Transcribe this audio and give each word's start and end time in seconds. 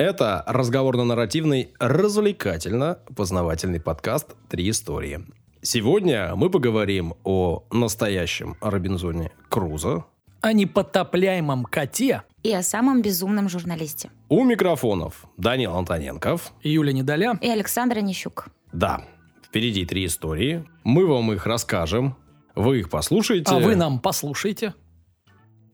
Это 0.00 0.42
разговорно-нарративный, 0.46 1.74
развлекательно-познавательный 1.78 3.82
подкаст 3.82 4.34
«Три 4.48 4.70
истории». 4.70 5.26
Сегодня 5.60 6.34
мы 6.36 6.48
поговорим 6.48 7.12
о 7.22 7.64
настоящем 7.70 8.56
Робинзоне 8.62 9.30
Крузо, 9.50 10.06
о 10.40 10.54
непотопляемом 10.54 11.66
коте 11.66 12.22
и 12.42 12.50
о 12.50 12.62
самом 12.62 13.02
безумном 13.02 13.50
журналисте. 13.50 14.10
У 14.30 14.42
микрофонов 14.42 15.26
Данил 15.36 15.76
Антоненков. 15.76 16.54
Юля 16.62 16.94
Недоля. 16.94 17.38
И 17.42 17.50
Александра 17.50 18.00
Нищук. 18.00 18.48
Да, 18.72 19.04
впереди 19.44 19.84
три 19.84 20.06
истории. 20.06 20.64
Мы 20.82 21.06
вам 21.06 21.30
их 21.32 21.44
расскажем. 21.44 22.16
Вы 22.54 22.78
их 22.78 22.88
послушаете. 22.88 23.54
А 23.54 23.58
вы 23.58 23.76
нам 23.76 24.00
послушайте. 24.00 24.72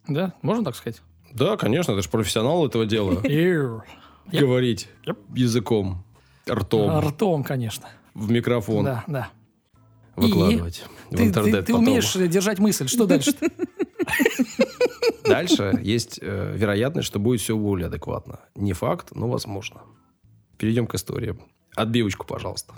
Да, 0.08 0.34
можно 0.42 0.64
так 0.64 0.74
сказать? 0.74 1.00
Да, 1.32 1.56
конечно, 1.56 1.94
ты 1.94 2.02
же 2.02 2.08
профессионал 2.08 2.66
этого 2.66 2.86
дела. 2.86 3.22
Говорить 4.32 4.88
языком, 5.34 6.04
ртом. 6.48 6.98
Ртом, 7.00 7.44
конечно. 7.44 7.88
В 8.14 8.30
микрофон. 8.30 8.84
Да, 8.84 9.04
да. 9.06 9.30
Выкладывать 10.16 10.84
в 11.10 11.20
интернет 11.20 11.66
Ты 11.66 11.74
умеешь 11.74 12.12
держать 12.14 12.58
мысль. 12.58 12.88
Что 12.88 13.06
дальше 13.06 13.32
Дальше 15.24 15.78
есть 15.82 16.18
э, 16.22 16.54
вероятность, 16.56 17.06
что 17.06 17.18
будет 17.18 17.40
все 17.40 17.56
более 17.56 17.88
адекватно. 17.88 18.40
Не 18.54 18.72
факт, 18.72 19.08
но 19.14 19.28
возможно. 19.28 19.82
Перейдем 20.56 20.86
к 20.86 20.94
истории. 20.94 21.36
Отбивочку, 21.74 22.24
пожалуйста. 22.26 22.74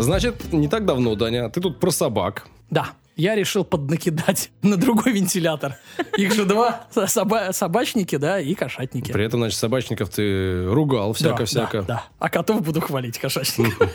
Значит, 0.00 0.52
не 0.52 0.68
так 0.68 0.84
давно, 0.84 1.14
Даня, 1.14 1.48
ты 1.48 1.60
тут 1.60 1.80
про 1.80 1.90
собак. 1.90 2.46
Да 2.68 2.90
я 3.16 3.34
решил 3.34 3.64
поднакидать 3.64 4.50
на 4.62 4.76
другой 4.76 5.12
вентилятор. 5.12 5.76
Их 6.16 6.32
же 6.34 6.44
два 6.44 6.86
соба- 6.94 7.52
собачники, 7.52 8.16
да, 8.16 8.40
и 8.40 8.54
кошатники. 8.54 9.12
При 9.12 9.24
этом, 9.24 9.40
значит, 9.40 9.58
собачников 9.58 10.10
ты 10.10 10.66
ругал 10.66 11.12
всяко-всяко. 11.12 11.82
Да, 11.82 11.86
да, 11.86 12.04
А 12.18 12.28
котов 12.28 12.62
буду 12.62 12.80
хвалить 12.80 13.18
кошатников. 13.18 13.90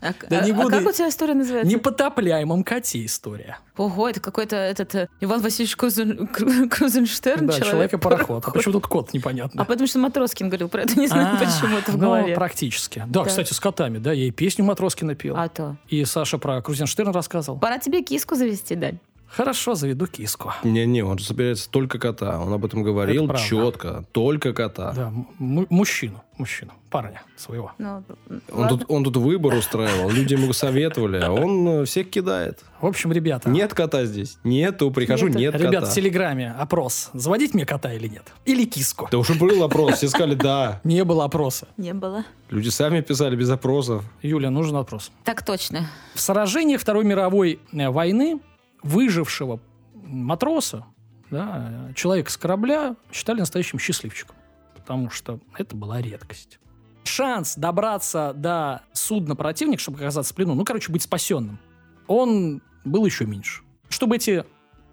А, 0.00 0.14
да 0.30 0.40
не 0.40 0.52
а 0.52 0.54
буду. 0.54 0.68
А 0.68 0.70
как 0.70 0.86
у 0.86 0.92
тебя 0.92 1.08
история 1.08 1.34
называется? 1.34 1.72
Непотопляемом 1.72 2.64
коте 2.64 3.04
история. 3.04 3.58
Ого, 3.76 4.08
это 4.08 4.20
какой-то 4.20 4.56
этот 4.56 4.94
э, 4.94 5.08
Иван 5.20 5.42
Васильевич 5.42 5.76
Крузенштерн. 5.76 7.46
Да, 7.46 7.60
человек 7.60 7.92
и 7.92 7.98
пароход. 7.98 8.44
А 8.46 8.50
почему 8.50 8.72
тут 8.72 8.86
кот 8.86 9.12
непонятно? 9.12 9.62
А 9.62 9.64
потому 9.64 9.86
что 9.86 9.98
Матроскин 9.98 10.48
говорил 10.48 10.68
про 10.68 10.82
это, 10.82 10.98
не 10.98 11.06
знаю, 11.06 11.38
почему 11.38 11.76
это 11.76 11.92
в 11.92 11.96
ну, 11.96 12.00
голове. 12.00 12.34
практически. 12.34 13.04
Да, 13.06 13.24
кстати, 13.24 13.52
с 13.52 13.60
котами, 13.60 13.98
да, 13.98 14.12
я 14.12 14.26
и 14.26 14.30
песню 14.30 14.64
Матроскина 14.64 15.14
пел. 15.14 15.36
А 15.36 15.48
то. 15.48 15.76
И 15.88 16.04
Саша 16.04 16.38
про 16.38 16.62
Крузенштерна 16.62 17.12
рассказывал. 17.12 17.58
Пора 17.58 17.78
тебе 17.78 18.02
киску 18.02 18.34
завести, 18.34 18.45
Дань. 18.76 18.98
Хорошо, 19.36 19.74
заведу 19.74 20.06
киску. 20.06 20.54
Не-не, 20.64 21.02
он 21.02 21.18
же 21.18 21.26
собирается 21.26 21.68
только 21.68 21.98
кота. 21.98 22.40
Он 22.40 22.50
об 22.54 22.64
этом 22.64 22.82
говорил 22.82 23.30
четко. 23.34 24.02
Только 24.12 24.54
кота. 24.54 24.92
Да, 24.92 25.12
мужчину, 25.38 26.22
мужчину, 26.38 26.72
парня 26.88 27.22
своего. 27.36 27.72
Ну, 27.76 28.02
он, 28.50 28.68
тут, 28.68 28.84
он 28.88 29.04
тут 29.04 29.18
выбор 29.18 29.52
устраивал, 29.52 30.08
люди 30.08 30.32
ему 30.32 30.54
советовали, 30.54 31.18
а 31.18 31.30
он 31.32 31.68
э, 31.68 31.84
всех 31.84 32.08
кидает. 32.08 32.60
В 32.80 32.86
общем, 32.86 33.12
ребята... 33.12 33.50
Нет 33.50 33.74
кота 33.74 34.06
здесь. 34.06 34.38
Нету, 34.42 34.90
прихожу, 34.90 35.28
нет, 35.28 35.36
нет 35.36 35.52
кота. 35.52 35.64
Ребят, 35.64 35.88
в 35.88 35.92
Телеграме 35.92 36.54
опрос. 36.58 37.10
Заводить 37.12 37.52
мне 37.52 37.66
кота 37.66 37.92
или 37.92 38.08
нет? 38.08 38.24
Или 38.46 38.64
киску? 38.64 39.06
Да 39.10 39.18
уже 39.18 39.34
был 39.34 39.62
опрос, 39.62 39.96
все 39.96 40.08
сказали 40.08 40.34
да. 40.34 40.80
Не 40.82 41.04
было 41.04 41.24
опроса. 41.24 41.68
Не 41.76 41.92
было. 41.92 42.24
Люди 42.48 42.70
сами 42.70 43.02
писали 43.02 43.36
без 43.36 43.50
опросов. 43.50 44.02
Юля, 44.22 44.48
нужен 44.48 44.76
опрос. 44.76 45.12
Так 45.24 45.44
точно. 45.44 45.90
В 46.14 46.20
сражениях 46.20 46.80
Второй 46.80 47.04
мировой 47.04 47.60
э, 47.74 47.90
войны 47.90 48.40
выжившего 48.86 49.60
матроса, 49.94 50.86
да, 51.30 51.90
человека 51.94 52.30
с 52.30 52.36
корабля 52.36 52.96
считали 53.12 53.40
настоящим 53.40 53.78
счастливчиком, 53.78 54.36
потому 54.74 55.10
что 55.10 55.40
это 55.58 55.76
была 55.76 56.00
редкость. 56.00 56.60
Шанс 57.04 57.56
добраться 57.56 58.32
до 58.34 58.82
судна 58.92 59.36
противника, 59.36 59.80
чтобы 59.80 59.98
оказаться 59.98 60.32
в 60.32 60.36
плену, 60.36 60.54
ну, 60.54 60.64
короче, 60.64 60.92
быть 60.92 61.02
спасенным, 61.02 61.58
он 62.06 62.62
был 62.84 63.04
еще 63.04 63.26
меньше. 63.26 63.62
Чтобы 63.88 64.16
эти 64.16 64.44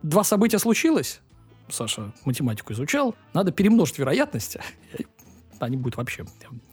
два 0.01 0.23
события 0.23 0.59
случилось, 0.59 1.21
Саша 1.69 2.11
математику 2.25 2.73
изучал, 2.73 3.15
надо 3.33 3.51
перемножить 3.51 3.99
вероятности, 3.99 4.61
они 5.59 5.77
будут 5.77 5.97
вообще 5.97 6.25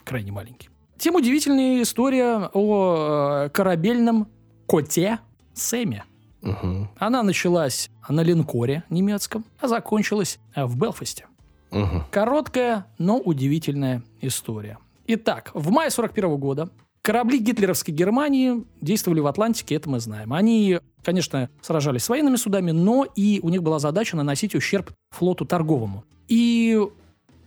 крайне 0.04 0.32
маленькие. 0.32 0.70
Тем 0.98 1.14
удивительнее 1.14 1.82
история 1.82 2.50
о 2.52 3.44
э, 3.44 3.48
корабельном 3.50 4.28
коте 4.66 5.18
Сэме. 5.54 6.04
Угу. 6.42 6.88
Она 6.98 7.22
началась 7.22 7.90
на 8.08 8.22
линкоре 8.22 8.84
немецком, 8.90 9.44
а 9.60 9.68
закончилась 9.68 10.38
в 10.54 10.78
Белфасте. 10.78 11.26
Угу. 11.70 12.04
Короткая, 12.10 12.86
но 12.98 13.18
удивительная 13.18 14.02
история. 14.20 14.78
Итак, 15.06 15.50
в 15.54 15.70
мае 15.70 15.90
41 15.90 16.36
года 16.36 16.70
корабли 17.02 17.38
гитлеровской 17.38 17.92
Германии 17.94 18.64
действовали 18.80 19.20
в 19.20 19.26
Атлантике, 19.26 19.74
это 19.74 19.88
мы 19.88 20.00
знаем. 20.00 20.32
Они, 20.32 20.78
конечно, 21.02 21.48
сражались 21.62 22.04
с 22.04 22.08
военными 22.08 22.36
судами, 22.36 22.70
но 22.70 23.04
и 23.16 23.40
у 23.42 23.48
них 23.48 23.62
была 23.62 23.78
задача 23.78 24.16
наносить 24.16 24.54
ущерб 24.54 24.92
флоту 25.10 25.44
торговому. 25.44 26.04
И 26.28 26.78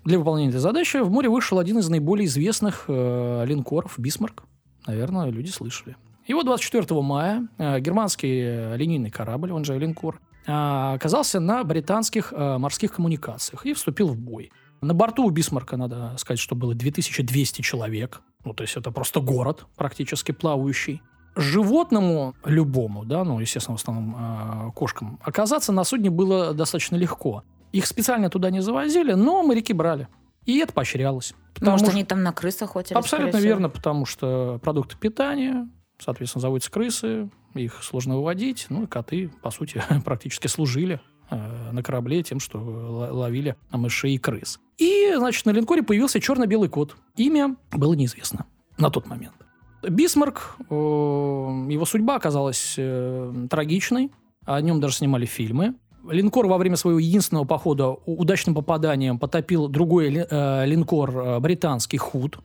для 0.04 0.20
выполнения 0.20 0.50
этой 0.50 0.60
задачи 0.60 0.98
в 0.98 1.10
море 1.10 1.30
вышел 1.30 1.60
один 1.60 1.80
из 1.80 1.88
наиболее 1.90 2.26
известных 2.26 2.86
э, 2.88 3.46
линкоров 3.46 3.98
«Бисмарк». 3.98 4.44
Наверное, 4.86 5.30
люди 5.30 5.50
слышали. 5.50 5.96
И 6.26 6.34
вот 6.34 6.46
24 6.46 7.02
мая 7.02 7.48
э, 7.58 7.80
германский 7.80 8.42
э, 8.42 8.78
линейный 8.78 9.10
корабль, 9.10 9.52
он 9.52 9.66
же 9.66 9.78
линкор, 9.78 10.22
э, 10.46 10.52
оказался 10.52 11.40
на 11.40 11.64
британских 11.64 12.32
морских 12.32 12.94
коммуникациях 12.94 13.66
и 13.66 13.74
вступил 13.74 14.08
в 14.08 14.18
бой. 14.18 14.52
На 14.82 14.94
борту 14.94 15.26
у 15.26 15.30
Бисмарка, 15.30 15.78
надо 15.78 16.16
сказать, 16.18 16.40
что 16.40 16.56
было 16.56 16.74
2200 16.74 17.62
человек. 17.62 18.22
Ну, 18.44 18.54
то 18.54 18.64
есть 18.64 18.76
это 18.76 18.92
просто 18.92 19.22
город 19.22 19.66
практически 19.76 20.32
плавающий. 20.32 21.02
Животному 21.36 22.36
любому, 22.46 23.06
да, 23.06 23.24
ну, 23.24 23.40
естественно, 23.40 23.78
в 23.78 23.82
основном 23.82 24.72
кошкам, 24.74 25.20
оказаться 25.24 25.72
на 25.72 25.84
судне 25.84 26.10
было 26.10 26.54
достаточно 26.54 26.96
легко. 26.96 27.44
Их 27.72 27.88
специально 27.88 28.30
туда 28.30 28.52
не 28.52 28.62
завозили, 28.62 29.14
но 29.14 29.42
моряки 29.42 29.74
брали. 29.74 30.10
И 30.46 30.60
это 30.60 30.74
поощрялось. 30.74 31.34
Потому 31.54 31.72
Может, 31.72 31.88
что 31.88 31.96
они 31.96 32.04
там 32.04 32.22
на 32.22 32.34
крысах 32.34 32.70
охотились? 32.70 32.98
Абсолютно 32.98 33.38
верно, 33.38 33.70
потому 33.70 34.06
что 34.06 34.60
продукты 34.62 34.98
питания, 34.98 35.68
Соответственно, 36.04 36.42
заводятся 36.42 36.70
крысы, 36.70 37.30
их 37.54 37.82
сложно 37.82 38.18
выводить. 38.18 38.66
Ну, 38.70 38.84
и 38.84 38.88
коты, 38.88 39.32
по 39.42 39.52
сути, 39.52 39.82
практически 40.06 40.48
служили 40.48 41.00
э, 41.30 41.72
на 41.72 41.82
корабле 41.82 42.24
тем, 42.24 42.42
что 42.42 42.60
ловили 42.60 43.56
мышей 43.72 44.16
и 44.16 44.18
крыс. 44.18 44.60
И, 44.78 45.14
значит, 45.16 45.46
на 45.46 45.52
линкоре 45.52 45.82
появился 45.82 46.20
черно-белый 46.20 46.68
кот. 46.68 46.98
Имя 47.16 47.56
было 47.72 47.94
неизвестно 47.94 48.46
на 48.78 48.90
тот 48.90 49.08
момент. 49.08 49.36
Бисмарк, 49.82 50.58
э, 50.70 50.74
его 50.74 51.86
судьба 51.86 52.16
оказалась 52.16 52.76
э, 52.78 53.48
трагичной. 53.50 54.12
О 54.46 54.60
нем 54.60 54.82
даже 54.82 54.96
снимали 54.96 55.26
фильмы. 55.26 55.76
Линкор 56.10 56.48
во 56.48 56.58
время 56.58 56.76
своего 56.76 57.00
единственного 57.00 57.46
похода 57.46 57.92
удачным 57.92 58.56
попаданием 58.56 59.20
потопил 59.20 59.70
другой 59.70 60.10
линкор 60.10 61.40
британский 61.40 61.96
«Худ» 61.96 62.40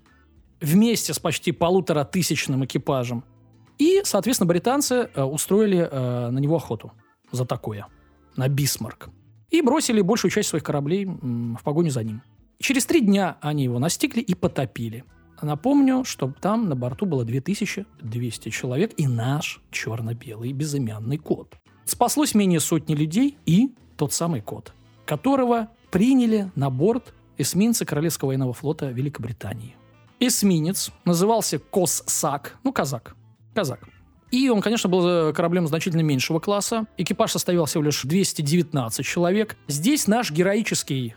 вместе 0.61 1.13
с 1.13 1.19
почти 1.19 1.51
полутора 1.51 2.05
тысячным 2.05 2.65
экипажем. 2.65 3.25
И, 3.78 4.00
соответственно, 4.05 4.49
британцы 4.49 5.09
э, 5.15 5.22
устроили 5.22 5.89
э, 5.91 6.31
на 6.31 6.39
него 6.39 6.56
охоту 6.56 6.93
за 7.31 7.44
такое, 7.44 7.87
на 8.37 8.49
Бисмарк. 8.49 9.11
И 9.50 9.62
бросили 9.62 10.00
большую 10.00 10.31
часть 10.31 10.49
своих 10.49 10.65
кораблей 10.65 11.06
в 11.06 11.62
погоню 11.65 11.91
за 11.91 12.03
ним. 12.03 12.22
Через 12.61 12.87
три 12.87 13.00
дня 13.00 13.38
они 13.41 13.65
его 13.65 13.78
настигли 13.78 14.21
и 14.21 14.34
потопили. 14.34 15.05
Напомню, 15.41 16.05
что 16.05 16.33
там 16.41 16.69
на 16.69 16.75
борту 16.75 17.06
было 17.06 17.25
2200 17.25 18.49
человек 18.50 18.93
и 18.97 19.06
наш 19.06 19.62
черно-белый 19.71 20.53
безымянный 20.53 21.17
кот. 21.17 21.55
Спаслось 21.84 22.34
менее 22.34 22.61
сотни 22.61 22.94
людей 22.94 23.38
и 23.47 23.75
тот 23.97 24.12
самый 24.12 24.41
кот, 24.41 24.72
которого 25.06 25.69
приняли 25.91 26.50
на 26.56 26.69
борт 26.69 27.14
эсминца 27.38 27.87
Королевского 27.87 28.29
военного 28.29 28.53
флота 28.53 28.91
Великобритании. 28.91 29.76
Эсминец 30.19 30.91
назывался 31.05 31.61
Коссак, 31.61 32.58
ну, 32.64 32.73
казак, 32.73 33.14
казак. 33.58 33.81
И 34.31 34.50
он, 34.50 34.60
конечно, 34.60 34.88
был 34.88 35.32
кораблем 35.32 35.66
значительно 35.66 36.02
меньшего 36.02 36.38
класса. 36.38 36.87
Экипаж 36.96 37.32
составлял 37.32 37.64
всего 37.64 37.82
лишь 37.82 38.02
219 38.02 39.05
человек. 39.05 39.56
Здесь 39.66 40.06
наш 40.06 40.31
героический 40.31 41.16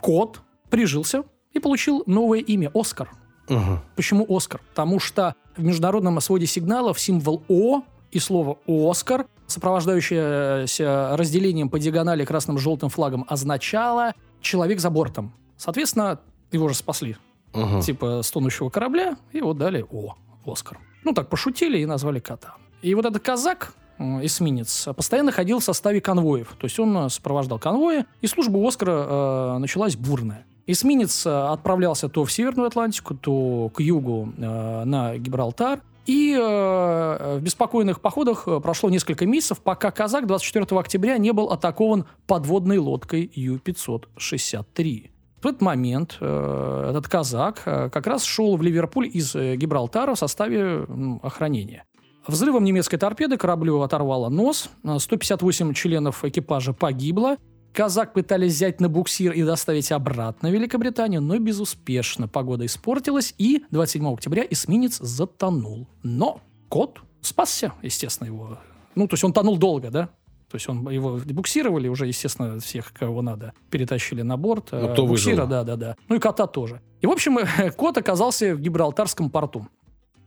кот 0.00 0.42
прижился 0.68 1.22
и 1.52 1.60
получил 1.60 2.02
новое 2.06 2.40
имя– 2.40 2.70
Оскар. 2.74 3.10
Угу. 3.48 3.80
Почему 3.96 4.26
Оскар? 4.28 4.60
Потому 4.70 5.00
что 5.00 5.34
в 5.56 5.62
международном 5.62 6.20
своде 6.20 6.46
сигналов 6.46 7.00
символ 7.00 7.42
О 7.48 7.82
и 8.10 8.18
слово 8.18 8.58
«Оскар», 8.66 9.26
сопровождающееся 9.46 11.16
разделением 11.16 11.70
по 11.70 11.78
диагонали 11.78 12.26
красным 12.26 12.58
желтым 12.58 12.90
флагом, 12.90 13.24
означало 13.28 14.12
«человек 14.42 14.80
за 14.80 14.90
бортом». 14.90 15.32
Соответственно, 15.56 16.20
его 16.52 16.68
же 16.68 16.74
спасли. 16.74 17.16
Угу. 17.54 17.80
Типа 17.80 18.20
с 18.22 18.30
тонущего 18.30 18.68
корабля, 18.68 19.16
и 19.32 19.40
вот 19.40 19.56
дали 19.56 19.86
«О», 19.90 20.16
«Оскар». 20.44 20.78
Ну, 21.04 21.12
так 21.12 21.28
пошутили 21.28 21.78
и 21.78 21.86
назвали 21.86 22.18
кота. 22.20 22.54
И 22.82 22.94
вот 22.94 23.04
этот 23.04 23.22
казак, 23.22 23.74
м, 23.98 24.24
эсминец, 24.24 24.88
постоянно 24.96 25.32
ходил 25.32 25.58
в 25.58 25.64
составе 25.64 26.00
конвоев. 26.00 26.54
То 26.58 26.66
есть 26.66 26.78
он 26.78 26.96
э, 26.96 27.08
сопровождал 27.08 27.58
конвои, 27.58 28.04
и 28.20 28.26
служба 28.26 28.66
Оскара 28.66 28.92
э, 28.92 29.58
началась 29.58 29.96
бурная. 29.96 30.44
Эсминец 30.66 31.26
э, 31.26 31.30
отправлялся 31.30 32.08
то 32.08 32.24
в 32.24 32.32
Северную 32.32 32.66
Атлантику, 32.66 33.14
то 33.14 33.70
к 33.74 33.80
югу 33.80 34.32
э, 34.36 34.84
на 34.84 35.16
Гибралтар. 35.16 35.80
И 36.06 36.32
э, 36.34 37.36
в 37.38 37.42
беспокойных 37.42 38.00
походах 38.00 38.44
э, 38.46 38.60
прошло 38.60 38.88
несколько 38.88 39.26
месяцев, 39.26 39.60
пока 39.60 39.90
казак 39.90 40.26
24 40.26 40.66
октября 40.78 41.18
не 41.18 41.32
был 41.32 41.50
атакован 41.50 42.06
подводной 42.26 42.78
лодкой 42.78 43.30
Ю-563. 43.34 45.10
В 45.40 45.46
этот 45.46 45.60
момент 45.60 46.16
э, 46.20 46.86
этот 46.90 47.06
казак 47.06 47.62
э, 47.64 47.90
как 47.90 48.06
раз 48.06 48.24
шел 48.24 48.56
в 48.56 48.62
Ливерпуль 48.62 49.08
из 49.12 49.36
э, 49.36 49.54
Гибралтара 49.54 50.14
в 50.14 50.18
составе 50.18 50.60
м, 50.60 51.20
охранения. 51.22 51.84
Взрывом 52.26 52.64
немецкой 52.64 52.96
торпеды 52.96 53.36
кораблю 53.36 53.80
оторвало 53.80 54.28
нос, 54.30 54.68
э, 54.82 54.98
158 54.98 55.74
членов 55.74 56.24
экипажа 56.24 56.72
погибло, 56.72 57.36
казак 57.72 58.14
пытались 58.14 58.54
взять 58.54 58.80
на 58.80 58.88
буксир 58.88 59.30
и 59.30 59.44
доставить 59.44 59.92
обратно 59.92 60.48
в 60.48 60.52
Великобританию, 60.52 61.20
но 61.20 61.38
безуспешно. 61.38 62.26
Погода 62.26 62.66
испортилась, 62.66 63.32
и 63.38 63.62
27 63.70 64.12
октября 64.12 64.44
эсминец 64.50 64.98
затонул. 64.98 65.86
Но 66.02 66.40
кот 66.68 67.00
спасся, 67.20 67.72
естественно, 67.82 68.26
его. 68.26 68.58
Ну, 68.96 69.06
то 69.06 69.14
есть 69.14 69.22
он 69.22 69.32
тонул 69.32 69.56
долго, 69.56 69.90
да? 69.90 70.08
То 70.50 70.54
есть 70.54 70.68
он, 70.68 70.88
его 70.88 71.20
буксировали 71.26 71.88
уже, 71.88 72.06
естественно, 72.06 72.58
всех, 72.58 72.92
кого 72.92 73.22
надо, 73.22 73.52
перетащили 73.70 74.22
на 74.22 74.36
борт. 74.36 74.68
Ну, 74.72 74.78
э, 74.78 74.92
кто 74.92 75.06
буксира, 75.06 75.42
выжил? 75.42 75.46
да, 75.46 75.64
да, 75.64 75.76
да. 75.76 75.96
Ну 76.08 76.16
и 76.16 76.18
кота 76.18 76.46
тоже. 76.46 76.80
И, 77.00 77.06
в 77.06 77.10
общем, 77.10 77.38
кот 77.76 77.98
оказался 77.98 78.54
в 78.54 78.60
Гибралтарском 78.60 79.30
порту. 79.30 79.68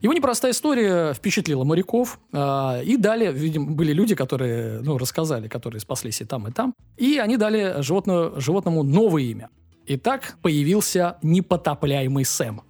Его 0.00 0.12
непростая 0.12 0.50
история 0.52 1.12
впечатлила 1.14 1.62
моряков. 1.62 2.18
а, 2.32 2.80
И 2.82 2.96
далее, 2.96 3.30
видимо, 3.32 3.70
были 3.70 3.92
люди, 3.92 4.16
которые, 4.16 4.80
ну, 4.80 4.98
рассказали, 4.98 5.46
которые 5.46 5.80
спаслись 5.80 6.20
и 6.20 6.24
там, 6.24 6.48
и 6.48 6.52
там. 6.52 6.74
И 6.96 7.18
они 7.18 7.36
дали 7.36 7.80
животную, 7.82 8.40
животному 8.40 8.82
новое 8.82 9.22
имя. 9.22 9.48
И 9.86 9.96
так 9.96 10.38
появился 10.42 11.18
непотопляемый 11.22 12.24
Сэм. 12.24 12.62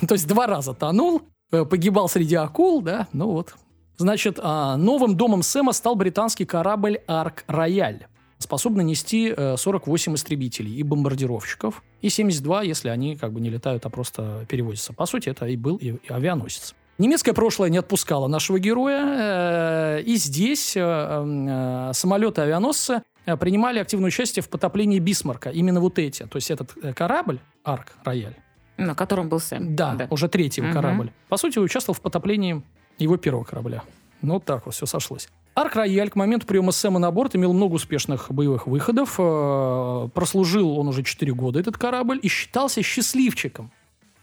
То 0.06 0.14
есть 0.14 0.28
два 0.28 0.46
раза 0.46 0.74
тонул, 0.74 1.22
э, 1.52 1.64
погибал 1.64 2.08
среди 2.08 2.34
акул, 2.34 2.82
да, 2.82 3.08
ну 3.14 3.30
вот. 3.30 3.54
Значит, 3.98 4.38
а, 4.40 4.76
новым 4.76 5.16
домом 5.16 5.42
Сэма 5.42 5.72
стал 5.72 5.96
британский 5.96 6.44
корабль 6.44 7.00
«Арк 7.08 7.44
Рояль», 7.48 8.06
способный 8.38 8.84
нести 8.84 9.34
э, 9.36 9.56
48 9.56 10.14
истребителей 10.14 10.72
и 10.76 10.84
бомбардировщиков, 10.84 11.82
и 12.00 12.08
72, 12.08 12.62
если 12.62 12.88
они 12.88 13.16
как 13.16 13.32
бы 13.32 13.40
не 13.40 13.50
летают, 13.50 13.84
а 13.84 13.90
просто 13.90 14.46
перевозятся. 14.48 14.92
По 14.92 15.06
сути, 15.06 15.28
это 15.28 15.46
и 15.46 15.56
был 15.56 15.76
и, 15.76 15.96
авианосец. 16.08 16.76
Немецкое 16.98 17.34
прошлое 17.34 17.68
не 17.70 17.78
отпускало 17.78 18.28
нашего 18.28 18.60
героя, 18.60 19.98
э, 19.98 20.02
и 20.02 20.14
здесь 20.14 20.76
э, 20.76 20.80
э, 20.80 21.90
самолеты 21.94 22.42
авианосцы 22.42 23.02
э, 23.26 23.36
принимали 23.36 23.80
активное 23.80 24.06
участие 24.08 24.44
в 24.44 24.48
потоплении 24.48 25.00
Бисмарка. 25.00 25.50
Именно 25.50 25.80
вот 25.80 25.98
эти. 25.98 26.22
То 26.22 26.36
есть 26.36 26.52
этот 26.52 26.70
э, 26.80 26.92
корабль, 26.94 27.40
Арк 27.64 27.94
Рояль, 28.04 28.36
На 28.76 28.94
котором 28.94 29.28
был 29.28 29.40
Сэм. 29.40 29.74
да, 29.74 30.06
уже 30.10 30.28
третий 30.28 30.60
Мгм. 30.62 30.72
корабль. 30.72 31.10
По 31.28 31.36
сути, 31.36 31.58
участвовал 31.58 31.96
в 31.96 32.00
потоплении 32.00 32.62
его 32.98 33.16
первого 33.16 33.44
корабля. 33.44 33.82
Ну, 34.22 34.34
вот 34.34 34.44
так 34.44 34.66
вот 34.66 34.74
все 34.74 34.86
сошлось. 34.86 35.28
Арк 35.54 35.74
Рояль 35.74 36.10
к 36.10 36.16
моменту 36.16 36.46
приема 36.46 36.70
Сэма 36.70 36.98
на 36.98 37.10
борт 37.10 37.34
имел 37.34 37.52
много 37.52 37.74
успешных 37.74 38.30
боевых 38.30 38.66
выходов. 38.66 39.16
Э, 39.18 40.08
Прослужил 40.14 40.78
он 40.78 40.88
уже 40.88 41.02
4 41.02 41.32
года, 41.34 41.58
этот 41.58 41.76
корабль, 41.76 42.20
и 42.22 42.28
считался 42.28 42.82
счастливчиком. 42.82 43.72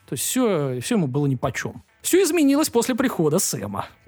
То 0.08 0.14
есть 0.14 0.24
все, 0.24 0.80
все 0.82 0.96
ему 0.96 1.08
было 1.08 1.26
нипочем. 1.26 1.84
Все 2.02 2.22
изменилось 2.24 2.70
после 2.70 2.96
прихода 2.96 3.40
Сэма. 3.40 3.88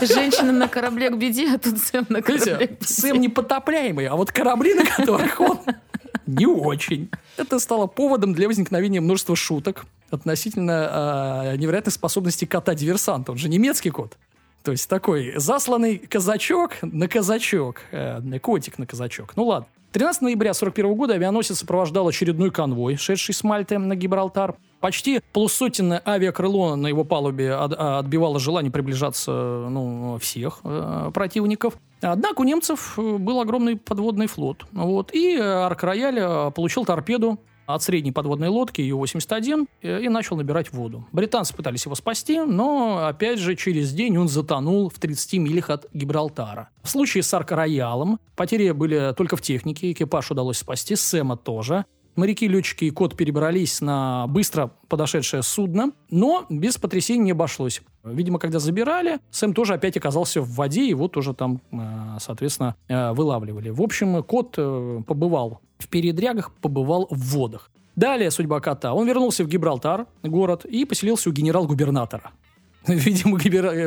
Женщина 0.00 0.50
на 0.50 0.66
корабле 0.66 1.10
к 1.10 1.16
беде, 1.16 1.54
а 1.54 1.58
тут 1.58 1.78
Сэм 1.78 2.06
на 2.08 2.22
корабле 2.22 2.66
к 2.66 2.70
беде. 2.70 2.78
Сэм 2.80 3.20
непотопляемый, 3.20 4.06
а 4.06 4.16
вот 4.16 4.32
корабли, 4.32 4.74
на 4.74 4.84
которых 4.84 5.38
он 5.40 5.60
не 6.26 6.46
очень. 6.46 7.10
Это 7.36 7.58
стало 7.60 7.86
поводом 7.86 8.32
для 8.32 8.48
возникновения 8.48 9.00
множества 9.00 9.36
шуток 9.36 9.84
относительно 10.10 10.88
а, 10.90 11.56
невероятной 11.56 11.92
способности 11.92 12.44
кота-диверсанта. 12.44 13.32
Он 13.32 13.38
же 13.38 13.48
немецкий 13.48 13.90
кот. 13.90 14.16
То 14.62 14.72
есть 14.72 14.88
такой 14.88 15.34
засланный 15.36 15.98
казачок 15.98 16.72
на 16.82 17.08
казачок. 17.08 17.80
э, 17.90 18.38
котик 18.40 18.78
на 18.78 18.86
казачок. 18.86 19.32
Ну 19.36 19.44
ладно. 19.46 19.68
13 19.92 20.20
ноября 20.22 20.50
1941 20.50 20.94
года 20.94 21.14
авианосец 21.14 21.60
сопровождал 21.60 22.06
очередной 22.08 22.50
конвой, 22.50 22.96
шедший 22.96 23.34
с 23.34 23.42
Мальты 23.42 23.78
на 23.78 23.96
Гибралтар. 23.96 24.54
Почти 24.80 25.20
полусотенное 25.32 26.02
авиакрыло 26.06 26.76
на 26.76 26.88
его 26.88 27.04
палубе 27.04 27.52
а, 27.52 27.98
отбивало 27.98 28.38
желание 28.38 28.70
приближаться 28.70 29.30
ну, 29.70 30.18
всех 30.20 30.60
э, 30.62 31.10
противников. 31.14 31.74
Однако 32.00 32.42
у 32.42 32.44
немцев 32.44 32.98
э, 32.98 33.16
был 33.16 33.40
огромный 33.40 33.76
подводный 33.76 34.26
флот. 34.26 34.66
Вот, 34.72 35.12
и 35.14 35.36
э, 35.36 35.40
Арк-Рояль 35.40 36.18
э, 36.20 36.50
получил 36.52 36.84
торпеду 36.84 37.40
от 37.68 37.82
средней 37.82 38.12
подводной 38.12 38.48
лодки 38.48 38.80
Ю-81 38.80 39.66
э, 39.82 40.02
и 40.02 40.08
начал 40.08 40.36
набирать 40.36 40.72
воду. 40.72 41.06
Британцы 41.12 41.54
пытались 41.54 41.84
его 41.84 41.94
спасти, 41.94 42.40
но, 42.40 43.06
опять 43.06 43.38
же, 43.38 43.56
через 43.56 43.92
день 43.92 44.16
он 44.16 44.28
затонул 44.28 44.88
в 44.88 44.98
30 44.98 45.34
милях 45.34 45.68
от 45.68 45.86
Гибралтара. 45.92 46.70
В 46.82 46.88
случае 46.88 47.22
с 47.22 47.34
Арк-Роялом 47.34 48.18
потери 48.36 48.70
были 48.70 49.12
только 49.14 49.36
в 49.36 49.42
технике, 49.42 49.92
экипаж 49.92 50.30
удалось 50.30 50.56
спасти, 50.56 50.96
Сэма 50.96 51.36
тоже. 51.36 51.84
Моряки, 52.18 52.48
летчики 52.48 52.84
и 52.86 52.90
кот 52.90 53.16
перебрались 53.16 53.80
на 53.80 54.26
быстро 54.26 54.72
подошедшее 54.88 55.44
судно, 55.44 55.92
но 56.10 56.46
без 56.50 56.76
потрясений 56.76 57.26
не 57.26 57.30
обошлось. 57.30 57.80
Видимо, 58.02 58.40
когда 58.40 58.58
забирали, 58.58 59.20
Сэм 59.30 59.54
тоже 59.54 59.74
опять 59.74 59.96
оказался 59.96 60.40
в 60.40 60.50
воде, 60.50 60.88
его 60.88 61.06
тоже 61.06 61.32
там, 61.32 61.60
э, 61.70 62.18
соответственно, 62.18 62.74
э, 62.88 63.12
вылавливали. 63.12 63.70
В 63.70 63.80
общем, 63.80 64.20
кот 64.24 64.54
э, 64.56 65.00
побывал 65.06 65.60
в 65.78 65.86
передрягах, 65.86 66.52
побывал 66.54 67.06
в 67.08 67.20
водах. 67.34 67.70
Далее 67.94 68.32
судьба 68.32 68.58
кота. 68.58 68.94
Он 68.94 69.06
вернулся 69.06 69.44
в 69.44 69.46
Гибралтар, 69.46 70.06
город, 70.24 70.64
и 70.64 70.84
поселился 70.84 71.30
у 71.30 71.32
генерал-губернатора. 71.32 72.32
Видимо, 72.88 73.38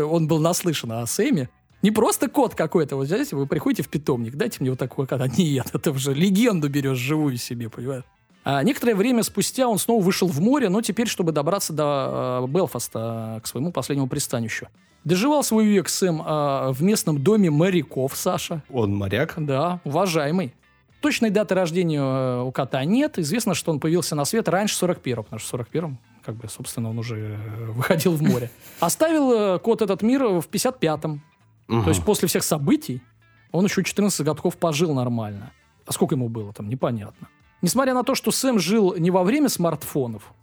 он 0.06 0.30
был 0.30 0.40
наслышан 0.40 0.94
о 0.94 1.06
Сэме. 1.06 1.50
Не 1.82 1.92
просто 1.92 2.30
кот 2.30 2.56
какой-то. 2.56 2.96
Вот 2.96 3.08
знаете, 3.08 3.36
вы 3.36 3.46
приходите 3.46 3.84
в 3.84 3.90
питомник, 3.90 4.36
дайте 4.36 4.60
мне 4.62 4.70
вот 4.70 4.80
такого 4.80 5.06
кота. 5.06 5.28
Нет, 5.28 5.72
это 5.74 5.92
уже 5.92 6.14
легенду 6.14 6.70
берешь 6.70 6.98
живую 6.98 7.36
себе, 7.36 7.70
понимаешь? 7.70 8.06
А 8.44 8.64
некоторое 8.64 8.96
время 8.96 9.24
спустя 9.24 9.68
он 9.68 9.78
снова 9.78 10.04
вышел 10.04 10.28
в 10.28 10.42
море, 10.42 10.70
но 10.70 10.82
теперь, 10.82 11.08
чтобы 11.08 11.32
добраться 11.32 11.74
до 11.74 12.42
э, 12.44 12.48
Белфаста, 12.48 13.40
к 13.44 13.48
своему 13.48 13.72
последнему 13.72 14.08
пристанищу. 14.08 14.68
Доживал 15.04 15.44
свой 15.44 15.66
век 15.66 15.90
Сэм 15.90 16.22
э, 16.22 16.72
в 16.72 16.82
местном 16.82 17.22
доме 17.22 17.52
моряков, 17.52 18.16
Саша. 18.16 18.64
Он 18.70 18.96
моряк. 18.96 19.34
Да, 19.38 19.80
уважаемый. 19.84 20.54
Точной 21.02 21.32
даты 21.32 21.56
рождения 21.56 22.00
э, 22.00 22.42
у 22.42 22.52
кота 22.52 22.84
нет. 22.86 23.18
Известно, 23.18 23.54
что 23.54 23.72
он 23.72 23.80
появился 23.80 24.16
на 24.16 24.26
свет 24.26 24.48
раньше 24.48 24.86
41-го, 24.86 25.24
потому 25.24 25.40
что 25.40 25.58
в 25.58 25.62
41-м, 25.62 25.98
как 26.24 26.36
бы, 26.36 26.48
собственно, 26.48 26.90
он 26.90 27.00
уже 27.00 27.38
э, 27.40 27.66
выходил 27.72 28.14
в 28.14 28.22
море. 28.22 28.52
Оставил 28.80 29.32
э, 29.34 29.60
кот 29.60 29.82
этот 29.82 30.04
мир 30.04 30.24
в 30.24 30.48
55-м. 30.48 31.22
Мгм. 31.68 31.84
То 31.84 31.90
есть 31.90 32.04
после 32.04 32.28
всех 32.28 32.44
событий 32.44 33.02
он 33.52 33.66
еще 33.66 33.84
14 33.84 34.26
годков 34.26 34.58
пожил 34.58 34.94
нормально. 34.94 35.52
А 35.86 35.92
сколько 35.92 36.16
ему 36.16 36.30
было 36.30 36.54
там, 36.54 36.70
непонятно. 36.70 37.28
Несмотря 37.62 37.94
на 37.94 38.04
то, 38.04 38.16
что 38.16 38.32
Сэм 38.32 38.60
жил 38.60 38.96
не 38.98 39.12
во 39.12 39.24
время 39.24 39.50
смартфонов, 39.50 40.34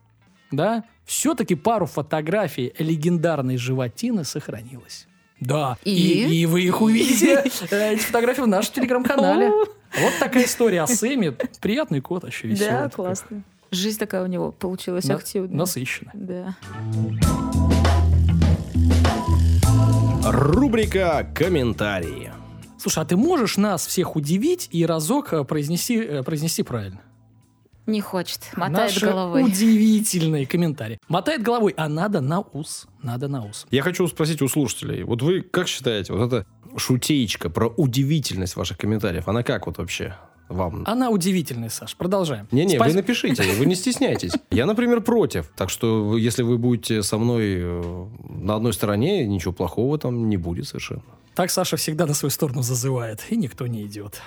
да, 0.51 0.85
все-таки 1.05 1.55
пару 1.55 1.87
фотографий 1.87 2.73
легендарной 2.79 3.57
животины 3.57 4.25
сохранилось. 4.25 5.07
Да, 5.41 5.77
И? 5.85 5.91
и, 5.93 6.41
и 6.43 6.47
вы 6.47 6.63
их 6.63 6.81
увидите, 6.81 7.45
э, 7.71 7.93
эти 7.95 8.03
фотографии 8.03 8.43
в 8.43 8.47
нашем 8.49 8.75
телеграм-канале. 8.75 9.51
Вот 9.51 10.13
такая 10.19 10.45
история 10.45 10.83
о 10.83 10.87
Сэме. 10.87 11.33
Приятный 11.61 12.01
кот, 12.01 12.25
вообще 12.25 12.49
веселый. 12.49 12.71
Да, 12.71 12.89
классно. 12.89 13.43
Жизнь 13.71 13.99
такая 13.99 14.25
у 14.25 14.27
него 14.27 14.51
получилась 14.51 15.05
На- 15.05 15.15
активная. 15.17 15.57
Насыщенная. 15.57 16.13
Да. 16.15 16.57
Рубрика 20.25 21.31
«Комментарии». 21.35 22.33
Слушай, 22.79 23.03
а 23.03 23.07
ты 23.07 23.17
можешь 23.17 23.57
нас 23.57 23.87
всех 23.87 24.15
удивить 24.17 24.69
и 24.73 24.85
разок 24.87 25.33
э, 25.33 25.45
произнести, 25.45 25.99
э, 25.99 26.23
произнести 26.23 26.63
правильно? 26.63 27.01
Не 27.88 28.02
хочет. 28.02 28.50
Мотает 28.54 28.92
Наши 28.92 29.07
головой. 29.07 29.42
удивительные 29.45 30.47
комментарии. 30.47 30.99
Мотает 31.09 31.42
головой, 31.42 31.73
а 31.76 31.88
надо 31.88 32.21
на 32.21 32.40
ус. 32.40 32.87
Надо 33.02 33.28
на 33.28 33.45
ус. 33.45 33.66
Я 33.71 33.83
хочу 33.83 34.07
спросить 34.07 34.42
у 34.42 34.49
слушателей. 34.49 35.02
Вот 35.04 35.23
вы 35.23 35.40
как 35.40 35.68
считаете, 35.68 36.12
вот 36.12 36.26
эта 36.30 36.47
шутеечка 36.76 37.49
про 37.49 37.68
удивительность 37.68 38.57
ваших 38.57 38.76
комментариев, 38.76 39.26
она 39.26 39.42
как 39.42 39.66
вот 39.66 39.78
вообще 39.78 40.14
вам? 40.50 40.83
Она 40.87 41.09
удивительная, 41.09 41.71
Саш. 41.71 41.97
Продолжаем. 41.97 42.47
Не-не, 42.52 42.76
Спас- 42.76 42.88
вы 42.88 42.95
напишите, 42.95 43.42
вы 43.54 43.64
не 43.64 43.75
стесняйтесь. 43.75 44.33
Я, 44.50 44.66
например, 44.66 45.00
против. 45.00 45.50
Так 45.57 45.71
что, 45.71 46.16
если 46.18 46.42
вы 46.42 46.59
будете 46.59 47.02
со 47.02 47.16
мной 47.16 47.57
э, 47.59 48.07
на 48.28 48.57
одной 48.57 48.75
стороне, 48.75 49.26
ничего 49.26 49.54
плохого 49.54 49.99
там 49.99 50.28
не 50.28 50.37
будет 50.37 50.66
совершенно. 50.68 51.02
Так 51.35 51.50
Саша 51.50 51.76
всегда 51.78 52.04
на 52.04 52.12
свою 52.12 52.30
сторону 52.30 52.61
зазывает, 52.61 53.25
и 53.30 53.37
никто 53.37 53.66
не 53.66 53.87
идет. 53.87 54.21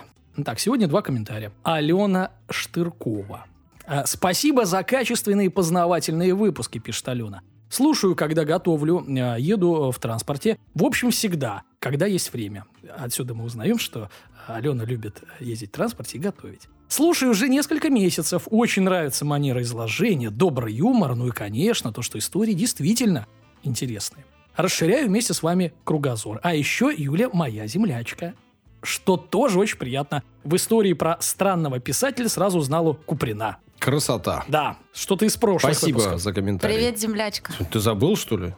Так, 0.45 0.59
сегодня 0.59 0.87
два 0.87 1.01
комментария. 1.01 1.51
Алена 1.63 2.31
Штыркова. 2.49 3.45
«Э, 3.91 4.03
Спасибо 4.05 4.65
за 4.65 4.83
качественные 4.83 5.49
познавательные 5.49 6.33
выпуски, 6.33 6.79
пишет 6.79 7.07
Алена. 7.09 7.41
Слушаю, 7.69 8.15
когда 8.15 8.45
готовлю, 8.45 9.05
э, 9.05 9.35
еду 9.39 9.91
в 9.91 9.99
транспорте. 9.99 10.57
В 10.73 10.85
общем, 10.85 11.11
всегда. 11.11 11.63
когда 11.79 12.05
есть 12.05 12.31
время. 12.31 12.65
Отсюда 12.95 13.33
мы 13.33 13.43
узнаем, 13.43 13.79
что 13.79 14.09
Алена 14.47 14.85
любит 14.85 15.23
ездить 15.39 15.69
в 15.69 15.73
транспорте 15.73 16.17
и 16.17 16.21
готовить. 16.21 16.67
Слушаю 16.87 17.31
уже 17.31 17.49
несколько 17.49 17.89
месяцев. 17.89 18.43
Очень 18.51 18.83
нравится 18.83 19.25
манера 19.25 19.61
изложения, 19.61 20.29
добрый 20.29 20.73
юмор, 20.73 21.15
ну 21.15 21.27
и, 21.27 21.31
конечно, 21.31 21.91
то, 21.91 22.01
что 22.01 22.19
истории 22.19 22.53
действительно 22.53 23.25
интересные. 23.63 24.25
Расширяю 24.55 25.07
вместе 25.07 25.33
с 25.33 25.41
вами 25.41 25.73
кругозор. 25.83 26.39
А 26.43 26.53
еще 26.53 26.93
Юля 26.95 27.29
моя 27.33 27.65
землячка. 27.65 28.35
Что 28.83 29.17
тоже 29.17 29.57
очень 29.59 29.77
приятно. 29.77 30.21
В 30.43 30.55
истории 30.55 30.93
про 30.93 31.17
странного 31.19 31.79
писателя 31.79 32.29
сразу 32.29 32.59
узнала 32.59 32.93
Куприна. 32.93 33.57
Красота. 33.81 34.45
Да, 34.47 34.77
что-то 34.93 35.25
из 35.25 35.35
прошлых 35.37 35.73
Спасибо 35.75 35.97
выпусков. 35.97 36.21
за 36.21 36.33
комментарий. 36.33 36.75
Привет, 36.75 36.99
землячка. 36.99 37.51
Ты 37.71 37.79
забыл, 37.79 38.15
что 38.15 38.37
ли? 38.37 38.53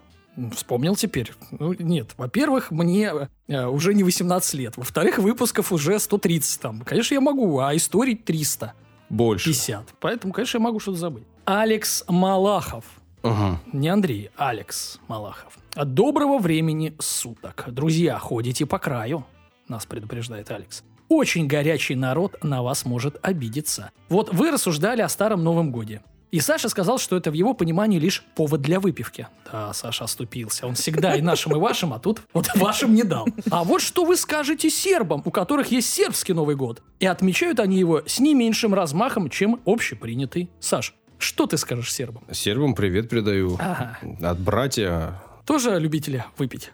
Вспомнил 0.54 0.98
теперь. 0.98 1.32
Ну, 1.52 1.74
нет, 1.80 2.10
во-первых, 2.18 2.72
мне 2.72 3.30
э, 3.48 3.66
уже 3.66 3.94
не 3.94 4.04
18 4.04 4.54
лет. 4.56 4.76
Во-вторых, 4.76 5.20
выпусков 5.20 5.72
уже 5.72 5.98
130 5.98 6.60
там. 6.60 6.82
Конечно, 6.82 7.14
я 7.14 7.22
могу, 7.22 7.60
а 7.60 7.74
историй 7.74 8.16
300. 8.16 8.74
Больше. 9.10 9.52
50. 9.52 9.94
Поэтому, 10.02 10.34
конечно, 10.34 10.58
я 10.58 10.64
могу 10.64 10.80
что-то 10.82 10.98
забыть. 10.98 11.24
Алекс 11.46 12.04
Малахов. 12.10 12.84
Ага. 13.22 13.62
Не 13.72 13.88
Андрей, 13.88 14.30
Алекс 14.36 15.00
Малахов. 15.08 15.58
Доброго 15.76 16.38
времени 16.40 16.94
суток. 17.00 17.64
Друзья, 17.68 18.20
ходите 18.20 18.66
по 18.66 18.78
краю, 18.78 19.26
нас 19.70 19.86
предупреждает 19.86 20.52
Алекс. 20.52 20.84
Очень 21.16 21.46
горячий 21.46 21.94
народ 21.94 22.44
на 22.44 22.64
вас 22.64 22.86
может 22.86 23.20
обидеться. 23.22 23.92
Вот 24.10 24.34
вы 24.34 24.50
рассуждали 24.50 25.04
о 25.04 25.08
Старом 25.08 25.44
Новом 25.44 25.72
Годе. 25.72 26.02
И 26.32 26.40
Саша 26.40 26.70
сказал, 26.70 26.98
что 26.98 27.16
это 27.16 27.30
в 27.30 27.36
его 27.36 27.54
понимании 27.54 28.00
лишь 28.00 28.24
повод 28.36 28.62
для 28.62 28.80
выпивки. 28.80 29.28
Да, 29.52 29.72
Саша 29.74 30.06
оступился. 30.06 30.66
Он 30.66 30.74
всегда 30.74 31.16
и 31.16 31.22
нашим, 31.22 31.56
и 31.56 31.60
вашим, 31.60 31.94
а 31.94 32.00
тут 32.00 32.24
вот 32.34 32.48
вашим 32.56 32.96
не 32.96 33.04
дал. 33.04 33.28
А 33.52 33.64
вот 33.64 33.84
что 33.84 34.06
вы 34.06 34.18
скажете 34.18 34.72
сербам, 34.72 35.22
у 35.24 35.30
которых 35.30 35.68
есть 35.72 35.94
сербский 35.94 36.34
Новый 36.34 36.56
год? 36.56 36.82
И 37.00 37.06
отмечают 37.06 37.60
они 37.60 37.78
его 37.78 38.02
с 38.08 38.20
не 38.20 38.34
меньшим 38.34 38.74
размахом, 38.74 39.30
чем 39.30 39.62
общепринятый. 39.68 40.50
Саш, 40.60 40.96
что 41.20 41.46
ты 41.46 41.58
скажешь 41.58 41.94
сербам? 41.94 42.24
Сербам 42.32 42.74
привет 42.74 43.08
передаю. 43.08 43.56
Ага. 43.60 44.00
От 44.20 44.40
братья. 44.40 45.22
Тоже 45.46 45.80
любители 45.80 46.26
выпить? 46.40 46.72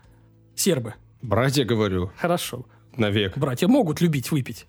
Сербы. 0.55 0.93
Братья, 1.21 1.65
говорю, 1.65 2.13
Хорошо. 2.17 2.65
Навек. 2.97 3.37
Братья 3.37 3.67
могут 3.67 4.01
любить 4.01 4.31
выпить. 4.31 4.65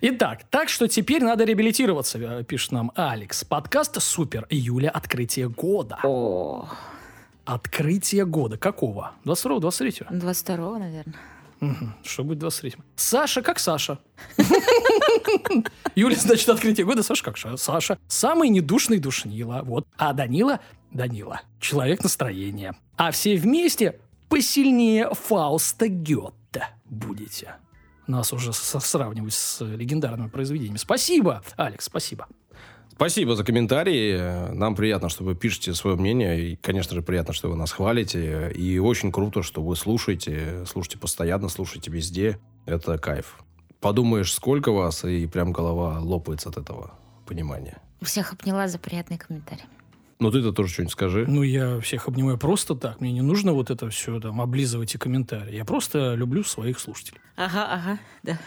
Итак, 0.00 0.44
так 0.50 0.68
что 0.68 0.86
теперь 0.86 1.22
надо 1.22 1.44
реабилитироваться, 1.44 2.18
э, 2.18 2.44
пишет 2.44 2.70
нам 2.72 2.92
Алекс. 2.94 3.42
Подкаст 3.44 4.00
супер. 4.00 4.46
Июля 4.50 4.88
открытие 4.90 5.48
года. 5.48 5.98
О, 6.04 6.68
Открытие 7.44 8.24
года. 8.26 8.58
Какого? 8.58 9.12
22 9.24 9.58
23 9.60 9.94
22 10.10 10.78
наверное. 10.78 11.14
Что 12.04 12.22
будет 12.22 12.38
23 12.38 12.74
Саша 12.94 13.42
как 13.42 13.58
Саша. 13.58 13.98
Юля, 15.96 16.14
значит, 16.16 16.48
открытие 16.48 16.86
года. 16.86 17.02
Саша 17.02 17.24
как 17.24 17.36
Ша- 17.36 17.56
Саша. 17.56 17.98
Самый 18.06 18.48
недушный 18.50 18.98
душнила. 18.98 19.62
Вот. 19.64 19.86
А 19.96 20.12
Данила? 20.12 20.60
Данила. 20.92 21.40
Человек 21.60 22.02
настроения. 22.04 22.76
А 22.96 23.10
все 23.10 23.36
вместе 23.36 23.98
посильнее 24.28 25.10
Фауста 25.14 25.88
Гетте 26.58 26.66
будете. 26.86 27.54
Нас 28.06 28.32
уже 28.32 28.52
с- 28.52 28.80
сравнивать 28.80 29.34
с 29.34 29.60
легендарными 29.64 30.28
произведениями. 30.28 30.78
Спасибо, 30.78 31.42
Алекс, 31.56 31.84
спасибо. 31.84 32.26
Спасибо 32.92 33.36
за 33.36 33.44
комментарии. 33.44 34.52
Нам 34.54 34.74
приятно, 34.74 35.08
что 35.08 35.22
вы 35.22 35.36
пишете 35.36 35.72
свое 35.74 35.96
мнение. 35.96 36.40
И, 36.40 36.56
конечно 36.56 36.94
же, 36.94 37.02
приятно, 37.02 37.32
что 37.32 37.48
вы 37.48 37.56
нас 37.56 37.70
хвалите. 37.70 38.50
И 38.52 38.78
очень 38.78 39.12
круто, 39.12 39.42
что 39.44 39.62
вы 39.62 39.76
слушаете. 39.76 40.64
Слушайте 40.66 40.98
постоянно, 40.98 41.48
слушайте 41.48 41.90
везде. 41.92 42.40
Это 42.66 42.98
кайф. 42.98 43.38
Подумаешь, 43.80 44.32
сколько 44.32 44.72
вас, 44.72 45.04
и 45.04 45.26
прям 45.28 45.52
голова 45.52 46.00
лопается 46.00 46.48
от 46.48 46.56
этого 46.56 46.90
понимания. 47.26 47.78
Всех 48.02 48.32
обняла 48.32 48.66
за 48.66 48.78
приятный 48.80 49.18
комментарий. 49.18 49.64
Ну, 50.20 50.32
ты-то 50.32 50.52
тоже 50.52 50.72
что-нибудь 50.72 50.92
скажи. 50.92 51.24
Ну, 51.28 51.42
я 51.42 51.78
всех 51.80 52.08
обнимаю 52.08 52.38
просто 52.38 52.74
так. 52.74 53.00
Мне 53.00 53.12
не 53.12 53.22
нужно 53.22 53.52
вот 53.52 53.70
это 53.70 53.88
все 53.88 54.18
там 54.18 54.40
облизывать 54.40 54.94
и 54.94 54.98
комментарии. 54.98 55.54
Я 55.54 55.64
просто 55.64 56.14
люблю 56.14 56.42
своих 56.42 56.80
слушателей. 56.80 57.20
Ага, 57.36 57.64
ага, 57.70 57.98
да. 58.24 58.38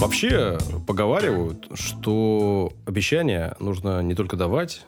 Вообще 0.00 0.58
поговаривают, 0.86 1.68
что 1.74 2.72
обещания 2.86 3.54
нужно 3.60 4.02
не 4.02 4.14
только 4.14 4.36
давать, 4.36 4.86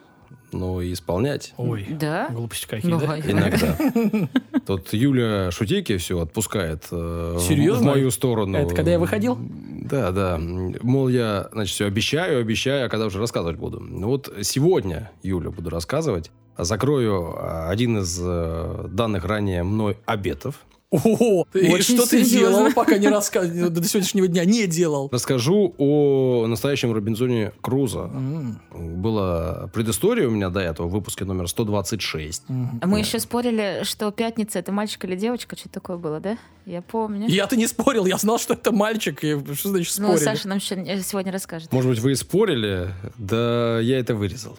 но 0.52 0.80
и 0.82 0.92
исполнять. 0.92 1.54
Ой, 1.56 1.86
Да? 1.98 2.28
глупости 2.30 2.66
какие, 2.66 2.90
Ну, 2.90 3.00
да? 3.00 3.12
а 3.12 3.18
Иногда. 3.20 4.28
Тут 4.66 4.92
Юля 4.92 5.50
шутейки 5.50 5.96
все 5.96 6.20
отпускает 6.20 6.84
э, 6.90 7.36
в- 7.38 7.40
Серьезно? 7.40 7.82
в 7.82 7.94
мою 7.94 8.10
сторону. 8.10 8.56
Это 8.58 8.74
когда 8.74 8.90
я 8.92 8.98
выходил? 8.98 9.38
Да, 9.40 10.10
да. 10.12 10.38
Мол, 10.38 11.08
я, 11.08 11.48
значит, 11.52 11.74
все 11.74 11.86
обещаю, 11.86 12.40
обещаю, 12.40 12.86
а 12.86 12.88
когда 12.88 13.06
уже 13.06 13.18
рассказывать 13.18 13.56
буду. 13.56 13.80
Ну 13.80 14.08
вот 14.08 14.32
сегодня, 14.42 15.10
Юля, 15.22 15.50
буду 15.50 15.70
рассказывать. 15.70 16.30
Закрою 16.58 17.34
а, 17.36 17.70
один 17.70 17.98
из 17.98 18.18
э, 18.22 18.86
данных 18.88 19.24
ранее 19.24 19.62
мной 19.62 19.96
обетов. 20.04 20.56
О, 20.92 21.46
и 21.54 21.72
Очень 21.72 21.96
что 21.96 22.06
ты 22.06 22.22
серьезно. 22.22 22.58
делал, 22.58 22.72
пока 22.74 22.98
не 22.98 23.08
рассказывал, 23.08 23.70
до 23.70 23.82
сегодняшнего 23.82 24.28
дня 24.28 24.44
не 24.44 24.66
делал? 24.66 25.08
Расскажу 25.10 25.74
о 25.78 26.44
настоящем 26.46 26.92
Робинзоне 26.92 27.52
Крузо. 27.62 28.10
М, 28.12 28.60
Была 28.70 29.68
предыстория 29.72 30.28
у 30.28 30.30
меня 30.30 30.50
до 30.50 30.60
этого 30.60 30.88
в 30.88 30.90
выпуске 30.90 31.24
номер 31.24 31.48
126. 31.48 32.42
м. 32.50 32.78
А 32.82 32.86
мы 32.86 32.98
еще 32.98 33.18
спорили, 33.20 33.80
что 33.84 34.10
пятница 34.10 34.58
это 34.58 34.70
мальчик 34.70 35.04
или 35.06 35.16
девочка, 35.16 35.56
что 35.56 35.70
такое 35.70 35.96
было, 35.96 36.20
да? 36.20 36.36
Я 36.66 36.82
помню. 36.82 37.26
Я-то 37.26 37.56
не 37.56 37.66
спорил, 37.66 38.04
я 38.04 38.18
знал, 38.18 38.38
что 38.38 38.52
это 38.52 38.70
мальчик. 38.70 39.24
и 39.24 39.36
Что 39.54 39.70
значит 39.70 39.94
Ну, 39.98 40.08
спорили? 40.08 40.24
Саша 40.24 40.46
нам 40.48 40.58
еще 40.58 41.02
сегодня 41.02 41.32
расскажет. 41.32 41.72
Может 41.72 41.90
быть, 41.90 42.00
вы 42.00 42.12
и 42.12 42.14
спорили, 42.16 42.90
да 43.16 43.80
я 43.80 43.98
это 43.98 44.14
вырезал. 44.14 44.58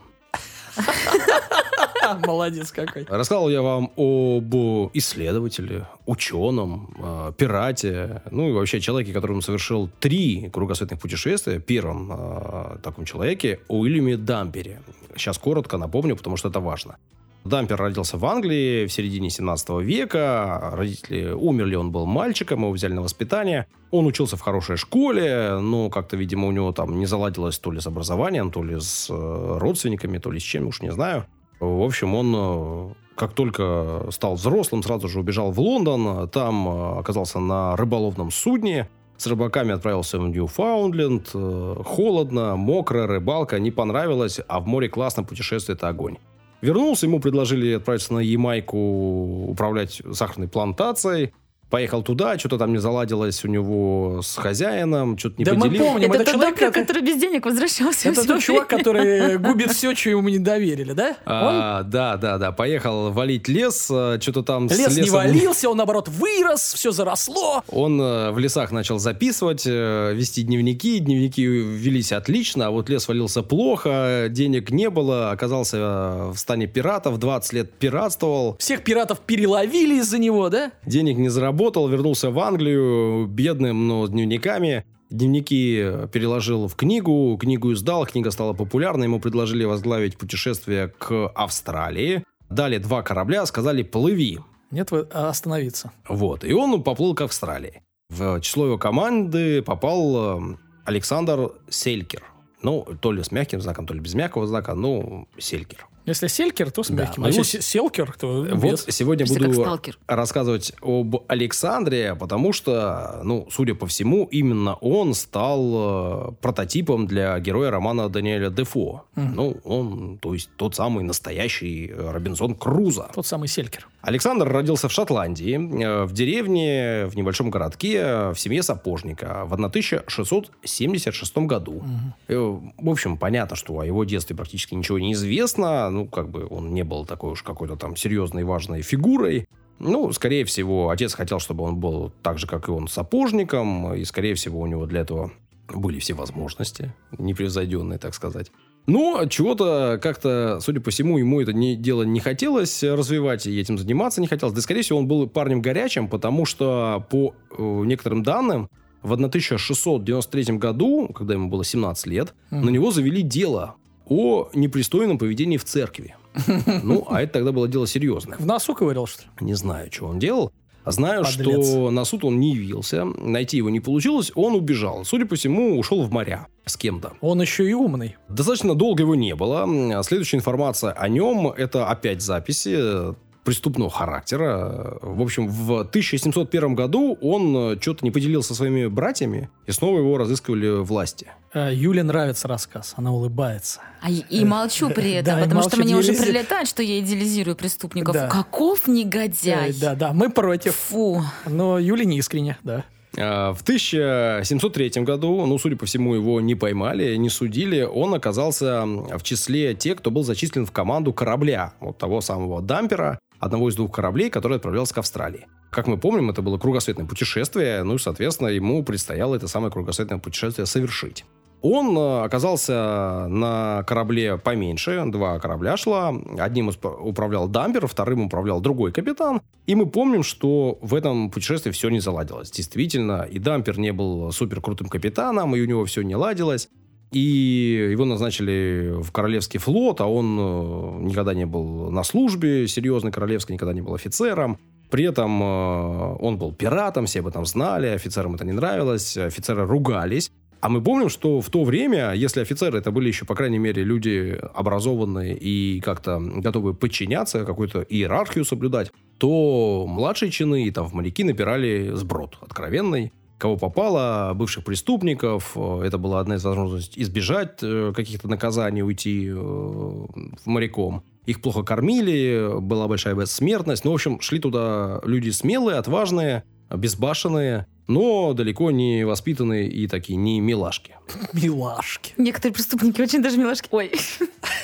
А, 2.03 2.19
Молодец 2.27 2.72
какой. 2.72 3.05
Рассказал 3.10 3.50
я 3.50 3.62
вам 3.62 3.91
об 3.95 4.55
исследователе, 4.93 5.88
ученом, 6.05 6.93
э, 6.98 7.31
пирате, 7.38 8.22
ну 8.31 8.50
и 8.50 8.51
вообще 8.51 8.79
человеке, 8.79 9.13
который 9.13 9.41
совершил 9.41 9.89
три 10.00 10.50
кругосветных 10.51 11.00
путешествия. 11.00 11.60
Первом 11.60 12.12
э, 12.12 12.77
таком 12.83 13.05
человеке 13.05 13.60
Уильяме 13.67 14.17
Дампере. 14.17 14.81
Сейчас 15.15 15.38
коротко 15.38 15.77
напомню, 15.77 16.15
потому 16.15 16.38
что 16.38 16.50
это 16.50 16.60
важно. 16.60 16.98
Дампер 17.45 17.75
родился 17.75 18.17
в 18.17 18.25
Англии 18.25 18.86
в 18.86 18.93
середине 18.93 19.29
17 19.29 19.69
века. 19.81 20.72
Родители 20.74 21.31
умерли, 21.31 21.75
он 21.75 21.91
был 21.91 22.05
мальчиком, 22.05 22.62
его 22.62 22.72
взяли 22.72 22.93
на 22.93 23.01
воспитание. 23.01 23.67
Он 23.91 24.05
учился 24.05 24.38
в 24.38 24.41
хорошей 24.41 24.77
школе, 24.77 25.57
но 25.60 25.89
как-то, 25.89 26.15
видимо, 26.15 26.48
у 26.48 26.51
него 26.51 26.72
там 26.72 26.98
не 26.98 27.05
заладилось 27.05 27.60
то 27.60 27.72
ли 27.72 27.81
с 27.81 27.88
образованием, 27.88 28.50
то 28.50 28.63
ли 28.63 28.79
с 28.79 29.07
э, 29.10 29.57
родственниками, 29.60 30.19
то 30.19 30.31
ли 30.31 30.39
с 30.39 30.43
чем, 30.43 30.67
уж 30.67 30.81
не 30.81 30.91
знаю. 30.91 31.25
В 31.63 31.84
общем, 31.84 32.15
он 32.15 32.34
э, 32.36 32.93
как 33.15 33.34
только 33.34 34.08
стал 34.12 34.36
взрослым, 34.36 34.84
сразу 34.84 35.08
же 35.08 35.20
убежал 35.20 35.51
в 35.51 35.60
Лондон. 35.60 36.27
Там 36.29 36.67
э, 36.67 37.00
оказался 37.00 37.39
на 37.39 37.75
рыболовном 37.75 38.32
судне. 38.32 38.89
С 39.17 39.27
рыбаками 39.27 39.74
отправился 39.74 40.20
в 40.20 40.27
Ньюфаундленд. 40.27 41.32
Э, 41.34 41.75
Холодно, 41.86 42.55
мокро, 42.55 43.08
рыбалка 43.08 43.60
не 43.60 43.72
понравилось, 43.72 44.39
а 44.48 44.60
в 44.60 44.67
море 44.67 44.89
классно, 44.89 45.24
путешествие– 45.24 45.75
это 45.77 45.88
огонь. 45.88 46.17
Вернулся, 46.62 47.05
ему 47.05 47.20
предложили 47.20 47.74
отправиться 47.74 48.13
на 48.13 48.20
Ямайку 48.20 49.48
управлять 49.50 50.01
сахарной 50.13 50.48
плантацией. 50.48 51.34
Поехал 51.70 52.03
туда, 52.03 52.38
что-то 52.38 52.60
там 52.60 52.72
не 52.72 52.77
заладилось 52.77 53.43
у 53.43 53.48
него 53.48 54.22
с 54.24 54.36
хозяином, 54.36 55.17
что-то 55.17 55.36
не 55.39 55.46
Да 55.46 55.53
мы 55.55 55.62
поделил. 55.62 55.86
помним, 55.86 56.12
это 56.12 56.22
это 56.22 56.25
тот 56.25 56.34
человек, 56.34 56.53
доктор, 56.60 56.70
который- 56.70 56.86
который 56.86 57.01
без 57.01 57.20
денег 57.20 57.46
возвращался. 57.46 58.10
Это 58.10 58.27
тот 58.27 58.41
чувак, 58.41 58.67
который 58.67 59.38
губит 59.39 59.72
все, 59.72 59.96
что 59.96 60.12
ему 60.12 60.29
не 60.29 60.38
доверили, 60.38 60.93
да? 60.93 61.10
Он 61.10 61.15
А, 61.25 61.84
да, 61.84 62.17
да, 62.17 62.38
да. 62.38 62.51
Поехал 62.51 63.12
валить 63.12 63.48
лес, 63.48 63.86
что-то 63.86 64.43
там 64.43 64.70
с 64.70 64.77
лес 64.77 64.96
не 64.96 65.01
лесом- 65.01 65.13
валился, 65.15 65.67
он, 65.67 65.77
наоборот, 65.77 66.10
вырос, 66.10 66.74
все 66.75 66.91
заросло. 66.91 67.63
Он 67.70 68.00
э, 68.00 68.29
в 68.32 68.38
лесах 68.38 68.72
начал 68.72 69.00
записывать, 69.00 69.63
э, 69.65 70.13
вести 70.13 70.43
дневники. 70.43 71.00
Дневники 71.00 71.43
велись 71.43 72.12
отлично, 72.12 72.67
а 72.67 72.70
вот 72.70 72.88
лес 72.89 73.08
валился 73.08 73.41
плохо, 73.41 74.27
денег 74.29 74.70
не 74.70 74.91
было, 74.91 75.32
оказался 75.32 75.77
э, 75.77 76.32
в 76.34 76.38
стане 76.38 76.67
пиратов, 76.67 77.17
20 77.17 77.53
лет 77.53 77.74
пиратствовал, 77.74 78.58
Всех 78.60 78.84
пиратов 78.84 79.22
переловили 79.22 79.96
из-за 79.96 80.20
него, 80.20 80.50
да? 80.50 80.72
денег 80.86 81.17
не 81.17 81.29
заработал, 81.29 81.62
вернулся 81.72 82.29
в 82.32 82.39
Англию 82.39 83.25
бедным, 83.27 83.88
но 83.88 84.05
с 84.05 84.10
дневниками. 84.10 84.86
Дневники 85.10 86.08
переложил 86.12 86.67
в 86.67 86.75
книгу, 86.75 87.38
книгу 87.39 87.72
издал, 87.74 88.05
книга 88.05 88.32
стала 88.32 88.53
популярной, 88.53 89.05
ему 89.05 89.20
предложили 89.20 89.63
возглавить 89.63 90.17
путешествие 90.17 90.88
к 90.88 91.27
Австралии. 91.36 92.24
Дали 92.50 92.77
два 92.79 93.01
корабля, 93.03 93.46
сказали 93.46 93.84
«плыви». 93.84 94.39
Нет, 94.72 94.89
вы- 94.91 95.08
а, 95.13 95.29
остановиться. 95.29 95.91
Вот. 96.10 96.43
И 96.43 96.51
он 96.53 96.82
поплыл 96.82 97.13
к 97.13 97.22
Австралии. 97.22 97.82
В 98.10 98.41
число 98.41 98.65
его 98.65 98.77
команды 98.79 99.62
попал 99.62 100.39
э, 100.53 100.58
Александр 100.86 101.51
Селькер. 101.70 102.24
Ну, 102.63 102.86
то 103.00 103.12
ли 103.12 103.24
с 103.24 103.32
мягким 103.32 103.62
знаком, 103.62 103.86
то 103.86 103.93
ли 103.93 104.00
без 104.00 104.13
мягкого 104.15 104.48
знака, 104.48 104.74
ну, 104.74 105.27
селькер. 105.38 105.88
Если 106.05 106.27
селькер, 106.27 106.69
то 106.72 106.83
с 106.83 106.89
Да, 106.89 107.03
мягким. 107.03 107.22
ну 107.24 107.27
а 107.27 107.29
и 107.29 107.33
если 107.33 107.39
вот- 107.39 107.48
се- 107.48 107.62
селкер, 107.62 108.13
то 108.19 108.45
Вот 108.51 108.62
без. 108.63 108.86
сегодня 108.89 109.25
Почти 109.25 109.39
как 109.39 109.50
буду 109.53 109.65
рассказывать 110.07 110.74
об 110.81 111.15
Александре, 111.27 112.15
потому 112.15 112.51
что, 112.53 113.22
ну, 113.24 113.48
судя 113.51 113.74
по 113.75 113.88
всему, 113.88 114.25
именно 114.31 114.75
он 114.75 115.13
стал 115.13 116.29
э, 116.29 116.31
прототипом 116.41 117.07
для 117.07 117.39
героя 117.39 117.72
романа 117.72 118.10
Даниэля 118.10 118.50
Дефо. 118.50 119.03
Ну, 119.15 119.57
он, 119.63 120.17
то 120.22 120.33
есть, 120.33 120.50
тот 120.57 120.75
самый 120.75 121.03
настоящий 121.03 121.88
э, 121.89 122.12
Робинзон 122.12 122.55
Крузо. 122.55 123.10
Тот 123.13 123.25
самый 123.25 123.48
селькер. 123.48 123.88
Александр 124.01 124.50
родился 124.50 124.89
в 124.89 124.91
Шотландии, 124.91 125.55
э, 125.83 126.03
в 126.03 126.12
деревне, 126.12 127.05
в 127.07 127.15
небольшом 127.15 127.50
городке, 127.50 128.31
в 128.31 128.36
семье 128.36 128.62
сапожника 128.62 129.45
в 129.45 129.53
1676 129.53 131.48
году. 131.48 131.83
Э, 132.27 132.38
В 132.77 132.89
общем, 132.89 133.17
понятно, 133.17 133.55
что 133.55 133.79
о 133.79 133.86
его 133.86 134.03
детстве 134.03 134.36
практически 134.36 134.75
ничего 134.75 135.00
не 135.00 135.13
известно. 135.13 135.89
Ну, 135.93 136.07
как 136.07 136.29
бы 136.29 136.47
он 136.50 136.73
не 136.73 136.83
был 136.83 137.05
такой 137.05 137.31
уж 137.31 137.43
какой-то 137.43 137.75
там 137.75 137.95
серьезной, 137.95 138.43
важной 138.43 138.81
фигурой. 138.81 139.45
Ну, 139.79 140.12
скорее 140.12 140.43
всего, 140.45 140.89
отец 140.89 141.13
хотел, 141.13 141.39
чтобы 141.39 141.63
он 141.63 141.77
был 141.77 142.12
так 142.21 142.39
же, 142.39 142.47
как 142.47 142.67
и 142.67 142.71
он, 142.71 142.88
сапожником. 142.88 143.93
И, 143.93 144.03
скорее 144.05 144.33
всего, 144.33 144.59
у 144.59 144.65
него 144.65 144.85
для 144.85 145.01
этого 145.01 145.31
были 145.67 146.00
все 146.00 146.13
возможности, 146.13 146.93
непревзойденные, 147.17 148.00
так 148.00 148.13
сказать. 148.13 148.51
Но 148.85 149.25
чего-то 149.27 150.00
как-то, 150.01 150.59
судя 150.62 150.81
по 150.81 150.91
всему, 150.91 151.17
ему 151.17 151.41
это 151.41 151.53
не, 151.53 151.75
дело 151.75 152.03
не 152.03 152.19
хотелось 152.19 152.83
развивать 152.83 153.45
и 153.45 153.59
этим 153.59 153.77
заниматься 153.77 154.19
не 154.19 154.27
хотелось. 154.27 154.53
Да, 154.53 154.62
скорее 154.62 154.81
всего, 154.81 155.00
он 155.00 155.07
был 155.07 155.27
парнем 155.27 155.62
горячим, 155.62 156.09
потому 156.09 156.45
что 156.45 157.05
по 157.09 157.33
э, 157.57 157.83
некоторым 157.85 158.23
данным 158.23 158.69
в 159.01 159.13
1693 159.13 160.57
году, 160.57 161.07
когда 161.13 161.35
ему 161.35 161.50
было 161.50 161.63
17 161.63 162.07
лет, 162.07 162.33
на 162.51 162.69
него 162.69 162.91
завели 162.91 163.21
дело 163.21 163.75
о 164.07 164.50
непристойном 164.53 165.17
поведении 165.17 165.57
в 165.57 165.65
церкви. 165.65 166.15
Ну, 166.83 167.05
а 167.10 167.22
это 167.22 167.33
тогда 167.33 167.51
было 167.51 167.67
дело 167.67 167.88
серьезное. 167.88 168.38
В 168.38 168.45
носу 168.45 168.74
ковырял, 168.74 169.05
что 169.05 169.24
ли? 169.24 169.27
Не 169.41 169.53
знаю, 169.53 169.89
что 169.91 170.07
он 170.07 170.19
делал. 170.19 170.51
Знаю, 170.86 171.24
Подлец. 171.24 171.67
что 171.67 171.91
на 171.91 172.03
суд 172.03 172.25
он 172.25 172.39
не 172.39 172.53
явился, 172.53 173.05
найти 173.05 173.57
его 173.57 173.69
не 173.69 173.79
получилось, 173.79 174.31
он 174.36 174.53
убежал. 174.53 175.05
Судя 175.05 175.25
по 175.25 175.36
всему, 175.36 175.79
ушел 175.79 176.03
в 176.03 176.12
моря 176.12 176.48
с 176.65 176.75
кем-то. 176.75 177.13
Он 177.22 177.41
еще 177.41 177.69
и 177.69 177.74
умный. 177.74 178.17
Достаточно 178.27 178.75
долго 178.75 179.03
его 179.03 179.15
не 179.15 179.33
было. 179.36 180.03
Следующая 180.03 180.38
информация 180.38 180.91
о 180.91 181.07
нем– 181.07 181.48
это 181.57 181.88
опять 181.88 182.22
записи 182.22 183.15
преступного 183.43 183.89
характера. 183.89 184.97
В 185.01 185.21
общем, 185.21 185.47
в 185.47 185.79
1701 185.81 186.75
году 186.75 187.17
он 187.21 187.77
что-то 187.79 188.05
не 188.05 188.12
поделился 188.12 188.50
со 188.50 188.55
своими 188.55 188.88
братьями, 188.88 189.50
и 189.65 189.71
снова 189.71 190.00
его 190.00 190.17
разыскивали 190.17 190.81
власти. 190.81 191.27
Э, 191.53 191.71
Юле 191.73 192.03
нравится 192.03 192.47
рассказ. 192.47 192.93
Она 192.97 193.12
улыбается. 193.12 193.81
А 194.01 194.09
и, 194.09 194.23
и 194.29 194.43
молчу 194.43 194.89
при 194.89 195.12
этом, 195.12 195.35
Да, 195.38 195.43
потому 195.43 195.62
что 195.62 195.77
мне 195.77 195.95
уже 195.95 196.13
прилетает, 196.13 196.67
что 196.67 196.81
я 196.81 197.00
идеализирую 197.00 197.55
преступников. 197.55 198.13
Да. 198.13 198.27
Каков 198.27 198.88
негодяй! 198.88 199.69
Э, 199.69 199.73
Да, 199.79 199.95
да, 199.95 200.13
мы 200.13 200.29
против. 200.29 200.75
Фу. 200.75 201.23
Но 201.45 201.77
Юля 201.77 202.05
не 202.05 202.17
искренне, 202.17 202.57
да. 202.63 202.85
А, 203.17 203.53
В 203.53 203.62
1703 203.62 205.03
году, 205.03 205.45
ну, 205.45 205.57
судя 205.59 205.75
по 205.75 205.85
всему, 205.85 206.15
его 206.15 206.41
не 206.41 206.55
поймали, 206.55 207.15
не 207.15 207.29
судили. 207.29 207.81
Он 207.81 208.13
оказался 208.15 208.85
в 208.85 209.21
числе 209.21 209.75
тех, 209.75 209.97
кто 209.97 210.09
был 210.12 210.23
зачислен 210.23 210.65
в 210.65 210.71
команду 210.71 211.13
корабля, 211.13 211.73
вот 211.79 211.97
того 211.97 212.21
самого 212.21 212.62
дампера, 212.62 213.19
одного 213.43 213.69
из 213.69 213.75
двух 213.75 213.91
кораблей, 213.91 214.29
который 214.29 214.57
отправлялся 214.57 214.93
к 214.93 214.97
Австралии. 215.00 215.47
Как 215.69 215.88
мы 215.88 215.97
помним, 215.97 216.29
это 216.29 216.41
было 216.41 216.57
кругосветное 216.57 217.05
путешествие, 217.05 217.83
ну 217.83 217.95
и, 217.95 218.00
соответственно, 218.00 218.50
ему 218.50 218.83
предстояло 218.83 219.35
это 219.35 219.47
самое 219.47 219.71
кругосветное 219.71 220.19
путешествие 220.19 220.65
совершить. 220.65 221.25
Он 221.63 221.97
э, 221.97 222.23
оказался 222.25 223.25
на 223.29 223.83
корабле 223.88 224.38
поменьше, 224.38 225.01
два 225.07 225.39
корабля 225.39 225.77
шло. 225.77 226.13
Одним 226.38 226.69
управлял 227.00 227.47
дампер, 227.47 227.88
вторым 227.88 228.25
управлял 228.25 228.59
другой 228.59 228.91
капитан. 228.91 229.41
И 229.65 229.73
мы 229.73 229.85
помним, 229.85 230.23
что 230.23 230.77
в 230.81 230.93
этом 230.93 231.31
путешествии 231.31 231.71
все 231.71 231.88
не 231.88 232.01
заладилось. 232.01 232.51
Действительно, 232.51 233.21
и 233.21 233.39
дампер 233.39 233.79
не 233.79 233.93
был 233.93 234.34
супер 234.34 234.60
крутым 234.60 234.89
капитаном, 234.89 235.56
и 235.56 235.62
у 235.62 235.65
него 235.65 235.86
все 235.86 236.01
не 236.01 236.17
ладилось. 236.17 236.67
И 237.13 237.89
его 237.91 238.06
назначили 238.06 238.95
в 239.02 239.12
Королевский 239.12 239.60
флот, 239.60 240.02
а 240.02 240.08
он 240.08 240.38
э, 240.39 241.04
никогда 241.04 241.34
не 241.34 241.45
был 241.45 241.91
на 241.91 242.04
службе 242.04 242.67
серьезной 242.67 243.12
королевской, 243.12 243.54
никогда 243.54 243.73
не 243.73 243.82
был 243.82 243.93
офицером. 243.93 244.58
При 244.89 245.06
этом 245.06 245.41
э, 245.41 246.15
он 246.19 246.38
был 246.38 246.54
пиратом, 246.54 247.06
все 247.06 247.19
об 247.19 247.28
этом 247.28 247.45
знали, 247.45 247.88
офицерам 247.88 248.36
это 248.36 248.45
не 248.45 248.52
нравилось, 248.52 249.15
офицеры 249.17 249.65
ругались. 249.65 250.32
А 250.63 250.69
мы 250.69 250.82
помним, 250.82 251.10
что 251.10 251.41
в 251.41 251.49
то 251.49 251.63
время, 251.65 252.13
если 252.13 252.39
офицеры 252.39 252.80
это 252.80 252.89
были 252.89 253.10
еще, 253.10 253.26
по 253.26 253.36
крайней 253.36 253.60
мере, 253.60 253.84
люди 253.84 254.39
образованные 254.56 255.38
и 255.38 255.82
как-то 255.82 256.19
готовы 256.19 256.73
подчиняться, 256.73 257.43
какую-то 257.43 257.82
иерархию 257.82 258.45
соблюдать, 258.45 258.91
то 259.17 259.86
младшие 259.88 260.32
чины 260.32 260.63
и 260.63 260.71
там 260.71 260.88
в 260.88 260.93
моряки 260.93 261.23
напирали 261.26 261.91
сброд 261.93 262.38
откровенный. 262.39 263.12
Кого 263.43 263.58
попало, 263.58 264.32
бывших 264.34 264.63
преступников, 264.63 265.51
э, 265.58 265.82
это 265.84 265.97
была 265.97 266.21
одна 266.21 266.36
из 266.36 266.45
возможностей 266.45 267.01
избежать 267.01 267.60
э, 267.62 267.91
каких-то 267.93 268.29
наказаний, 268.29 268.84
уйти 268.84 269.27
э, 269.27 269.34
в 269.34 270.45
моряком. 270.45 271.03
Их 271.25 271.41
плохо 271.41 271.62
кормили, 271.63 272.62
была 272.62 272.88
большая 272.88 273.15
бессмертность. 273.15 273.84
Ну, 273.84 273.91
в 273.91 273.95
общем, 273.95 274.21
шли 274.21 274.39
туда 274.39 275.01
люди 275.03 275.29
смелые, 275.32 275.77
отважные, 275.77 276.45
безбашенные, 276.73 277.67
но 277.88 278.32
далеко 278.32 278.71
не 278.71 279.06
воспитанные 279.06 279.67
и 279.67 279.88
такие 279.89 280.15
не 280.15 280.39
милашки. 280.39 280.95
Милашки. 281.34 282.13
Некоторые 282.15 282.53
преступники 282.53 283.01
очень 283.01 283.21
даже 283.21 283.38
милашки. 283.38 283.67
Ой. 283.71 283.91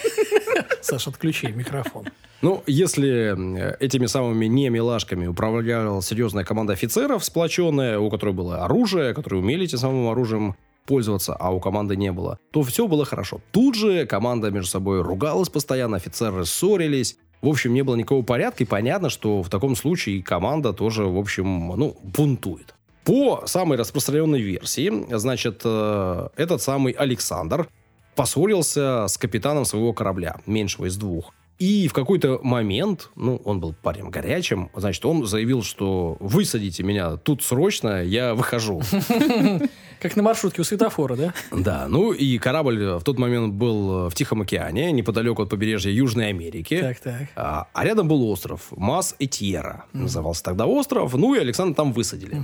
Саша, 0.81 1.09
отключи 1.09 1.47
микрофон. 1.47 2.05
Ну, 2.41 2.63
если 2.67 3.35
э, 3.35 3.75
этими 3.79 4.05
самыми 4.05 4.45
не 4.45 4.69
милашками 4.69 5.27
управляла 5.27 6.01
серьезная 6.01 6.45
команда 6.45 6.73
офицеров, 6.73 7.25
сплоченная, 7.25 7.99
у 7.99 8.09
которой 8.09 8.33
было 8.33 8.63
оружие, 8.63 9.13
которые 9.13 9.41
умели 9.41 9.65
этим 9.65 9.77
самым 9.77 10.07
оружием 10.07 10.55
пользоваться, 10.85 11.35
а 11.35 11.51
у 11.51 11.59
команды 11.59 11.97
не 11.97 12.11
было, 12.11 12.39
то 12.51 12.63
все 12.63 12.87
было 12.87 13.03
хорошо. 13.03 13.41
Тут 13.51 13.75
же 13.75 14.05
команда 14.05 14.51
между 14.51 14.69
собой 14.69 15.01
ругалась 15.01 15.49
постоянно, 15.49 15.97
офицеры 15.97 16.45
ссорились. 16.45 17.17
В 17.41 17.49
общем, 17.49 17.73
не 17.73 17.83
было 17.83 17.95
никакого 17.95 18.23
порядка, 18.23 18.63
и 18.63 18.67
понятно, 18.67 19.09
что 19.09 19.43
в 19.43 19.49
таком 19.49 19.75
случае 19.75 20.23
команда 20.23 20.71
тоже, 20.73 21.03
в 21.05 21.17
общем, 21.17 21.73
ну, 21.75 21.97
бунтует. 22.03 22.73
По 23.03 23.43
самой 23.45 23.77
распространенной 23.77 24.41
версии, 24.41 24.91
значит, 25.15 25.61
э, 25.65 26.27
этот 26.37 26.61
самый 26.61 26.93
Александр 26.93 27.67
поссорился 28.15 29.07
с 29.07 29.17
капитаном 29.17 29.65
своего 29.65 29.93
корабля, 29.93 30.37
меньшего 30.45 30.85
из 30.85 30.97
двух. 30.97 31.33
И 31.59 31.89
в 31.89 31.93
какой-то 31.93 32.39
момент, 32.41 33.09
ну, 33.15 33.41
он 33.43 33.59
был 33.59 33.73
парнем 33.73 34.09
горячим, 34.09 34.71
значит, 34.73 35.05
он 35.05 35.25
заявил, 35.25 35.61
что 35.61 36.15
высадите 36.21 36.83
меня 36.83 37.17
тут 37.17 37.43
срочно, 37.43 38.01
я 38.01 38.33
выхожу. 38.33 38.81
Как 39.99 40.15
на 40.15 40.23
маршрутке 40.23 40.61
у 40.61 40.63
светофора, 40.63 41.17
да? 41.17 41.33
Да, 41.51 41.87
ну 41.89 42.13
и 42.13 42.37
корабль 42.37 42.97
в 42.99 43.03
тот 43.03 43.19
момент 43.19 43.53
был 43.55 44.07
в 44.07 44.15
Тихом 44.15 44.41
океане, 44.41 44.93
неподалеку 44.93 45.43
от 45.43 45.49
побережья 45.49 45.91
Южной 45.91 46.29
Америки. 46.29 46.79
Так, 46.79 46.99
так. 46.99 47.27
А, 47.35 47.67
а 47.73 47.83
рядом 47.83 48.07
был 48.07 48.29
остров 48.29 48.67
Мас 48.71 49.15
Этьера. 49.19 49.85
Назывался 49.91 50.43
тогда 50.43 50.67
остров. 50.67 51.13
Ну 51.15 51.35
и 51.35 51.39
Александра 51.39 51.75
там 51.75 51.91
высадили. 51.91 52.41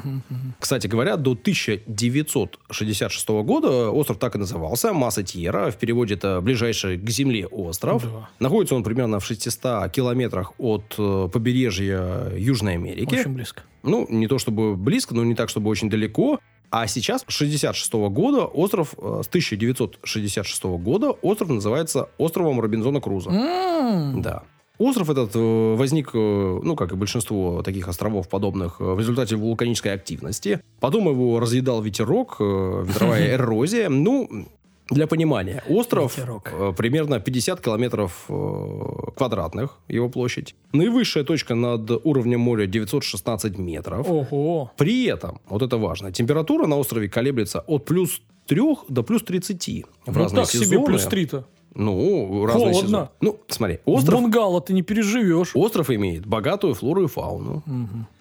Кстати 0.59 0.87
говоря, 0.87 1.15
до 1.15 1.31
1966 1.31 3.29
года 3.29 3.89
остров 3.89 4.17
так 4.17 4.35
и 4.35 4.37
назывался. 4.37 4.91
Мас 4.91 5.17
Этьера. 5.17 5.71
В 5.71 5.77
переводе 5.77 6.15
это 6.15 6.41
ближайший 6.41 6.97
к 6.97 7.09
земле 7.09 7.47
остров. 7.47 8.03
Да. 8.03 8.29
Находится 8.39 8.75
он 8.75 8.83
примерно 8.83 9.04
в 9.19 9.25
600 9.25 9.89
километрах 9.91 10.53
от 10.57 10.95
э, 10.97 11.29
побережья 11.31 12.31
Южной 12.35 12.73
Америки. 12.73 13.15
Очень 13.15 13.33
близко. 13.33 13.63
Ну, 13.83 14.05
не 14.09 14.27
то 14.27 14.37
чтобы 14.39 14.75
близко, 14.75 15.13
но 15.15 15.23
не 15.23 15.35
так, 15.35 15.49
чтобы 15.49 15.69
очень 15.69 15.89
далеко. 15.89 16.39
А 16.71 16.87
сейчас, 16.87 17.23
с 17.27 17.31
66 17.31 17.93
года, 17.93 18.45
остров, 18.45 18.95
э, 18.97 19.21
с 19.23 19.27
1966 19.27 20.63
года, 20.79 21.11
остров 21.11 21.49
называется 21.49 22.09
островом 22.17 22.59
Робинзона 22.59 22.99
Круза. 23.01 23.29
М, 23.29 24.21
Да. 24.21 24.43
Остров 24.77 25.09
этот 25.09 25.31
э, 25.35 25.75
возник, 25.75 26.13
ну, 26.13 26.75
как 26.75 26.91
и 26.91 26.95
большинство 26.95 27.61
таких 27.63 27.87
островов 27.87 28.27
подобных, 28.27 28.81
в 28.81 28.99
результате 28.99 29.37
вулканической 29.37 29.93
активности. 29.93 30.59
Потом 30.81 31.07
его 31.07 31.39
разъедал 31.39 31.81
ветерок, 31.81 32.41
ветровая 32.41 33.33
эрозия. 33.35 33.87
Ну, 33.87 34.47
для 34.89 35.07
понимания, 35.07 35.63
остров 35.67 36.15
Ветерок. 36.17 36.51
э, 36.53 36.73
примерно 36.77 37.19
50 37.19 37.59
километров 37.61 38.25
э, 38.29 38.79
квадратных, 39.15 39.77
его 39.87 40.09
площадь. 40.09 40.55
Наивысшая 40.73 41.23
точка 41.23 41.55
над 41.55 41.89
уровнем 42.05 42.39
моря 42.41 42.67
916 42.67 43.57
метров. 43.57 44.07
Ого. 44.09 44.71
При 44.77 45.05
этом, 45.05 45.39
вот 45.49 45.61
это 45.61 45.77
важно, 45.77 46.11
температура 46.11 46.67
на 46.67 46.77
острове 46.77 47.09
колеблется 47.09 47.61
от 47.61 47.85
плюс 47.85 48.21
3 48.47 48.61
до 48.89 49.01
плюс 49.03 49.23
30 49.23 49.85
в 50.05 50.11
Ну 50.11 50.13
разные 50.23 50.43
так 50.43 50.51
себе 50.51 50.65
сезоны. 50.65 50.85
плюс 50.85 51.03
три-то. 51.05 51.45
Ну, 51.73 52.45
разные 52.45 52.67
Холодно. 52.73 52.87
сезоны. 52.87 53.07
Ну, 53.21 53.39
смотри, 53.49 53.79
В 53.85 53.89
остров 53.89 54.21
бунгало 54.21 54.61
ты 54.61 54.71
не 54.73 54.81
переживешь. 54.81 55.51
Остров 55.55 55.89
имеет 55.89 56.25
богатую 56.25 56.73
флору 56.73 57.03
и 57.03 57.07
фауну. 57.07 57.63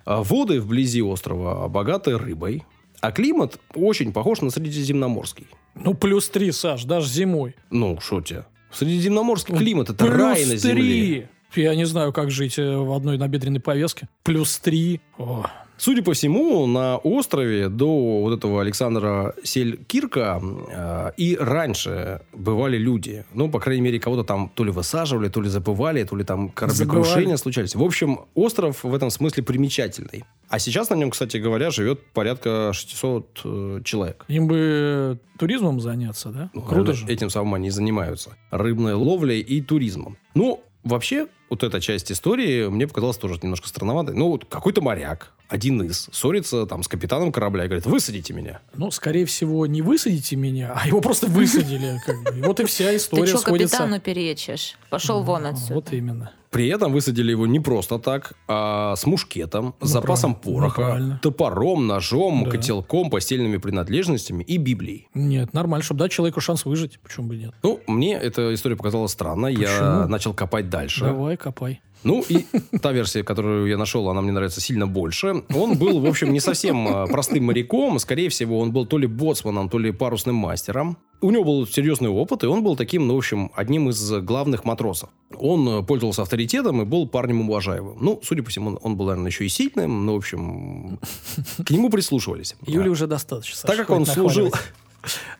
А 0.05 0.23
Воды 0.25 0.61
вблизи 0.61 1.03
острова 1.03 1.69
богаты 1.69 2.19
рыбой. 2.19 2.65
А 3.01 3.13
климат 3.13 3.61
очень 3.75 4.13
похож 4.13 4.41
на 4.41 4.51
средиземноморский. 4.51 5.47
Ну, 5.75 5.95
плюс 5.95 6.29
три, 6.29 6.53
Саш, 6.53 6.85
даже 6.85 7.09
зимой. 7.09 7.57
Ну, 7.71 7.99
что 8.01 8.21
тебе? 8.21 8.45
Средиземноморский 8.73 9.57
климат, 9.57 9.91
это 9.91 10.07
рай 10.07 10.45
на 10.45 10.51
Плюс 10.51 10.63
земле. 10.63 10.75
три. 11.53 11.63
Я 11.63 11.75
не 11.77 11.85
знаю, 11.85 12.13
как 12.13 12.31
жить 12.31 12.59
э, 12.59 12.77
в 12.77 12.93
одной 12.93 13.17
набедренной 13.19 13.61
повязке. 13.61 14.09
Плюс 14.25 14.59
три. 14.59 15.01
О, 15.19 15.47
Судя 15.77 16.03
по 16.03 16.13
всему, 16.13 16.67
на 16.67 16.97
острове 16.99 17.69
до 17.69 18.21
вот 18.21 18.39
этого 18.39 18.61
Александра 18.61 19.35
Селькирка 19.43 20.41
э, 20.71 21.11
и 21.17 21.37
раньше 21.37 22.21
бывали 22.33 22.79
люди. 22.79 23.25
Ну, 23.35 23.51
по 23.51 23.61
крайней 23.61 23.83
мере, 23.83 23.99
кого-то 23.99 24.25
там 24.25 24.51
то 24.55 24.65
ли 24.65 24.71
высаживали, 24.71 25.29
то 25.29 25.41
ли 25.41 25.49
забывали, 25.49 26.05
то 26.05 26.17
ли 26.17 26.25
там 26.25 26.49
кораблекрушения 26.49 27.37
случались. 27.37 27.75
В 27.75 27.83
общем, 27.83 28.21
остров 28.35 28.85
в 28.85 28.95
этом 28.95 29.11
смысле 29.11 29.43
примечательный. 29.43 30.25
А 30.49 30.59
сейчас 30.59 30.91
на 30.91 30.95
нем, 30.95 31.11
кстати 31.11 31.39
говоря, 31.39 31.71
живет 31.71 32.01
порядка 32.13 32.73
600 32.73 33.41
э, 33.45 33.81
человек. 33.85 34.25
Им 34.29 34.47
бы 34.47 35.19
туризмом 35.39 35.81
заняться, 35.81 36.29
да? 36.29 36.51
Ну, 36.55 36.63
Круто 36.63 36.93
же. 36.93 37.07
Этим 37.07 37.31
самым 37.31 37.55
они 37.55 37.69
и 37.69 37.71
занимаются. 37.71 38.37
Рыбной 38.51 38.95
ловлей 38.95 39.41
и 39.41 39.61
туризмом. 39.61 40.17
Ну, 40.35 40.63
вообще, 40.85 41.27
вот 41.51 41.63
эта 41.63 41.81
часть 41.81 42.13
истории 42.13 42.69
мне 42.69 42.87
показалась 42.87 43.17
тоже 43.17 43.39
немножко 43.43 43.69
странноватой. 43.69 44.15
Ну, 44.15 44.29
вот 44.29 44.45
какой-то 44.47 44.81
моряк, 44.81 45.33
один 45.49 45.83
из, 45.83 46.09
ссорится 46.13 46.67
там 46.67 46.83
с 46.83 46.89
капитаном 46.89 47.33
корабля 47.33 47.65
и 47.65 47.67
говорит, 47.69 47.87
высадите 47.87 48.33
меня. 48.33 48.61
Ну, 48.75 48.91
скорее 48.91 49.27
всего, 49.27 49.67
не 49.67 49.83
высадите 49.83 50.37
меня, 50.37 50.73
а 50.75 50.87
его 50.87 51.01
просто 51.01 51.27
высадили. 51.27 52.01
Вот 52.45 52.61
и 52.61 52.65
вся 52.65 52.91
Ты 52.91 52.97
история 52.97 53.27
что 53.27 53.39
сходится. 53.39 53.77
капитану 53.79 54.01
перечишь? 54.01 54.77
Пошел 54.91 55.23
вон 55.23 55.47
А, 55.47 55.51
отсюда. 55.51 55.75
Вот 55.75 55.93
именно. 55.93 56.33
При 56.55 56.69
этом 56.69 56.93
высадили 56.93 57.33
его 57.33 57.49
не 57.49 57.59
просто 57.59 57.99
так, 57.99 58.35
а 58.47 58.95
с 58.95 59.07
мушкетом, 59.07 59.75
с 59.81 59.83
Ну, 59.83 59.87
запасом 59.89 60.35
правильно. 60.37 60.53
Ну, 60.55 60.61
пороха, 60.61 60.81
правильно. 60.83 61.19
топором, 61.21 61.87
ножом, 61.89 62.45
Да. 62.45 62.51
котелком, 62.53 63.11
постельными 63.11 63.57
принадлежностями 63.57 64.45
и 64.45 64.57
Библией. 64.57 65.09
Нет, 65.15 65.53
нормально, 65.53 65.83
чтобы 65.83 65.99
дать 65.99 66.13
человеку 66.13 66.41
шанс 66.41 66.65
выжить. 66.65 67.01
Почему 67.01 67.27
бы 67.27 67.37
нет? 67.37 67.53
Ну, 67.65 67.81
мне 67.89 68.15
эта 68.15 68.55
история 68.55 68.77
показалась 68.77 69.11
странной. 69.11 69.53
Я 69.57 70.07
начал 70.07 70.33
копать 70.33 70.71
дальше. 70.71 71.05
Давай, 71.07 71.37
копай. 71.37 71.81
Ну, 72.05 72.23
и 72.29 72.45
та 72.83 72.93
версия, 72.93 73.23
которую 73.25 73.67
я 73.67 73.77
нашел, 73.79 74.09
она 74.09 74.21
мне 74.21 74.33
нравится 74.33 74.61
сильно 74.61 74.87
больше. 74.87 75.43
Он 75.55 75.77
был, 75.79 76.01
в 76.01 76.07
общем, 76.07 76.33
не 76.33 76.41
совсем 76.41 76.87
а, 76.87 77.07
простым 77.07 77.45
моряком. 77.45 77.99
Скорее 77.99 78.29
всего, 78.29 78.59
он 78.61 78.73
был 78.73 78.87
то 78.87 78.99
ли 78.99 79.07
боцманом, 79.07 79.69
то 79.69 79.79
ли 79.79 79.91
парусным 79.91 80.35
мастером. 80.37 80.97
У 81.23 81.31
него 81.31 81.45
был 81.45 81.67
серьезный 81.67 82.11
опыт, 82.11 82.45
и 82.45 82.47
он 82.47 82.63
был 82.63 82.77
таким, 82.77 83.07
ну, 83.07 83.15
в 83.15 83.19
общем, 83.19 83.51
одним 83.55 83.89
из 83.89 84.11
главных 84.23 84.65
матросов. 84.67 85.09
Он 85.39 85.67
э, 85.69 85.83
пользовался 85.83 86.23
авторитетом 86.23 86.83
и 86.83 86.85
был 86.85 87.09
парнем 87.09 87.41
уважаемым. 87.49 87.97
Ну, 88.01 88.21
судя 88.23 88.43
по 88.43 88.51
всему, 88.51 88.71
он- 88.71 88.79
он 88.83 88.97
был, 88.97 89.07
наверное, 89.07 89.31
еще 89.31 89.47
и 89.47 89.49
сильным. 89.49 90.05
Ну, 90.05 90.13
в 90.15 90.17
общем, 90.19 90.99
к 91.65 91.71
нему 91.71 91.89
прислушивались. 91.89 92.55
Юли 92.67 92.91
уже 92.91 93.07
достаточно. 93.07 93.67
Так 93.67 93.77
как 93.79 93.91
он 93.91 94.05
служил 94.05 94.53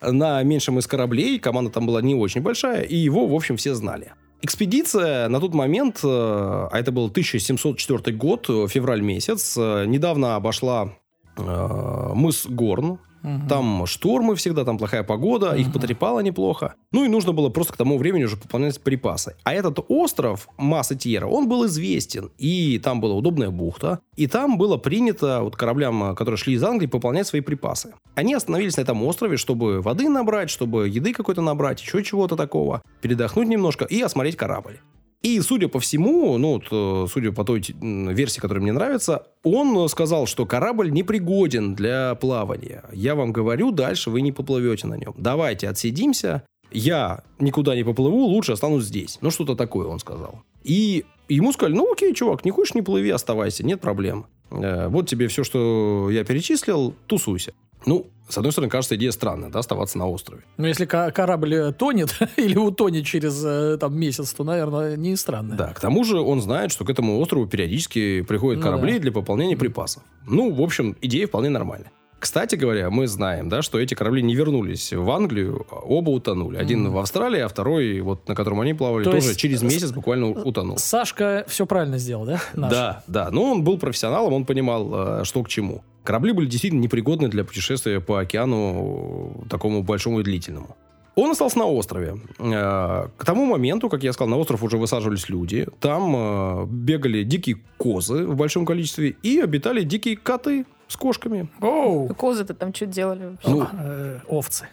на 0.01 0.41
меньшем 0.43 0.79
из 0.79 0.87
кораблей, 0.87 1.39
команда 1.39 1.71
там 1.71 1.85
была 1.87 2.01
не 2.01 2.15
очень 2.15 2.41
большая, 2.41 2.81
и 2.81 2.95
его, 2.95 3.27
в 3.27 3.33
общем, 3.35 3.57
все 3.57 3.73
знали. 3.75 4.13
Экспедиция 4.41 5.27
на 5.29 5.39
тот 5.39 5.53
момент, 5.53 6.01
э, 6.03 6.07
а 6.07 6.69
это 6.73 6.91
был 6.91 7.09
1704 7.09 8.15
год, 8.15 8.45
э, 8.49 8.67
февраль 8.67 9.01
месяц, 9.01 9.55
э, 9.57 9.85
недавно 9.85 10.35
обошла 10.35 10.93
мыс 11.37 12.45
Горн. 12.47 12.97
Мгм. 13.25 13.47
Там 13.47 13.85
штормы 13.87 14.35
всегда, 14.35 14.63
там 14.63 14.77
плохая 14.77 15.03
погода, 15.03 15.53
их 15.55 15.67
Мгм. 15.67 15.73
потрепало 15.73 16.19
неплохо. 16.19 16.75
Ну 16.91 17.03
и 17.03 17.07
нужно 17.07 17.31
было 17.33 17.49
просто 17.49 17.73
к 17.73 17.77
тому 17.77 17.97
времени 17.97 18.23
уже 18.25 18.37
пополнять 18.37 18.79
припасы. 18.79 19.35
А 19.43 19.53
этот 19.53 19.79
остров 19.87 20.47
Масса 20.57 20.95
Тьера, 20.95 21.25
он 21.27 21.49
был 21.49 21.65
известен. 21.65 22.31
И 22.37 22.79
там 22.79 23.01
была 23.01 23.15
удобная 23.15 23.49
бухта. 23.49 23.99
И 24.15 24.27
там 24.27 24.57
было 24.57 24.77
принято 24.77 25.41
вот 25.41 25.55
кораблям, 25.55 26.11
э, 26.11 26.15
которые 26.15 26.37
шли 26.37 26.53
из 26.53 26.63
Англии, 26.63 26.87
пополнять 26.87 27.27
свои 27.27 27.41
припасы. 27.41 27.93
Они 28.13 28.33
остановились 28.35 28.77
на 28.77 28.81
этом 28.81 29.03
острове, 29.03 29.37
чтобы 29.37 29.81
воды 29.81 30.07
набрать, 30.07 30.49
чтобы 30.49 30.87
еды 30.87 31.11
какой-то 31.13 31.41
набрать, 31.41 31.81
еще 31.81 32.03
чего-то 32.03 32.35
такого, 32.35 32.81
передохнуть 33.01 33.47
немножко 33.47 33.85
и 33.85 34.01
осмотреть 34.01 34.35
корабль. 34.37 34.79
И, 35.25 35.41
судя 35.41 35.67
по 35.67 35.79
всему, 35.79 36.37
ну, 36.37 36.53
вот, 36.53 36.65
э, 36.69 37.07
судя 37.11 37.31
по 37.31 37.43
той 37.43 37.59
версии, 37.81 38.39
которая 38.39 38.61
мне 38.61 38.71
нравится, 38.71 39.23
он 39.43 39.89
сказал, 39.89 40.27
что 40.27 40.45
корабль 40.45 40.91
непригоден 40.91 41.73
для 41.73 42.13
плавания. 42.13 42.83
Я 42.93 43.15
вам 43.15 43.33
говорю, 43.33 43.71
дальше 43.71 44.11
вы 44.11 44.21
не 44.21 44.31
поплывете 44.31 44.85
на 44.85 44.93
нем. 44.93 45.15
Давайте 45.17 45.67
отсидимся. 45.67 46.43
Я 46.71 47.23
никуда 47.39 47.75
не 47.75 47.83
поплыву, 47.83 48.25
лучше 48.25 48.51
останусь 48.51 48.83
здесь. 48.83 49.17
Ну, 49.21 49.31
что-то 49.31 49.55
такое 49.55 49.87
он 49.87 49.97
сказал. 49.97 50.43
И 50.63 51.05
ему 51.27 51.51
сказали, 51.53 51.73
ну, 51.73 51.91
окей, 51.91 52.13
чувак, 52.13 52.45
не 52.45 52.51
хочешь, 52.51 52.75
не 52.75 52.83
плыви, 52.83 53.09
оставайся, 53.09 53.65
нет 53.65 53.81
проблем. 53.81 54.27
Э, 54.51 54.89
вот 54.89 55.09
тебе 55.09 55.27
все, 55.27 55.43
что 55.43 56.11
я 56.11 56.23
перечислил, 56.23 56.93
тусуйся. 57.07 57.53
Ну, 57.85 58.07
с 58.27 58.37
одной 58.37 58.51
стороны, 58.51 58.71
кажется, 58.71 58.95
идея 58.95 59.11
странная, 59.11 59.49
да, 59.49 59.59
оставаться 59.59 59.97
на 59.97 60.07
острове. 60.09 60.43
Ну, 60.57 60.65
если 60.65 60.85
корабль 60.85 61.53
э, 61.53 61.71
тонет 61.73 62.17
или 62.37 62.57
утонет 62.57 63.05
через 63.05 63.43
э, 63.45 63.77
там, 63.79 63.95
месяц, 63.97 64.33
то, 64.33 64.43
наверное, 64.43 64.95
не 64.97 65.15
странно. 65.15 65.55
Да, 65.55 65.73
к 65.73 65.79
тому 65.79 66.03
же 66.03 66.19
он 66.19 66.41
знает, 66.41 66.71
что 66.71 66.85
к 66.85 66.89
этому 66.89 67.19
острову 67.19 67.45
периодически 67.45 68.21
приходят 68.21 68.59
Ну 68.63 68.65
корабли 68.65 68.93
да. 68.93 68.99
для 68.99 69.11
пополнения 69.11 69.55
припасов. 69.55 70.03
Ну, 70.25 70.51
в 70.51 70.61
общем, 70.61 70.95
идея 71.01 71.27
вполне 71.27 71.49
нормальная. 71.49 71.91
Кстати 72.19 72.55
говоря, 72.55 72.89
мы 72.89 73.07
знаем, 73.07 73.49
да, 73.49 73.61
что 73.61 73.79
эти 73.79 73.93
корабли 73.93 74.23
не 74.23 74.35
вернулись 74.35 74.93
в 74.93 75.09
Англию, 75.11 75.65
оба 75.69 76.09
утонули. 76.09 76.57
Один 76.57 76.83
Мгм. 76.83 76.93
в 76.93 76.97
Австралии, 76.97 77.39
а 77.39 77.47
второй, 77.47 77.99
вот 78.01 78.27
на 78.27 78.35
котором 78.35 78.61
они 78.61 78.73
плавали, 78.73 79.03
То 79.03 79.11
тоже 79.11 79.27
есть 79.27 79.39
через 79.39 79.61
месяц 79.61 79.91
буквально 79.91 80.29
утонул. 80.29 80.77
Сашка 80.77 81.45
все 81.47 81.65
правильно 81.65 81.97
сделал, 81.97 82.25
да? 82.25 82.41
наш? 82.55 82.71
Да, 82.71 83.03
да. 83.07 83.29
Но 83.31 83.51
он 83.51 83.63
был 83.63 83.77
профессионалом, 83.77 84.33
он 84.33 84.45
понимал, 84.45 85.19
э, 85.21 85.23
что 85.23 85.43
к 85.43 85.49
чему. 85.49 85.83
Корабли 86.03 86.31
были 86.31 86.47
действительно 86.47 86.81
непригодны 86.81 87.27
для 87.27 87.43
путешествия 87.43 87.99
по 87.99 88.19
океану 88.19 89.33
э, 89.45 89.49
такому 89.49 89.83
большому 89.83 90.21
и 90.21 90.23
длительному. 90.23 90.75
Он 91.15 91.31
остался 91.31 91.59
на 91.59 91.65
острове. 91.65 92.17
Э, 92.39 93.07
К 93.17 93.25
тому 93.25 93.45
моменту, 93.45 93.87
как 93.89 94.03
я 94.03 94.13
сказал, 94.13 94.29
на 94.29 94.37
остров 94.37 94.63
уже 94.63 94.77
высаживались 94.77 95.29
люди. 95.29 95.67
Там 95.79 96.67
бегали 96.69 97.23
дикие 97.23 97.57
козы 97.77 98.25
в 98.25 98.35
большом 98.35 98.65
количестве 98.65 99.15
и 99.21 99.39
обитали 99.39 99.83
дикие 99.83 100.17
коты 100.17 100.65
с 100.95 100.97
кошками. 100.97 101.49
Оу! 101.61 102.07
Козы-то 102.15 102.53
там 102.53 102.73
что 102.73 102.85
делали 102.85 103.25
вообще? 103.25 103.49
Ну, 103.49 103.67
Э, 103.73 104.19
овцы. 104.27 104.67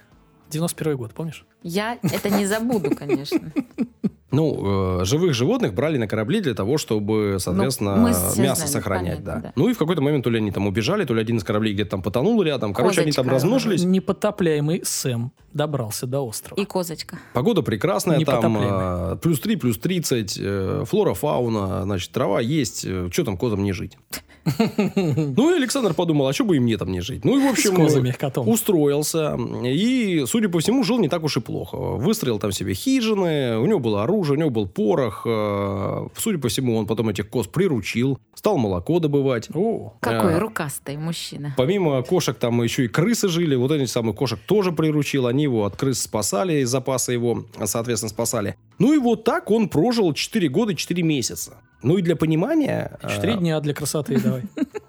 91 0.51 0.97
год, 0.97 1.13
помнишь? 1.15 1.45
Я 1.63 1.99
это 2.03 2.31
не 2.31 2.47
забуду, 2.47 2.95
конечно. 2.97 3.41
Ну, 4.35 5.01
э, 5.03 5.05
живых 5.05 5.35
животных 5.35 5.75
брали 5.75 5.99
на 5.99 6.09
корабли 6.09 6.41
для 6.41 6.55
того, 6.55 6.79
чтобы, 6.79 7.37
соответственно, 7.39 7.97
все 8.11 8.41
мясо 8.41 8.61
знали, 8.67 8.71
сохранять, 8.71 9.19
понятно, 9.19 9.43
да. 9.43 9.49
да. 9.49 9.53
Ну 9.57 9.69
и 9.69 9.75
в 9.75 9.79
какой-то 9.79 10.01
момент 10.01 10.25
то 10.25 10.31
ли 10.31 10.39
они 10.39 10.51
там 10.51 10.67
убежали, 10.67 11.05
то 11.05 11.13
ли 11.13 11.21
один 11.21 11.37
из 11.37 11.45
кораблей 11.45 11.75
где-то 11.75 11.91
там 11.91 12.03
потонул 12.03 12.43
рядом. 12.43 12.73
Короче, 12.73 13.03
они 13.03 13.13
там 13.13 13.27
Козочка. 13.27 13.35
размножились. 13.47 13.85
Непотопляемый 13.85 14.81
Сэм 14.87 15.33
добрался 15.53 16.07
до 16.07 16.23
острова. 16.27 16.59
И 16.59 16.65
козочка. 16.65 17.19
Погода 17.35 17.61
прекрасная, 17.61 18.25
там 18.25 18.57
э, 18.59 19.17
плюс 19.17 19.39
3, 19.39 19.57
плюс 19.57 19.77
30, 19.77 20.39
э, 20.41 20.85
флора, 20.87 21.13
фауна, 21.13 21.83
значит, 21.83 22.11
трава 22.11 22.41
есть, 22.41 22.87
что 23.13 23.25
там 23.25 23.37
козам 23.37 23.63
не 23.63 23.73
жить. 23.73 23.99
Ну 24.45 25.53
и 25.53 25.57
Александр 25.57 25.95
подумал, 25.95 26.27
а 26.29 26.33
что 26.33 26.45
бы 26.45 26.57
и 26.57 26.61
мне 26.61 26.77
там 26.77 26.91
не 26.91 27.01
жить? 27.01 27.25
Ну 27.25 27.39
и, 27.39 27.47
в 27.47 27.51
общем, 27.51 27.75
козами, 27.77 28.15
устроился. 28.49 29.39
И, 29.65 30.25
судя 30.27 30.49
по 30.49 30.59
всему, 30.61 30.85
жил 30.85 30.99
не 30.99 31.09
так 31.09 31.23
уж 31.25 31.37
и 31.37 31.41
плохо. 31.41 31.77
Выстроил 31.77 32.39
там 32.39 32.53
себе 32.53 32.75
хижины, 32.75 33.59
у 33.59 33.67
него 33.67 33.79
было 33.79 34.03
оружие, 34.03 34.37
у 34.37 34.41
него 34.41 34.51
был 34.51 34.67
порох. 34.69 35.23
э, 35.27 36.09
Судя 36.17 36.39
по 36.39 36.49
всему, 36.49 36.77
он 36.77 36.87
потом 36.87 37.09
этих 37.09 37.29
коз 37.29 37.47
приручил, 37.47 38.19
стал 38.35 38.59
молоко 38.59 38.99
добывать. 38.99 39.49
О, 39.55 39.95
Какой 40.01 40.35
А. 40.37 40.41
рукастый 40.41 40.97
мужчина. 40.97 41.55
Помимо 41.57 42.03
кошек 42.03 42.37
там 42.37 42.63
еще 42.63 42.85
и 42.85 42.89
крысы 42.89 43.29
жили. 43.29 43.55
Вот 43.55 43.71
этих 43.71 43.89
самых 43.89 44.17
кошек 44.17 44.39
тоже 44.47 44.73
приручил. 44.73 45.27
Они 45.27 45.45
его 45.45 45.65
от 45.65 45.77
крыс 45.77 46.01
спасали, 46.03 46.61
из 46.61 46.69
запаса 46.71 47.13
его, 47.13 47.45
соответственно, 47.65 48.11
спасали. 48.11 48.57
Ну 48.79 48.93
и 48.93 48.99
вот 48.99 49.25
так 49.25 49.51
он 49.51 49.69
прожил 49.69 50.13
4 50.13 50.49
года 50.49 50.75
4 50.75 51.03
месяца. 51.03 51.59
Ну 51.83 51.97
и 51.99 52.03
для 52.03 52.17
понимания... 52.17 52.99
четыре 53.09 53.35
э, 53.35 53.39
дня 53.39 53.61
для 53.61 53.75
красоты 53.75 54.21
давай. 54.21 54.43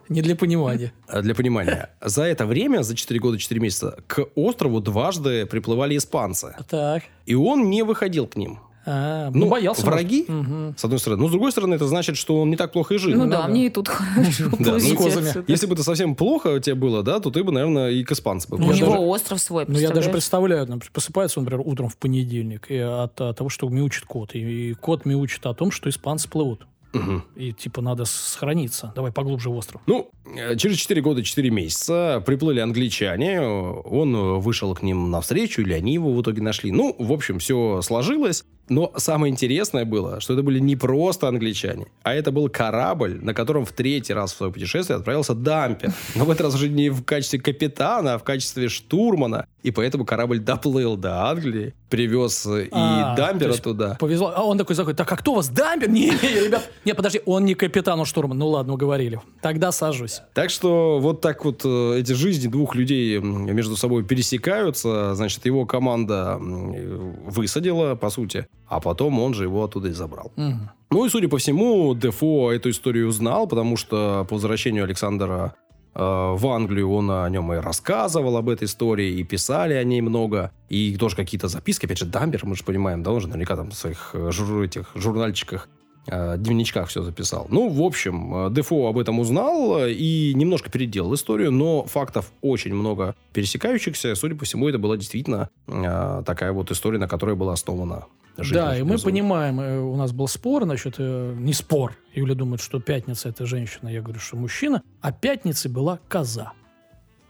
Не 0.09 0.21
для 0.21 0.35
понимания. 0.35 0.93
э, 1.07 1.21
Для 1.21 1.33
понимания. 1.33 1.89
За 2.01 2.23
это 2.23 2.45
время, 2.45 2.83
за 2.83 2.95
4 2.95 3.19
года 3.19 3.37
4 3.37 3.59
месяца, 3.61 3.97
к 4.07 4.25
острову 4.35 4.79
дважды 4.79 5.45
приплывали 5.45 5.97
испанцы. 5.97 6.55
Так. 6.69 7.03
И 7.25 7.35
он 7.35 7.69
не 7.69 7.83
выходил 7.83 8.27
к 8.27 8.35
ним. 8.35 8.59
А, 8.85 9.29
Ну, 9.31 9.45
ну, 9.45 9.49
боялся. 9.49 9.85
враги? 9.85 10.25
Мгм. 10.27 10.75
С 10.77 10.83
одной 10.83 10.99
стороны. 10.99 11.21
Но 11.21 11.29
с 11.29 11.31
другой 11.31 11.51
стороны, 11.53 11.75
это 11.75 11.87
значит, 11.87 12.17
что 12.17 12.41
он 12.41 12.49
не 12.49 12.57
так 12.57 12.73
плохо 12.73 12.95
и 12.95 12.97
жил. 12.97 13.17
Ну 13.17 13.23
ну 13.23 13.31
да, 13.31 13.43
да. 13.43 13.47
мне 13.47 13.67
и 13.67 13.69
тут 13.69 13.87
хорошо. 13.87 14.49
Да, 14.59 14.71
ну. 14.73 15.43
Если 15.47 15.65
бы 15.67 15.73
это 15.73 15.83
совсем 15.83 16.15
плохо 16.15 16.59
тебе 16.59 16.75
было, 16.75 17.01
да, 17.01 17.21
то 17.21 17.31
ты 17.31 17.45
бы, 17.45 17.53
наверное, 17.53 17.91
и 17.91 18.03
к 18.03 18.11
испанцам 18.11 18.51
бы 18.51 18.57
У 18.57 18.61
я 18.67 18.71
пошел. 18.71 18.93
него 18.93 19.09
остров 19.09 19.39
свой, 19.39 19.63
Ну, 19.69 19.79
я 19.79 19.89
даже 19.91 20.09
представляю, 20.09 20.67
например, 20.67 20.89
просыпается 20.91 21.39
он, 21.39 21.45
например, 21.45 21.65
утром 21.65 21.87
в 21.87 21.95
понедельник 21.95 22.69
и 22.69 22.77
от, 22.77 23.19
от 23.21 23.37
того, 23.37 23.49
что 23.49 23.69
мяучит 23.69 24.03
кот. 24.03 24.35
И, 24.35 24.71
и 24.71 24.73
кот 24.73 25.05
мяучит 25.05 25.45
о 25.45 25.53
том, 25.53 25.71
что 25.71 25.89
испанцы 25.89 26.27
плывут. 26.29 26.67
Мгм. 26.93 27.23
И 27.35 27.51
типа 27.51 27.81
надо 27.81 28.05
сохраниться. 28.05 28.93
Давай 28.95 29.11
поглубже 29.11 29.49
в 29.49 29.55
остров. 29.55 29.81
Ну, 29.87 30.11
э, 30.37 30.55
через 30.57 30.77
4 30.77 31.01
года 31.01 31.23
4 31.23 31.49
месяца 31.49 32.23
приплыли 32.25 32.59
англичане, 32.59 33.41
он 33.41 34.15
э, 34.15 34.39
вышел 34.39 34.73
к 34.75 34.83
ним 34.83 35.09
навстречу, 35.09 35.61
или 35.61 35.73
они 35.73 35.93
его 35.93 36.13
в 36.13 36.21
итоге 36.21 36.41
нашли. 36.41 36.71
Ну, 36.71 36.95
в 36.97 37.11
общем, 37.11 37.39
все 37.39 37.81
сложилось. 37.81 38.45
Но 38.69 38.93
самое 38.95 39.31
интересное 39.31 39.83
было, 39.85 40.21
что 40.21 40.33
это 40.33 40.43
были 40.43 40.59
не 40.59 40.75
просто 40.75 41.27
англичане, 41.27 41.87
а 42.03 42.13
это 42.13 42.31
был 42.31 42.49
корабль, 42.49 43.19
на 43.21 43.33
котором 43.33 43.65
в 43.65 43.71
третий 43.73 44.13
раз 44.13 44.33
в 44.33 44.37
свое 44.37 44.53
путешествие 44.53 44.97
отправился 44.97 45.33
дампер. 45.33 45.91
Но 46.15 46.25
в 46.25 46.31
этот 46.31 46.45
раз 46.45 46.55
уже 46.55 46.69
не 46.69 46.89
в 46.89 47.03
качестве 47.03 47.39
капитана, 47.39 48.13
а 48.13 48.17
в 48.17 48.23
качестве 48.23 48.69
штурмана. 48.69 49.47
И 49.63 49.71
поэтому 49.71 50.05
корабль 50.05 50.39
доплыл 50.39 50.97
до 50.97 51.29
Англии, 51.29 51.73
привез 51.89 52.45
и 52.45 52.69
А, 52.71 53.15
дампера 53.15 53.53
туда. 53.53 53.97
Повезло. 53.99 54.33
А 54.35 54.43
он 54.43 54.57
такой 54.57 54.75
заходит, 54.75 54.97
так 54.97 55.11
а 55.11 55.17
кто 55.17 55.33
у 55.33 55.35
вас 55.35 55.49
дампер? 55.49 55.89
Не, 55.93 56.07
не, 56.07 56.45
ребят. 56.45 56.69
Не, 56.85 56.93
подожди, 56.93 57.21
он 57.25 57.45
не 57.45 57.53
капитан, 57.53 57.99
он 57.99 58.05
штурман. 58.05 58.37
Ну 58.37 58.47
ладно, 58.47 58.73
уговорили. 58.73 59.21
Тогда 59.41 59.71
сажусь. 59.71 60.21
Так 60.33 60.49
что 60.49 60.99
вот 60.99 61.21
так 61.21 61.45
вот 61.45 61.61
э, 61.65 61.99
эти 61.99 62.13
жизни 62.13 62.47
двух 62.47 62.75
людей 62.75 63.19
между 63.19 63.77
собой 63.77 64.03
пересекаются. 64.03 65.15
Значит, 65.15 65.45
его 65.45 65.65
команда 65.65 66.37
высадила, 66.39 67.95
по 67.95 68.09
сути, 68.09 68.47
а 68.67 68.79
потом 68.79 69.19
он 69.19 69.33
же 69.33 69.43
его 69.43 69.63
оттуда 69.63 69.89
и 69.89 69.91
забрал. 69.91 70.31
Мгм. 70.35 70.69
Ну 70.89 71.05
и, 71.05 71.09
судя 71.09 71.27
по 71.27 71.37
всему, 71.37 71.93
Дефо 71.95 72.51
эту 72.51 72.69
историю 72.69 73.07
узнал, 73.07 73.47
потому 73.47 73.77
что 73.77 74.25
по 74.29 74.35
возвращению 74.35 74.83
Александра 74.83 75.55
э, 75.95 75.99
в 75.99 76.47
Англию 76.47 76.91
он 76.91 77.09
о 77.11 77.27
нем 77.29 77.51
и 77.53 77.57
рассказывал 77.57 78.37
об 78.37 78.49
этой 78.49 78.65
истории, 78.65 79.19
и 79.19 79.23
писали 79.23 79.73
о 79.73 79.83
ней 79.83 80.01
много, 80.01 80.51
и 80.69 80.95
тоже 80.97 81.15
какие-то 81.15 81.47
записки, 81.47 81.85
опять 81.85 81.97
же, 81.97 82.05
Дамбер, 82.05 82.45
мы 82.45 82.55
же 82.55 82.63
понимаем, 82.63 83.03
да, 83.03 83.11
он 83.11 83.21
же 83.21 83.27
наверняка 83.27 83.55
там 83.55 83.71
в 83.71 83.75
своих 83.75 84.11
э, 84.13 84.31
жур- 84.31 84.63
этих 84.63 84.91
журнальчиках, 84.95 85.67
дневничках 86.07 86.89
все 86.89 87.01
записал. 87.01 87.47
Ну, 87.49 87.69
в 87.69 87.81
общем, 87.81 88.47
э, 88.47 88.51
Дефо 88.51 88.87
об 88.87 88.97
этом 88.97 89.19
узнал 89.19 89.79
э, 89.79 89.91
и 89.93 90.33
немножко 90.35 90.69
переделал 90.69 91.13
историю, 91.13 91.51
но 91.51 91.83
фактов 91.85 92.31
очень 92.41 92.73
много 92.73 93.15
пересекающихся. 93.31 94.13
Судя 94.15 94.35
по 94.35 94.43
всему, 94.45 94.67
это 94.67 94.77
была 94.79 94.97
действительно 94.97 95.49
э, 95.67 96.23
такая 96.25 96.51
вот 96.51 96.71
история, 96.71 96.97
на 96.99 97.07
которой 97.07 97.35
была 97.35 97.53
основана 97.53 98.05
жизнь. 98.37 98.55
Да, 98.55 98.77
и 98.77 98.81
мы 98.83 98.95
безумно. 98.95 99.11
понимаем, 99.11 99.59
э, 99.61 99.79
у 99.79 99.95
нас 99.95 100.11
был 100.11 100.27
спор 100.27 100.65
насчет, 100.65 100.95
э, 100.97 101.35
не 101.37 101.53
спор, 101.53 101.95
Юля 102.13 102.35
думает, 102.35 102.61
что 102.61 102.79
пятница 102.81 103.29
это 103.29 103.45
женщина, 103.45 103.87
я 103.87 104.01
говорю, 104.01 104.19
что 104.19 104.35
мужчина, 104.35 104.81
а 105.01 105.11
пятницей 105.11 105.71
была 105.71 105.99
коза. 106.09 106.51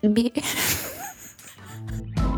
Би- 0.01 0.33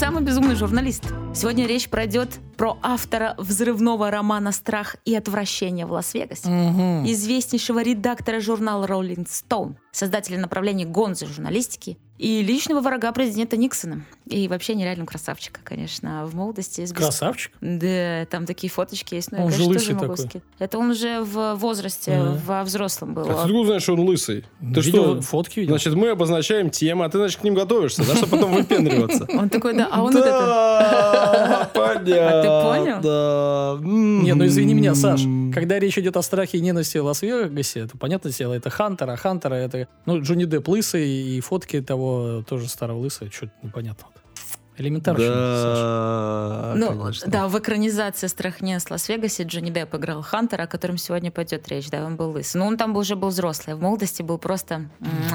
Самый 0.00 0.22
безумный 0.22 0.54
журналист. 0.54 1.04
Сегодня 1.34 1.66
речь 1.66 1.90
пройдет 1.90 2.40
про 2.56 2.78
автора 2.80 3.34
взрывного 3.36 4.10
романа 4.10 4.50
«Страх 4.50 4.96
и 5.04 5.14
отвращение 5.14 5.84
в 5.84 5.92
Лас-Вегасе». 5.92 6.48
Мгм. 6.48 7.04
известнейшего 7.04 7.82
редактора 7.82 8.40
журнала 8.40 8.86
Rolling 8.86 9.26
Stone, 9.26 9.76
создателя 9.92 10.38
направления 10.38 10.86
гонзы 10.86 11.26
журналистики 11.26 11.98
и 12.20 12.42
личного 12.42 12.80
врага 12.80 13.12
президента 13.12 13.56
Никсона. 13.56 14.04
И 14.26 14.46
вообще 14.46 14.74
нереального 14.74 15.06
красавчика, 15.06 15.60
конечно, 15.64 16.26
в 16.26 16.34
молодости. 16.36 16.84
с 16.84 16.92
бес- 16.92 16.98
Красавчик. 16.98 17.52
Да, 17.62 18.26
там 18.30 18.44
такие 18.46 18.70
фоточки 18.70 19.14
есть. 19.14 19.32
но 19.32 19.38
я, 19.38 19.44
Он 19.44 19.50
же 19.50 19.56
конечно, 19.56 19.72
лысый 19.74 19.86
тоже 19.94 20.00
могу 20.06 20.14
такой. 20.16 20.28
скинуть. 20.28 20.44
Это 20.58 20.78
он 20.78 20.90
уже 20.90 21.20
в 21.22 21.54
возрасте, 21.54 22.18
Мгм. 22.18 22.36
во 22.46 22.62
взрослом 22.62 23.14
был. 23.14 23.22
А 23.22 23.26
ты 23.26 23.32
откуда 23.32 23.64
знаешь, 23.66 23.82
что 23.82 23.94
он 23.94 24.00
лысый? 24.00 24.44
Ты 24.60 24.80
Видел 24.82 25.14
что? 25.14 25.22
фотки 25.22 25.60
видел? 25.60 25.72
Значит, 25.72 25.94
мы 25.94 26.10
обозначаем 26.10 26.68
тему, 26.70 27.02
а 27.04 27.08
ты, 27.08 27.18
значит, 27.18 27.40
к 27.40 27.44
ним 27.44 27.54
готовишься, 27.54 28.06
да, 28.06 28.14
чтобы 28.14 28.32
потом 28.36 28.52
выпендриваться. 28.54 29.26
Он 29.32 29.48
такой, 29.48 29.74
да, 29.74 29.88
а 29.90 30.02
он 30.02 30.12
вот 30.12 30.20
это... 30.20 30.30
Да, 30.30 31.70
понятно. 31.74 32.28
А 32.28 32.42
ты 32.42 32.78
понял? 32.80 33.00
Да. 33.02 33.78
Не, 33.88 34.34
ну 34.34 34.44
извини 34.46 34.74
меня, 34.74 34.94
Саш, 34.94 35.22
когда 35.54 35.78
речь 35.78 35.96
идет 35.98 36.16
о 36.16 36.22
страхе 36.22 36.58
и 36.58 36.60
ненависти 36.60 36.98
в 36.98 37.04
Лас-Вегасе, 37.06 37.86
то 37.86 37.96
понятное 37.98 38.32
дело, 38.32 38.52
это 38.54 38.68
Хантер, 38.70 39.08
а 39.10 39.16
Хантера 39.16 39.54
это, 39.54 39.88
ну, 40.06 40.20
Джонни 40.20 40.44
Депп 40.44 40.68
лысый, 40.68 41.08
и 41.08 41.40
фотки 41.40 41.80
того 41.80 42.09
тоже 42.48 42.68
старого 42.68 42.98
лысого, 42.98 43.30
что-то 43.30 43.52
непонятно. 43.62 44.06
Элементарно. 44.76 45.22
Да, 45.22 46.72
Ну, 46.74 46.98
конечно. 47.02 47.30
да, 47.30 47.48
в 47.48 47.58
экранизации 47.58 48.28
«Страх 48.28 48.62
не 48.62 48.78
в 48.78 48.90
Лас-Вегасе» 48.90 49.42
Джонни 49.42 49.70
Депп 49.70 49.94
играл 49.94 50.22
Хантера, 50.22 50.62
о 50.62 50.66
котором 50.66 50.96
сегодня 50.96 51.30
пойдет 51.30 51.68
речь, 51.68 51.90
да, 51.90 52.04
он 52.04 52.16
был 52.16 52.30
лысый. 52.30 52.58
Но 52.60 52.66
он 52.66 52.78
там 52.78 52.96
уже 52.96 53.14
был 53.14 53.28
взрослый, 53.28 53.74
а 53.74 53.76
в 53.76 53.82
молодости 53.82 54.22
был 54.22 54.38
просто... 54.38 54.88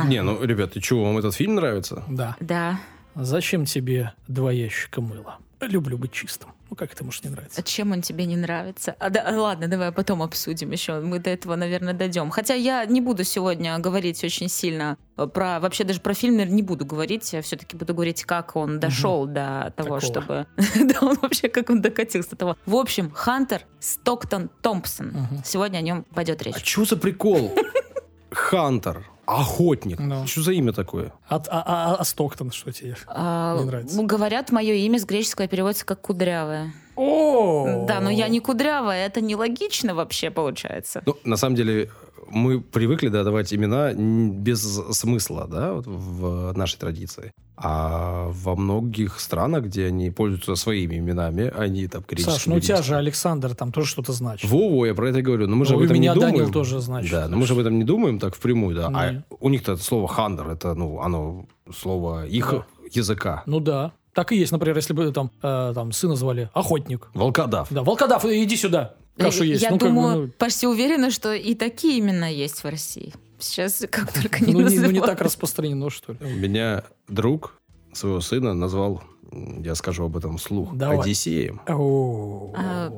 Не, 0.07 0.23
ну, 0.23 0.43
ребят, 0.43 0.73
ты 0.73 0.81
что, 0.81 1.03
вам 1.03 1.17
этот 1.19 1.35
фильм 1.35 1.55
нравится? 1.55 2.03
Да. 2.09 2.35
Да. 2.39 2.79
Зачем 3.13 3.65
тебе 3.65 4.13
два 4.27 4.51
ящика 4.51 4.99
мыла? 5.01 5.37
Люблю 5.61 5.97
быть 5.97 6.11
чистым. 6.11 6.51
Ну, 6.69 6.75
как 6.75 6.91
это 6.93 7.03
может 7.03 7.23
не 7.23 7.29
А 7.29 7.31
нравится? 7.33 7.63
чем 7.63 7.91
он 7.91 8.01
тебе 8.01 8.25
не 8.25 8.35
нравится? 8.35 8.95
А, 8.99 9.09
да, 9.09 9.23
а, 9.27 9.39
ладно, 9.39 9.67
давай 9.67 9.91
потом 9.91 10.21
обсудим 10.21 10.71
еще. 10.71 10.99
Мы 10.99 11.19
до 11.19 11.29
этого, 11.29 11.55
наверное, 11.55 11.93
дойдем. 11.93 12.29
Хотя 12.29 12.53
я 12.53 12.85
не 12.85 13.01
буду 13.01 13.23
сегодня 13.23 13.77
говорить 13.79 14.23
очень 14.23 14.49
сильно 14.49 14.97
э, 15.17 15.27
про... 15.27 15.59
Вообще 15.59 15.83
даже 15.83 16.01
про 16.01 16.13
фильм, 16.13 16.37
не 16.37 16.61
буду 16.61 16.85
говорить. 16.85 17.31
Я 17.33 17.41
все-таки 17.41 17.77
буду 17.77 17.93
говорить, 17.93 18.23
как 18.25 18.55
он 18.55 18.79
дошел 18.79 19.25
до 19.25 19.73
того, 19.75 19.99
Такого. 19.99 20.01
чтобы... 20.01 20.47
Да, 20.75 20.99
он 21.01 21.17
вообще, 21.21 21.47
как 21.49 21.69
он 21.69 21.81
докатился 21.81 22.31
до 22.31 22.35
того. 22.35 22.57
В 22.65 22.75
общем, 22.75 23.09
Хантер 23.11 23.61
Стоктон 23.79 24.49
Томпсон. 24.61 25.13
Сегодня 25.45 25.77
о 25.77 25.81
нем 25.81 26.03
пойдет 26.13 26.41
речь. 26.43 26.55
А 26.55 26.59
что 26.59 26.85
за 26.85 26.97
прикол? 26.97 27.55
Хантер, 28.31 29.05
охотник. 29.25 29.99
Ну. 29.99 30.25
Что 30.27 30.41
за 30.41 30.51
имя 30.53 30.71
такое? 30.73 31.13
А, 31.27 31.35
а, 31.49 31.63
а- 31.65 31.95
а 31.95 32.03
Стоктон 32.03 32.51
что 32.51 32.71
тебе? 32.71 32.95
А, 33.07 33.57
Не 33.59 33.65
нравится. 33.65 33.95
ну, 33.97 34.05
говорят, 34.05 34.51
мое 34.51 34.73
имя 34.73 34.99
с 34.99 35.05
греческого 35.05 35.47
переводится 35.47 35.85
как 35.85 36.01
кудрявое. 36.01 36.73
О! 36.95 37.85
Да, 37.87 37.99
но 37.99 38.09
я 38.09 38.27
не 38.29 38.39
кудрявая, 38.39 39.05
это 39.05 39.19
нелогично 39.21 39.95
вообще 39.95 40.29
получается. 40.31 41.01
Ну, 41.05 41.17
на 41.25 41.35
самом 41.37 41.55
деле, 41.55 41.91
мы 42.29 42.61
привыкли 42.61 43.09
да, 43.09 43.23
давать 43.23 43.53
имена 43.53 43.93
без 43.93 44.61
смысла, 44.91 45.47
да, 45.49 45.73
вот 45.73 45.85
в 45.87 46.53
нашей 46.57 46.77
традиции. 46.77 47.31
А 47.57 48.27
во 48.31 48.55
многих 48.55 49.19
странах, 49.19 49.65
где 49.65 49.85
они 49.85 50.11
пользуются 50.11 50.55
своими 50.55 50.97
именами, 50.97 51.53
они 51.55 51.87
там 51.87 52.03
греческими... 52.07 52.33
Саш, 52.33 52.45
ну 52.47 52.55
у 52.55 52.59
тебя 52.59 52.81
же. 52.81 52.95
Александр 52.95 53.55
там 53.55 53.71
тоже 53.71 53.87
что-то 53.87 54.11
значит. 54.11 54.49
Во-во, 54.49 54.85
я 54.85 54.93
про 54.93 55.09
это 55.09 55.21
говорю. 55.21 55.47
Но 55.47 55.55
мы 55.55 55.65
же 55.65 55.71
Ну, 55.71 55.77
об 55.77 55.83
этом 55.85 55.95
меня 55.95 56.13
не 56.13 56.15
думаем. 56.15 56.35
Данил 56.37 56.51
тоже 56.51 56.81
значит. 56.81 57.09
Да, 57.11 57.29
но 57.29 57.37
мы 57.37 57.45
же 57.45 57.53
об 57.53 57.59
этом 57.59 57.77
не 57.77 57.85
думаем 57.85 58.19
так 58.19 58.35
впрямую, 58.35 58.75
да. 58.75 58.89
Ну, 58.89 58.97
А 58.99 59.23
у 59.39 59.49
них-то 59.49 59.77
слово 59.77 60.07
хандер, 60.07 60.49
это, 60.49 60.73
ну, 60.73 60.99
оно 60.99 61.45
слово 61.73 62.25
их 62.27 62.51
Да. 62.51 62.65
языка. 62.91 63.43
Ну 63.45 63.61
да. 63.61 63.93
Так 64.13 64.31
и 64.31 64.37
есть, 64.37 64.51
например, 64.51 64.75
если 64.77 64.93
бы 64.93 65.11
там, 65.11 65.31
э, 65.41 65.71
там 65.73 65.91
сына 65.91 66.15
звали 66.15 66.49
Охотник. 66.53 67.07
Волкодав. 67.13 67.67
Да, 67.69 67.83
Волкодав, 67.83 68.25
иди 68.25 68.55
сюда. 68.57 68.95
Кашу 69.17 69.43
Э, 69.43 69.47
есть. 69.47 69.63
Я 69.63 69.71
ну, 69.71 69.77
как 69.79 69.89
бы, 69.89 69.95
думаю, 69.95 70.21
ну, 70.27 70.31
почти 70.37 70.67
уверена, 70.67 71.09
что 71.11 71.33
и 71.33 71.55
такие 71.55 71.99
имена 71.99 72.27
есть 72.27 72.63
в 72.63 72.67
России. 72.69 73.13
Сейчас 73.39 73.83
как 73.89 74.11
только 74.13 74.43
не 74.43 74.53
ну, 74.53 74.61
не, 74.67 74.79
ну, 74.79 74.91
не 74.91 75.01
так 75.01 75.21
распространено, 75.21 75.89
что 75.89 76.13
ли. 76.13 76.19
У 76.21 76.29
меня 76.29 76.83
друг 77.07 77.61
своего 77.93 78.21
сына 78.21 78.53
назвал, 78.53 79.01
я 79.31 79.75
скажу 79.75 80.05
об 80.05 80.17
этом 80.17 80.37
вслух, 80.37 80.73
Давай. 80.75 80.99
Одиссеем. 80.99 81.61
О, 81.67 82.53
А. 82.57 82.91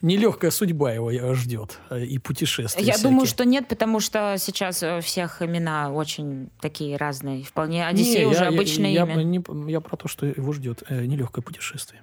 Нелегкая 0.00 0.50
судьба 0.50 0.92
его 0.92 1.12
э, 1.12 1.34
ждет. 1.34 1.78
э, 1.90 2.04
И 2.04 2.18
путешествия 2.18 2.82
Я 2.84 2.94
всякие. 2.94 3.10
думаю, 3.10 3.26
что 3.26 3.44
нет, 3.44 3.68
потому 3.68 4.00
что 4.00 4.34
сейчас 4.36 4.82
у 4.82 5.00
всех 5.00 5.40
имена 5.42 5.92
очень 5.92 6.50
такие 6.60 6.96
разные. 6.96 7.44
Вполне 7.44 7.86
Одиссей 7.86 8.20
Не, 8.20 8.26
уже 8.26 8.40
я- 8.40 8.44
я- 8.46 8.48
обычное 8.48 8.90
я, 8.90 9.02
имя. 9.04 9.22
не- 9.22 9.70
я 9.70 9.80
про 9.80 9.96
то, 9.96 10.08
что 10.08 10.26
его 10.26 10.52
ждет 10.52 10.82
э, 10.88 11.04
нелегкое 11.06 11.42
путешествие. 11.44 12.02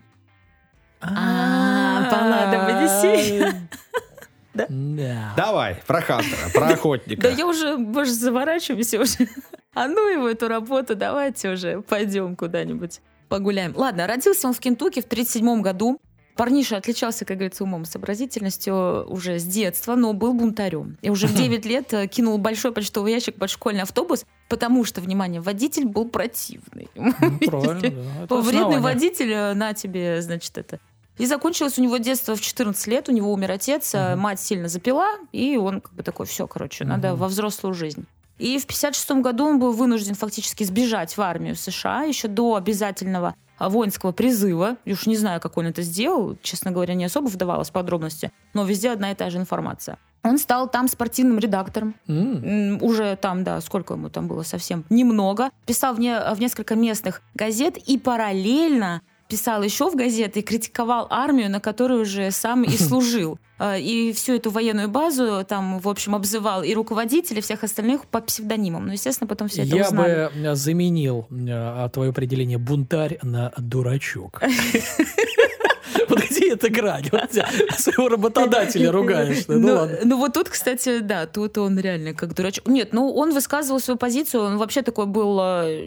А, 1.02 2.10
паллада 2.10 2.62
об 2.62 2.70
Одиссее. 2.70 3.54
Да? 4.54 4.66
Да. 4.68 5.34
Давай, 5.38 5.76
про 5.88 6.02
Хантера, 6.02 6.50
про 6.54 6.68
охотника. 6.68 7.22
Да 7.22 7.30
я 7.30 7.46
уже, 7.46 7.78
боже, 7.78 8.12
заворачиваемся 8.12 9.00
уже. 9.00 9.30
А 9.74 9.88
ну 9.88 10.10
его 10.12 10.28
эту 10.28 10.48
работу, 10.48 10.96
давайте 10.96 11.52
уже 11.52 11.82
пойдем 11.82 12.36
куда-нибудь 12.36 13.02
погуляем. 13.30 13.74
Ладно, 13.78 14.08
родился 14.08 14.48
он 14.48 14.54
в 14.54 14.60
Кентукки 14.60 15.02
в 15.02 15.06
37 15.06 15.62
году. 15.62 16.02
Парниша 16.36 16.78
отличался, 16.78 17.26
как 17.26 17.36
говорится, 17.38 17.66
умом, 17.66 17.84
сообразительностью 17.84 19.06
уже 19.10 19.40
с 19.40 19.44
детства, 19.44 19.96
но 19.96 20.14
был 20.14 20.34
бунтарем. 20.34 20.98
И 21.02 21.10
уже 21.10 21.28
в 21.28 21.36
9 21.36 21.66
лет 21.66 21.94
э, 21.94 22.08
кинул 22.08 22.38
большой 22.38 22.72
почтовый 22.72 23.12
ящик 23.12 23.36
под 23.36 23.50
школьный 23.50 23.82
автобус, 23.82 24.26
потому 24.48 24.86
что, 24.86 25.02
внимание, 25.02 25.42
водитель 25.42 25.86
был 25.86 26.06
противный. 26.06 26.88
Ну, 26.96 27.12
правильно, 27.12 27.82
да. 27.82 28.24
Это 28.24 28.36
Вредный 28.38 28.80
водитель, 28.80 29.34
э, 29.34 29.54
на 29.54 29.74
тебе, 29.74 30.22
значит, 30.22 30.58
это. 30.58 30.80
И 31.19 31.25
закончилось 31.27 31.77
у 31.77 31.84
него 31.84 31.97
детство 31.97 32.36
в 32.36 32.41
14 32.41 32.88
лет, 32.88 33.08
у 33.10 33.12
него 33.12 33.32
умер 33.32 33.51
отец, 33.51 33.93
Мгм. 33.93 34.19
мать 34.19 34.39
сильно 34.39 34.67
запила, 34.67 35.05
и 35.32 35.58
он 35.58 35.82
как 35.82 35.93
бы 35.93 36.01
такой, 36.01 36.25
все, 36.25 36.47
короче, 36.47 36.86
надо 36.86 37.10
Мгм. 37.10 37.17
во 37.19 37.27
взрослую 37.27 37.73
жизнь. 37.75 38.05
И 38.38 38.58
в 38.58 38.65
56 38.65 39.21
году 39.21 39.45
он 39.45 39.60
был 39.60 39.73
вынужден 39.73 40.15
фактически 40.15 40.63
сбежать 40.63 41.15
в 41.17 41.21
армию 41.21 41.55
США 41.58 42.03
еще 42.03 42.27
до 42.29 42.55
обязательного 42.55 43.36
а, 43.58 43.67
воинского 43.69 44.13
призыва. 44.13 44.77
И 44.86 44.93
уж 44.93 45.05
не 45.05 45.17
знаю, 45.17 45.41
как 45.41 45.58
он 45.58 45.65
это 45.67 45.82
сделал, 45.82 46.38
честно 46.41 46.71
говоря, 46.71 46.93
не 46.93 47.03
особо 47.03 47.27
вдавалась 47.27 47.67
в 47.69 47.73
подробности, 47.73 48.32
но 48.53 48.63
везде 48.63 48.89
одна 48.91 49.12
и 49.12 49.15
та 49.15 49.29
же 49.29 49.38
информация. 49.38 49.97
Он 50.23 50.38
стал 50.38 50.69
там 50.69 50.88
спортивным 50.88 51.39
редактором, 51.39 51.95
М, 52.08 52.82
уже 52.82 53.17
там, 53.17 53.43
да, 53.43 53.60
сколько 53.60 53.95
ему 53.95 54.10
там 54.10 54.27
было 54.29 54.43
совсем 54.43 54.86
немного. 54.89 55.49
Писал 55.65 55.93
в, 55.93 55.99
не- 55.99 56.34
в 56.34 56.39
несколько 56.39 56.75
местных 56.75 57.21
газет 57.36 57.77
и 57.77 57.97
параллельно 57.97 59.01
писал 59.30 59.63
еще 59.63 59.89
в 59.89 59.96
газеты 59.96 60.39
и 60.39 60.44
критиковал 60.44 61.08
армию, 61.10 61.50
на 61.50 61.60
которую 61.62 62.02
уже 62.02 62.32
сам 62.32 62.63
и 62.63 62.70
служил. 62.78 63.38
э, 63.60 63.80
и 63.80 64.12
всю 64.12 64.34
эту 64.34 64.50
военную 64.50 64.89
базу 64.89 65.46
там, 65.48 65.80
в 65.80 65.88
общем, 65.88 66.15
обзывал 66.15 66.63
и 66.63 66.74
руководителей, 66.74 67.39
всех 67.42 67.63
остальных 67.63 68.06
по 68.08 68.20
псевдонимам. 68.22 68.88
Ну, 68.88 68.94
естественно, 68.94 69.28
потом 69.28 69.48
все 69.48 69.62
это 69.62 69.76
Я 69.76 69.86
узнали. 69.86 70.30
бы 70.34 70.48
э, 70.48 70.56
заменил 70.56 71.28
э, 71.30 71.89
твое 71.94 72.10
определение 72.10 72.58
бунтарь 72.58 73.20
на 73.22 73.54
дурачок. 73.58 74.42
Вот 76.08 76.19
где 76.23 76.54
эта 76.54 76.69
грань? 76.69 77.06
Вот 77.12 77.32
Своего 77.80 78.10
работодателя 78.10 78.91
ругаешь. 78.91 79.45
Ну 79.47 79.73
ладно. 79.75 79.97
ну 80.04 80.17
вот 80.17 80.34
тут, 80.34 80.49
кстати, 80.49 80.99
да, 80.99 81.25
тут 81.25 81.58
он 81.58 81.80
реально 81.80 82.13
как 82.13 82.34
дурачок. 82.34 82.67
Нет, 82.67 82.93
ну 82.93 83.12
он 83.13 83.34
высказывал 83.34 83.80
свою 83.80 83.97
позицию, 83.97 84.43
он 84.43 84.58
вообще 84.58 84.82
такой 84.82 85.06
был, 85.06 85.39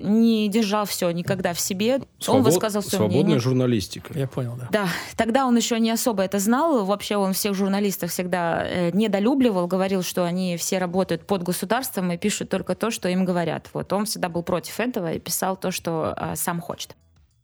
не 0.02 0.48
держал 0.48 0.84
все 0.86 1.10
никогда 1.10 1.52
в 1.54 1.60
себе. 1.60 1.96
он 1.96 2.02
Свобод- 2.20 2.44
высказал 2.44 2.82
свое 2.82 2.98
Свободная 2.98 3.22
мнение. 3.22 3.40
журналистика. 3.40 4.16
Я 4.18 4.26
понял, 4.26 4.56
да. 4.58 4.68
Да, 4.70 4.88
тогда 5.16 5.46
он 5.46 5.56
еще 5.56 5.78
не 5.80 5.90
особо 5.90 6.22
это 6.22 6.38
знал. 6.38 6.84
Вообще 6.84 7.16
он 7.16 7.32
всех 7.32 7.54
журналистов 7.54 8.10
всегда 8.10 8.64
э, 8.66 8.90
недолюбливал, 8.92 9.66
говорил, 9.66 10.02
что 10.02 10.24
они 10.24 10.56
все 10.56 10.78
работают 10.78 11.26
под 11.26 11.42
государством 11.42 12.10
и 12.12 12.16
пишут 12.16 12.48
только 12.48 12.74
то, 12.74 12.90
что 12.90 13.08
им 13.08 13.24
говорят. 13.24 13.68
Вот 13.72 13.92
он 13.92 14.04
всегда 14.06 14.28
был 14.28 14.42
против 14.42 14.80
этого 14.80 15.12
и 15.12 15.18
писал 15.18 15.56
то, 15.56 15.70
что 15.70 16.14
э, 16.16 16.34
сам 16.36 16.60
хочет. 16.60 16.94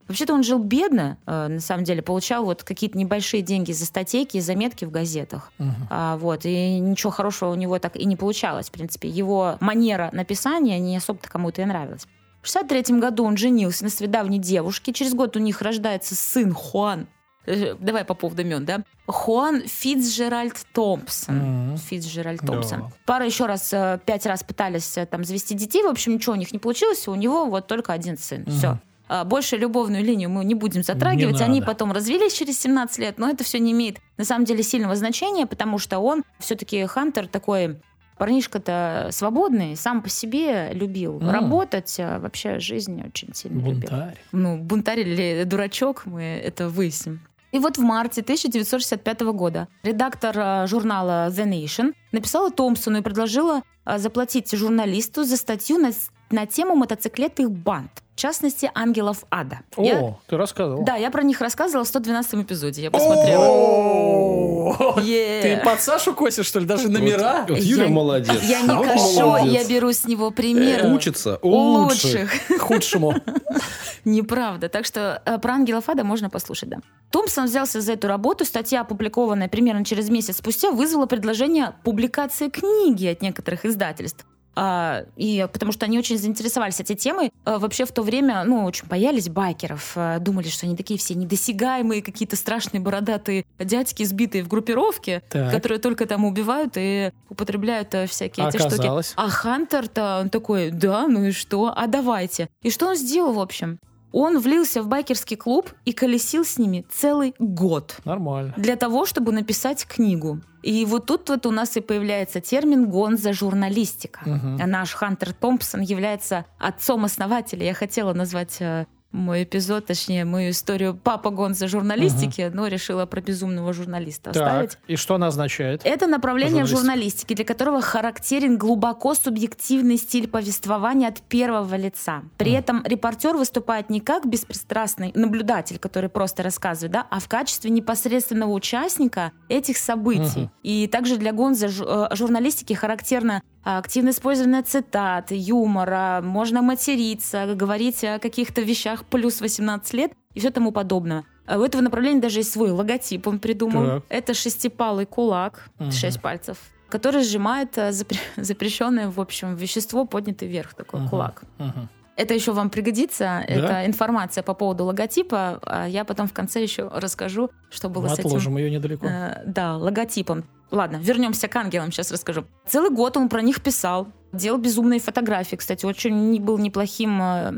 Вообще-то 0.09 0.33
он 0.33 0.43
жил 0.43 0.59
бедно, 0.59 1.19
э, 1.27 1.49
на 1.49 1.61
самом 1.61 1.85
деле, 1.85 2.01
получал 2.03 2.45
вот 2.45 2.65
какие-то 2.65 2.97
небольшие 2.97 3.43
деньги 3.43 3.73
за 3.73 3.85
статейки 3.85 4.39
и 4.39 4.41
заметки 4.41 4.87
в 4.87 4.91
газетах. 4.91 5.53
Мгм. 5.59 5.87
А, 5.91 6.17
вот, 6.17 6.45
и 6.45 6.79
ничего 6.81 7.11
хорошего 7.11 7.51
у 7.51 7.55
него 7.55 7.79
так 7.79 7.95
и 7.95 8.05
не 8.07 8.17
получалось, 8.17 8.69
в 8.69 8.73
принципе. 8.73 9.09
Его 9.09 9.57
манера 9.61 10.09
написания 10.13 10.79
не 10.79 10.97
особо-то 10.97 11.29
кому-то 11.29 11.61
и 11.61 11.65
нравилась. 11.67 12.07
В 12.41 12.47
63 12.47 12.99
году 12.99 13.25
он 13.25 13.37
женился 13.37 13.85
на 13.85 13.91
своей 13.91 14.11
давней 14.11 14.39
девушке. 14.39 14.93
Через 14.93 15.13
год 15.13 15.37
у 15.37 15.41
них 15.41 15.61
рождается 15.61 16.15
сын 16.15 16.55
Хуан. 16.55 17.07
Э, 17.47 17.75
Давай 17.79 18.05
по 18.05 18.15
поводу 18.15 18.43
имен, 18.43 18.65
да? 18.65 18.83
Хуан 19.07 19.63
Фицджеральд 19.67 20.55
Томпсон. 20.73 21.77
Фицджеральд 21.79 22.41
Да. 22.41 22.47
Томпсон. 22.53 22.93
Пара 23.07 23.27
еще 23.27 23.47
раз, 23.47 23.73
э, 23.73 23.99
пять 24.05 24.25
раз 24.27 24.43
пытались 24.43 24.97
там 25.11 25.25
завести 25.25 25.55
детей. 25.55 25.83
В 25.83 25.89
общем, 25.89 26.15
ничего 26.15 26.35
у 26.35 26.37
них 26.37 26.53
не 26.53 26.59
получилось. 26.59 27.09
У 27.09 27.15
него 27.15 27.47
вот 27.47 27.67
только 27.67 27.93
один 27.93 28.17
сын. 28.17 28.43
Мгм. 28.43 28.51
Все. 28.53 28.79
Больше 29.27 29.57
любовную 29.57 30.05
линию 30.05 30.31
мы 30.31 30.45
не 30.45 30.55
будем 30.55 30.83
затрагивать. 30.83 31.39
Не 31.39 31.45
Они 31.45 31.63
потом 31.63 31.93
развелись 31.93 32.33
через 32.33 32.59
17 32.61 32.99
лет, 32.99 33.19
но 33.19 33.29
это 33.29 33.45
все 33.45 33.59
не 33.59 33.73
имеет 33.73 33.99
на 34.17 34.25
самом 34.25 34.45
деле 34.45 34.63
сильного 34.63 34.97
значения, 34.97 35.47
потому 35.47 35.79
что 35.79 35.99
он 35.99 36.25
все-таки 36.39 36.85
Хантер 36.87 37.27
такой 37.27 37.81
парнишка-то 38.19 39.09
свободный, 39.13 39.77
сам 39.77 40.03
по 40.03 40.09
себе 40.09 40.71
любил 40.73 41.21
М. 41.21 41.31
работать, 41.31 41.97
а 42.01 42.19
вообще 42.19 42.59
жизнь 42.59 43.03
очень 43.07 43.33
сильно 43.35 43.59
любил. 43.59 43.81
Бунтарь. 43.81 44.19
Ну, 44.33 44.59
бунтарь 44.59 45.01
или 45.01 45.45
дурачок, 45.45 46.05
мы 46.05 46.23
это 46.23 46.69
выясним. 46.69 47.21
И 47.51 47.59
вот 47.59 47.79
в 47.79 47.81
марте 47.81 48.21
1965 48.21 49.21
года 49.33 49.69
редактор 49.83 50.35
а, 50.39 50.67
журнала 50.67 51.29
The 51.31 51.47
Nation 51.49 51.95
написала 52.13 52.51
Томпсону 52.51 52.99
и 52.99 53.03
предложила 53.03 53.63
а, 53.85 53.99
заплатить 53.99 54.53
журналисту 54.53 55.25
за 55.25 55.39
статью 55.39 55.79
на, 55.79 55.93
на 56.31 56.45
тему 56.45 56.75
мотоциклетных 56.75 57.51
банд, 57.51 58.03
в 58.19 58.21
частности, 58.21 58.69
ангелов 58.75 59.19
ада. 59.31 59.61
О, 59.77 59.85
Я- 59.85 60.17
ты 60.27 60.37
рассказывал. 60.37 60.83
да, 60.83 60.97
я 60.97 61.09
про 61.13 61.23
них 61.23 61.41
рассказывала 61.41 61.85
в 61.85 61.89
112 61.89 62.43
эпизоде, 62.43 62.83
я 62.83 62.91
посмотрела. 62.91 63.45
О, 63.45 64.99
Е. 65.01 65.41
Ты 65.43 65.65
под 65.65 65.81
Сашу 65.81 66.13
косишь, 66.15 66.47
что 66.47 66.59
ли, 66.59 66.67
даже 66.67 66.89
номера? 66.89 67.43
Вот, 67.43 67.51
вот 67.51 67.59
Юля 67.61 67.85
Я- 67.85 67.91
молодец. 67.91 68.43
Я 68.43 68.63
не 68.63 68.69
кошу, 68.69 69.37
я 69.47 69.65
беру 69.69 69.93
с 69.93 70.05
него 70.05 70.33
пример. 70.33 70.87
Учится 70.93 71.39
у 71.43 71.49
У 71.49 71.59
лучших. 71.85 72.29
худшему. 72.59 73.15
Неправда. 74.05 74.69
Так 74.69 74.85
что 74.85 75.23
э, 75.25 75.39
про 75.39 75.53
ангелов 75.53 75.89
ада 75.89 76.03
можно 76.03 76.29
послушать, 76.29 76.71
да. 76.71 76.79
Томпсон 77.13 77.45
взялся 77.45 77.81
за 77.81 77.93
эту 77.93 78.09
работу. 78.09 78.45
Статья, 78.45 78.81
опубликованная 78.81 79.49
примерно 79.49 79.85
через 79.85 80.09
месяц 80.11 80.39
спустя, 80.39 80.73
вызвала 80.73 81.07
предложение 81.07 81.75
публикации 81.85 82.49
книги 82.49 83.07
от 83.07 83.23
некоторых 83.23 83.65
издательств. 83.65 84.27
А, 84.55 85.05
и 85.17 85.47
потому 85.53 85.71
что 85.73 85.87
они 85.87 85.99
очень 85.99 86.19
заинтересовались 86.19 86.81
этой 86.81 86.97
темой. 86.97 87.33
А, 87.45 87.59
вообще 87.59 87.85
в 87.85 87.93
то 87.93 88.03
время, 88.03 88.43
ну, 88.45 88.65
очень 88.65 88.87
боялись 88.89 89.29
байкеров. 89.29 89.93
А, 89.95 90.19
думали, 90.19 90.49
что 90.49 90.67
они 90.67 90.77
такие 90.77 90.99
все 90.99 91.15
недосягаемые, 91.15 92.03
какие-то 92.03 92.35
страшные 92.37 92.81
бородатые 92.81 93.45
дядьки, 93.59 94.03
сбитые 94.03 94.43
в 94.43 94.49
группировке, 94.49 95.23
Так. 95.31 95.53
которые 95.53 95.79
только 95.79 96.07
там 96.07 96.25
убивают 96.25 96.73
и 96.77 97.13
употребляют 97.29 97.95
э, 97.95 98.07
всякие 98.07 98.47
А 98.47 98.49
эти 98.49 98.57
штуки. 98.57 98.75
оказалось? 98.75 99.13
А 99.17 99.29
Хантер-то, 99.29 100.21
он 100.23 100.31
такой, 100.31 100.71
да, 100.71 101.07
ну 101.07 101.25
и 101.25 101.31
что? 101.31 101.73
А 101.77 101.87
давайте. 101.87 102.49
И 102.63 102.71
что 102.71 102.89
он 102.89 102.97
сделал, 102.97 103.35
в 103.35 103.41
общем? 103.41 103.79
Он 104.13 104.39
влился 104.39 104.83
в 104.83 104.89
байкерский 104.89 105.37
клуб 105.37 105.71
и 105.85 105.93
колесил 105.93 106.45
с 106.45 106.59
ними 106.59 106.87
целый 106.91 107.35
год 107.39 107.99
Нормально. 108.05 108.55
для 108.57 108.77
того, 108.77 109.07
чтобы 109.07 109.33
написать 109.33 109.87
книгу. 109.87 110.41
И 110.63 110.85
вот 110.87 111.07
тут 111.07 111.29
вот 111.29 111.47
у 111.47 111.51
нас 111.51 111.77
и 111.77 111.81
появляется 111.81 112.41
термин 112.41 112.89
«гонза-журналистика». 112.91 114.21
Мгм. 114.25 114.59
А 114.61 114.67
Наш 114.67 114.93
Хантер 114.93 115.33
Томпсон 115.33 115.81
является 115.83 116.47
отцом-основателя. 116.59 117.65
Я 117.65 117.75
хотела 117.75 118.13
назвать 118.13 118.57
э, 118.61 118.87
мой 119.11 119.45
эпизод, 119.45 119.87
точнее, 119.87 120.25
мою 120.25 120.51
историю 120.51 120.95
«Папа 120.95 121.31
гонза 121.31 121.67
журналистики», 121.67 122.51
но 122.53 122.67
решила 122.67 123.07
про 123.07 123.21
безумного 123.21 123.73
журналиста 123.73 124.31
оставить. 124.31 124.73
Так, 124.73 124.81
и 124.87 124.97
что 124.97 125.15
она 125.15 125.29
означает? 125.29 125.81
Это 125.85 126.07
направление 126.07 126.65
в 126.65 126.67
Журналистика. 126.67 126.79
журналистике, 126.79 127.35
для 127.35 127.45
которого 127.45 127.81
характерен 127.81 128.59
глубоко 128.59 129.15
субъективный 129.15 129.97
стиль 129.97 130.29
повествования 130.29 131.09
от 131.09 131.23
первого 131.23 131.75
лица. 131.75 132.23
При 132.37 132.53
этом 132.53 132.83
репортер 132.85 133.37
выступает 133.37 133.89
не 133.91 134.01
как 134.01 134.27
беспристрастный 134.27 135.13
наблюдатель, 135.15 135.79
который 135.79 136.11
просто 136.11 136.43
рассказывает, 136.43 136.93
да, 136.93 137.07
а 137.11 137.21
в 137.21 137.29
качестве 137.29 137.71
непосредственного 137.71 138.51
участника 138.53 139.33
этих 139.49 139.79
событий. 139.79 140.41
Мгм. 140.43 140.51
И 140.63 140.87
также 140.87 141.17
для 141.17 141.33
гонза 141.33 141.67
жу- 141.69 142.09
э, 142.11 142.15
журналистики 142.15 142.75
характерно 142.75 143.43
а, 143.69 143.79
активное 143.79 144.13
использование 144.13 144.63
цитат, 144.63 145.31
юмора, 145.31 146.21
можно 146.23 146.63
материться, 146.63 147.55
говорить 147.55 148.03
о 148.03 148.19
каких-то 148.19 148.63
вещах 148.63 149.05
плюс 149.05 149.43
18 149.43 149.93
лет 149.95 150.13
и 150.33 150.41
все 150.41 150.51
тому 150.51 150.73
подобное. 150.73 151.25
А 151.47 151.59
У 151.59 151.63
этого 151.63 151.83
направления 151.83 152.21
даже 152.21 152.39
есть 152.41 152.51
свой 152.53 152.71
логотип, 152.71 153.27
он 153.29 153.39
придумал. 153.39 153.85
Так. 154.01 154.03
Это 154.09 154.33
шестипалый 154.35 155.05
кулак, 155.05 155.69
Мгм. 155.79 155.93
шесть 155.93 156.21
пальцев, 156.23 156.57
который 156.89 157.23
сжимает 157.23 157.77
э, 157.77 157.91
запре- 157.91 158.19
запрещенное, 158.37 159.11
в 159.11 159.21
общем, 159.21 159.55
вещество, 159.55 160.07
поднятый 160.07 160.49
вверх, 160.49 160.73
такой 160.75 161.01
Мгм. 161.01 161.09
кулак. 161.11 161.43
Мгм. 161.59 161.89
Это 162.17 162.35
еще 162.35 162.53
вам 162.53 162.69
пригодится, 162.71 163.45
это 163.47 163.85
информация 163.87 164.43
по 164.43 164.55
поводу 164.55 164.85
логотипа. 164.87 165.61
а 165.63 165.87
Я 165.87 166.05
потом 166.05 166.27
в 166.27 166.33
конце 166.33 166.63
еще 166.63 166.89
расскажу, 166.93 167.51
что 167.71 167.89
было 167.91 168.05
Мы 168.05 168.09
с 168.09 168.19
этим. 168.19 168.27
отложим 168.29 168.57
ее 168.57 168.71
недалеко. 168.71 169.07
Э, 169.07 169.43
да, 169.47 169.77
логотипом. 169.77 170.45
Ладно, 170.71 170.97
вернемся 170.97 171.49
к 171.49 171.57
ангелам, 171.57 171.91
сейчас 171.93 172.13
расскажу. 172.13 172.45
Целый 172.67 172.91
год 172.91 173.17
он 173.17 173.29
про 173.29 173.41
них 173.41 173.63
писал, 173.63 174.09
делал 174.33 174.59
безумные 174.59 175.01
фотографии, 175.01 175.57
кстати, 175.57 175.87
очень 175.87 176.39
был 176.43 176.59
неплохим 176.59 177.21
э, 177.23 177.53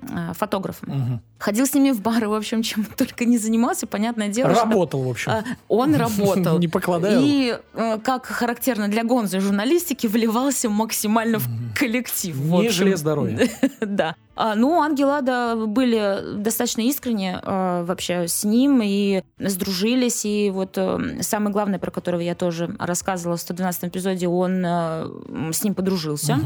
э, 0.00 0.32
фотографом. 0.34 0.88
Мгм. 0.88 1.20
Ходил 1.38 1.66
с 1.66 1.74
ними 1.74 1.90
в 1.90 2.00
бары, 2.00 2.26
в 2.28 2.32
общем, 2.32 2.62
чем 2.62 2.84
только 2.96 3.26
не 3.26 3.36
занимался, 3.36 3.86
понятное 3.86 4.28
дело. 4.28 4.54
что, 4.54 4.64
Работал, 4.64 5.02
в 5.02 5.10
общем. 5.10 5.32
э, 5.32 5.42
он 5.68 5.94
работал. 5.94 6.58
Не 6.64 6.68
покладая. 6.68 7.20
И, 7.20 7.58
э, 7.74 7.98
как 8.02 8.24
характерно 8.26 8.88
для 8.88 9.04
гонзы 9.04 9.40
журналистики, 9.40 10.06
вливался 10.06 10.70
максимально 10.70 11.38
в 11.38 11.46
коллектив. 11.78 12.34
Не 12.36 12.70
жалей 12.70 12.94
здоровья. 12.94 13.46
Да. 13.80 14.16
А, 14.36 14.54
ну, 14.54 14.80
Ангелада 14.82 15.54
были 15.66 16.36
достаточно 16.36 16.80
искренне 16.82 17.40
э, 17.42 17.84
вообще 17.84 18.26
с 18.26 18.44
ним 18.44 18.80
и 18.82 19.22
сдружились. 19.38 20.24
И 20.24 20.50
вот 20.50 20.76
э, 20.76 21.22
самый 21.22 21.52
главный, 21.52 21.78
про 21.78 21.90
которого 21.90 22.20
я 22.20 22.34
тоже 22.34 22.74
рассказывала 22.78 23.36
в 23.36 23.40
112 23.40 23.84
эпизоде, 23.84 24.26
он 24.28 24.64
э, 24.64 25.52
с 25.52 25.62
ним 25.62 25.74
подружился. 25.74 26.38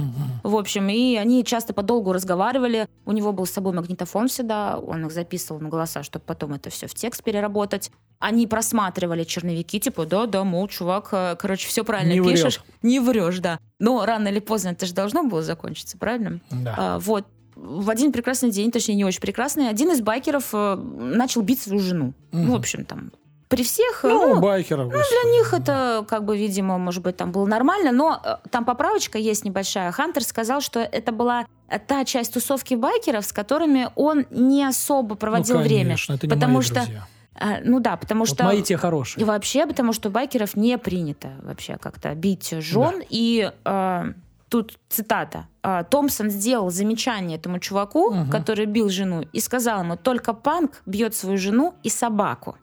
В 0.42 0.57
общем, 0.57 0.88
и 0.88 1.16
они 1.16 1.44
часто 1.44 1.72
подолгу 1.72 2.12
разговаривали. 2.12 2.88
У 3.07 3.12
него 3.12 3.33
был 3.33 3.46
с 3.46 3.51
собой 3.51 3.72
магнитофон 3.72 4.29
всегда, 4.29 4.79
он 4.79 5.07
их 5.07 5.12
записывал 5.12 5.61
на 5.61 5.68
голоса, 5.68 6.03
чтобы 6.03 6.24
потом 6.27 6.55
это 6.55 6.70
все 6.70 6.87
в 6.87 6.94
текст 6.94 7.22
переработать. 7.22 7.90
Они 8.18 8.46
просматривали 8.46 9.22
черновики, 9.22 9.79
типа, 9.79 10.05
да-да, 10.05 10.42
мол, 10.42 10.68
чувак, 10.68 11.09
э, 11.12 11.37
короче, 11.38 11.68
все 11.68 11.85
правильно 11.85 12.12
Не 12.12 12.20
пишешь. 12.20 12.61
Не 12.83 13.01
врешь, 13.01 13.38
да. 13.38 13.61
Но 13.79 14.05
рано 14.05 14.29
или 14.29 14.40
поздно 14.40 14.70
это 14.70 14.87
же 14.87 14.92
должно 14.92 15.22
было 15.22 15.42
закончиться, 15.42 15.96
правильно? 15.96 16.40
Да. 16.51 16.74
А, 16.77 16.98
вот. 16.98 17.27
В 17.61 17.90
один 17.90 18.12
прекрасный 18.12 18.51
день, 18.51 18.71
точнее, 18.71 18.94
не 18.94 19.05
очень 19.05 19.21
прекрасный, 19.21 19.68
один 19.68 19.90
из 19.90 20.01
байкеров 20.01 20.51
э, 20.53 20.77
начал 20.77 21.42
бить 21.42 21.61
свою 21.61 21.81
жену. 21.81 22.14
Ну, 22.33 22.38
Мгм. 22.42 22.51
в 22.53 22.55
общем, 22.55 22.85
там, 22.85 23.11
при 23.49 23.62
всех... 23.64 24.01
Ну, 24.05 24.35
ну, 24.35 24.40
байкеров. 24.40 24.88
для 24.90 25.31
них 25.33 25.53
это, 25.55 26.05
как 26.09 26.25
бы, 26.25 26.37
видимо, 26.37 26.79
может 26.79 27.03
быть, 27.03 27.16
там 27.16 27.33
было 27.33 27.47
нормально, 27.47 27.92
но 27.92 28.21
э, 28.23 28.37
там 28.51 28.64
поправочка 28.64 29.18
есть 29.18 29.44
небольшая. 29.44 29.90
Хантер 29.90 30.23
сказал, 30.23 30.61
что 30.61 30.81
это 30.81 31.12
была 31.12 31.47
та 31.87 32.05
часть 32.05 32.35
тусовки 32.35 32.75
байкеров, 32.75 33.25
с 33.27 33.33
которыми 33.33 33.88
он 33.97 34.27
не 34.31 34.64
особо 34.64 35.14
проводил 35.16 35.57
ну, 35.57 35.62
время. 35.62 35.85
конечно, 35.85 36.12
это 36.14 36.26
не 36.26 36.33
потому 36.33 36.55
мои 36.55 36.62
что, 36.62 36.74
друзья. 36.74 37.07
э, 37.41 37.61
ну 37.64 37.80
да, 37.80 37.97
потому 37.97 38.20
Вот 38.20 38.28
что 38.35 38.45
мои 38.45 38.62
те 38.62 38.74
и 38.74 38.76
хорошие. 38.76 39.24
вообще, 39.24 39.66
потому 39.66 39.93
что 39.93 40.11
байкеров 40.11 40.55
не 40.55 40.76
принято 40.78 41.30
вообще 41.43 41.76
как-то 41.78 42.14
бить 42.14 42.51
жен. 42.61 43.03
И 43.09 43.51
э, 43.64 44.12
тут 44.49 44.78
цитата. 44.88 45.46
э, 45.62 45.84
Томпсон 45.90 46.30
сделал 46.30 46.70
замечание 46.70 47.36
этому 47.38 47.59
чуваку, 47.59 48.11
Мгм. 48.11 48.30
который 48.30 48.66
бил 48.66 48.88
жену, 48.88 49.22
и 49.32 49.40
сказал 49.40 49.82
ему, 49.82 49.96
только 49.96 50.32
панк 50.32 50.82
бьет 50.86 51.14
свою 51.14 51.36
жену 51.38 51.74
и 51.82 51.90
собаку. 51.90 52.57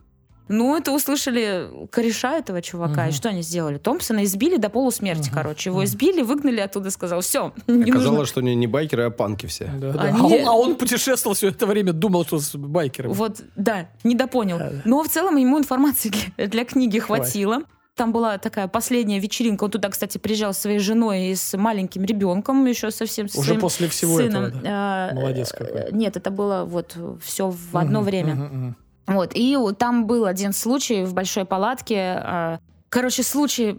Ну, 0.47 0.75
это 0.77 0.91
услышали 0.91 1.67
кореша 1.91 2.38
этого 2.38 2.61
чувака. 2.61 3.01
Мгм. 3.01 3.09
И 3.09 3.13
что 3.13 3.29
они 3.29 3.41
сделали? 3.41 3.77
Томпсона 3.79 4.23
избили 4.25 4.57
до 4.57 4.69
полусмерти, 4.69 5.29
Мгм. 5.29 5.33
короче. 5.38 5.69
Его 5.71 5.83
избили, 5.83 6.21
выгнали 6.21 6.59
оттуда, 6.59 6.91
сказал, 6.91 7.21
все, 7.21 7.51
Оказалось, 7.67 8.05
нужно. 8.05 8.25
что 8.27 8.39
они 8.41 8.53
не 8.55 8.67
байкеры, 8.67 9.03
а 9.05 9.09
панки 9.09 9.47
все. 9.47 9.71
Да, 9.79 9.91
да. 9.93 10.01
Они- 10.01 10.19
А, 10.19 10.23
он, 10.23 10.47
а 10.47 10.53
он 10.53 10.75
путешествовал 10.75 11.33
все 11.36 11.47
это 11.49 11.65
время, 11.65 11.93
думал, 11.93 12.25
что 12.25 12.38
с 12.39 12.55
байкерами. 12.55 13.13
Вот, 13.13 13.41
да, 13.55 13.88
недопонял. 14.03 14.59
Да, 14.59 14.69
да. 14.69 14.81
Но 14.86 15.01
в 15.03 15.09
целом 15.09 15.36
ему 15.38 15.57
информации 15.57 16.11
для, 16.38 16.47
для 16.47 16.65
книги 16.65 16.99
хватило. 16.99 17.61
Там 17.96 18.12
была 18.12 18.38
такая 18.38 18.68
последняя 18.68 19.20
вечеринка. 19.20 19.64
Он 19.64 19.72
туда, 19.72 19.88
кстати, 19.89 20.18
приезжал 20.18 20.54
со 20.54 20.62
своей 20.64 20.80
женой 20.80 21.28
и 21.28 21.36
с 21.36 21.58
маленьким 21.58 22.04
ребенком, 22.04 22.66
еще 22.66 22.91
совсем 22.91 23.30
со 23.30 23.39
Уже 23.39 23.48
своим 23.48 23.62
после 23.62 23.88
всего 23.88 24.18
сыном. 24.18 24.43
этого. 24.46 24.62
да. 24.64 24.70
А, 25.12 25.14
Молодец 25.16 25.54
э, 25.54 25.58
какой. 25.58 25.91
Нет, 25.93 26.18
это 26.18 26.30
было 26.30 26.66
вот 26.66 26.98
все 27.24 27.50
в 27.50 27.78
одно 27.78 28.00
Мгм, 28.02 28.06
время. 28.06 28.36
мгм, 28.36 28.46
мгм. 28.46 28.76
Вот, 29.08 29.32
и 29.34 29.58
там 29.80 30.08
был 30.08 30.26
один 30.26 30.52
случай 30.52 31.04
в 31.06 31.14
большой 31.14 31.46
палатке. 31.46 32.20
а, 32.22 32.60
Короче, 32.89 33.24
случай, 33.24 33.78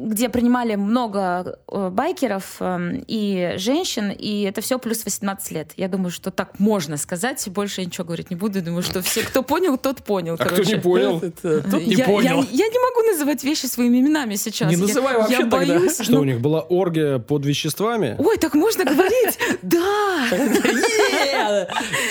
где 0.00 0.28
принимали 0.28 0.76
много 0.76 1.58
э, 1.70 1.88
байкеров 1.90 2.56
э, 2.60 3.02
и 3.08 3.54
женщин, 3.56 4.10
и 4.10 4.42
это 4.42 4.60
все 4.60 4.78
плюс 4.78 5.04
18 5.04 5.50
лет. 5.50 5.72
Я 5.76 5.88
думаю, 5.88 6.10
что 6.10 6.30
так 6.30 6.58
можно 6.60 6.96
сказать, 6.96 7.46
больше 7.48 7.80
я 7.80 7.86
ничего 7.86 8.04
говорить 8.04 8.30
не 8.30 8.36
буду. 8.36 8.62
Думаю, 8.62 8.82
что 8.82 9.02
все, 9.02 9.22
кто 9.22 9.42
понял, 9.42 9.76
тот 9.76 10.04
понял. 10.04 10.34
А 10.34 10.36
кто 10.36 10.50
короче. 10.50 10.74
не 10.76 10.80
понял? 10.80 11.18
Это- 11.22 11.62
Тут 11.68 11.86
не 11.86 11.94
я, 11.94 12.04
понял. 12.04 12.42
Я, 12.50 12.66
я 12.66 12.68
не 12.68 12.78
могу 12.78 13.10
называть 13.10 13.42
вещи 13.42 13.66
своими 13.66 13.98
именами 13.98 14.36
сейчас. 14.36 14.68
Не 14.70 14.76
Я- 14.76 14.80
называй 14.82 15.14
я, 15.14 15.18
вообще 15.20 15.36
тогда. 15.38 15.56
боюсь. 15.56 16.00
Что 16.00 16.12
ну, 16.12 16.20
у 16.20 16.24
них 16.24 16.40
была 16.40 16.60
оргия 16.60 17.18
под 17.18 17.44
веществами? 17.44 18.14
Ой, 18.18 18.36
так 18.38 18.54
можно 18.54 18.84
говорить? 18.84 19.38
Да! 19.62 20.26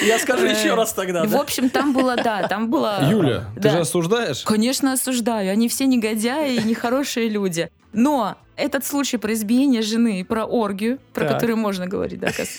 Я 0.05 0.19
скажу 0.19 0.45
Э, 0.45 0.51
еще 0.51 0.73
раз 0.75 0.93
тогда. 0.93 1.23
В 1.23 1.35
общем, 1.35 1.69
там 1.69 1.93
было, 1.93 2.15
да, 2.15 2.47
там 2.47 2.69
было... 2.69 2.99
Юля, 3.09 3.45
ты 3.61 3.69
же 3.69 3.79
осуждаешь? 3.79 4.41
Конечно, 4.43 4.93
осуждаю. 4.93 5.51
Они 5.51 5.67
все 5.69 5.85
негодяи 5.85 6.55
и 6.55 6.63
нехорошие 6.63 7.29
люди. 7.29 7.69
Но 7.93 8.35
этот 8.55 8.85
случай 8.85 9.17
про 9.17 9.33
избиение 9.33 9.81
жены 9.81 10.19
и 10.19 10.23
про 10.23 10.45
оргию, 10.45 10.99
про 11.13 11.25
Так. 11.25 11.33
которую 11.35 11.57
можно 11.57 11.87
говорить, 11.87 12.19
да, 12.19 12.31
Кас, 12.31 12.49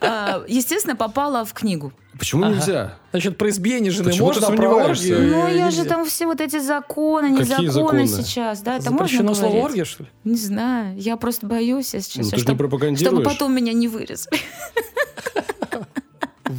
а, 0.00 0.44
естественно, 0.48 0.96
попала 0.96 1.44
в 1.44 1.52
книгу. 1.52 1.92
Почему 2.18 2.44
Ага. 2.44 2.54
нельзя? 2.54 2.98
Значит, 3.10 3.38
про 3.38 3.48
избиение 3.50 3.90
жены 3.90 4.10
Почему 4.10 4.26
можно, 4.26 4.46
а 4.46 4.52
про 4.52 4.68
оргию 4.68 5.18
Ну, 5.20 5.48
я 5.48 5.66
нельзя. 5.66 5.82
же 5.82 5.88
там 5.88 6.04
все 6.04 6.26
вот 6.26 6.40
эти 6.40 6.58
законы, 6.60 7.36
Какие 7.36 7.66
незаконы 7.66 8.06
законы? 8.06 8.24
сейчас, 8.24 8.60
да, 8.62 8.76
это 8.76 8.90
Запрещено 8.90 9.22
можно 9.24 9.34
слово 9.34 9.50
говорить? 9.50 9.64
оргия, 9.70 9.84
что 9.84 10.02
ли? 10.04 10.08
Не 10.24 10.36
знаю, 10.36 10.96
я 10.98 11.16
просто 11.16 11.46
боюсь, 11.46 11.92
если 11.94 12.20
Ну, 12.20 12.24
честно, 12.30 12.38
чтобы, 12.56 12.96
чтобы 12.96 13.22
потом 13.22 13.52
меня 13.54 13.72
не 13.72 13.88
вырезали. 13.88 14.38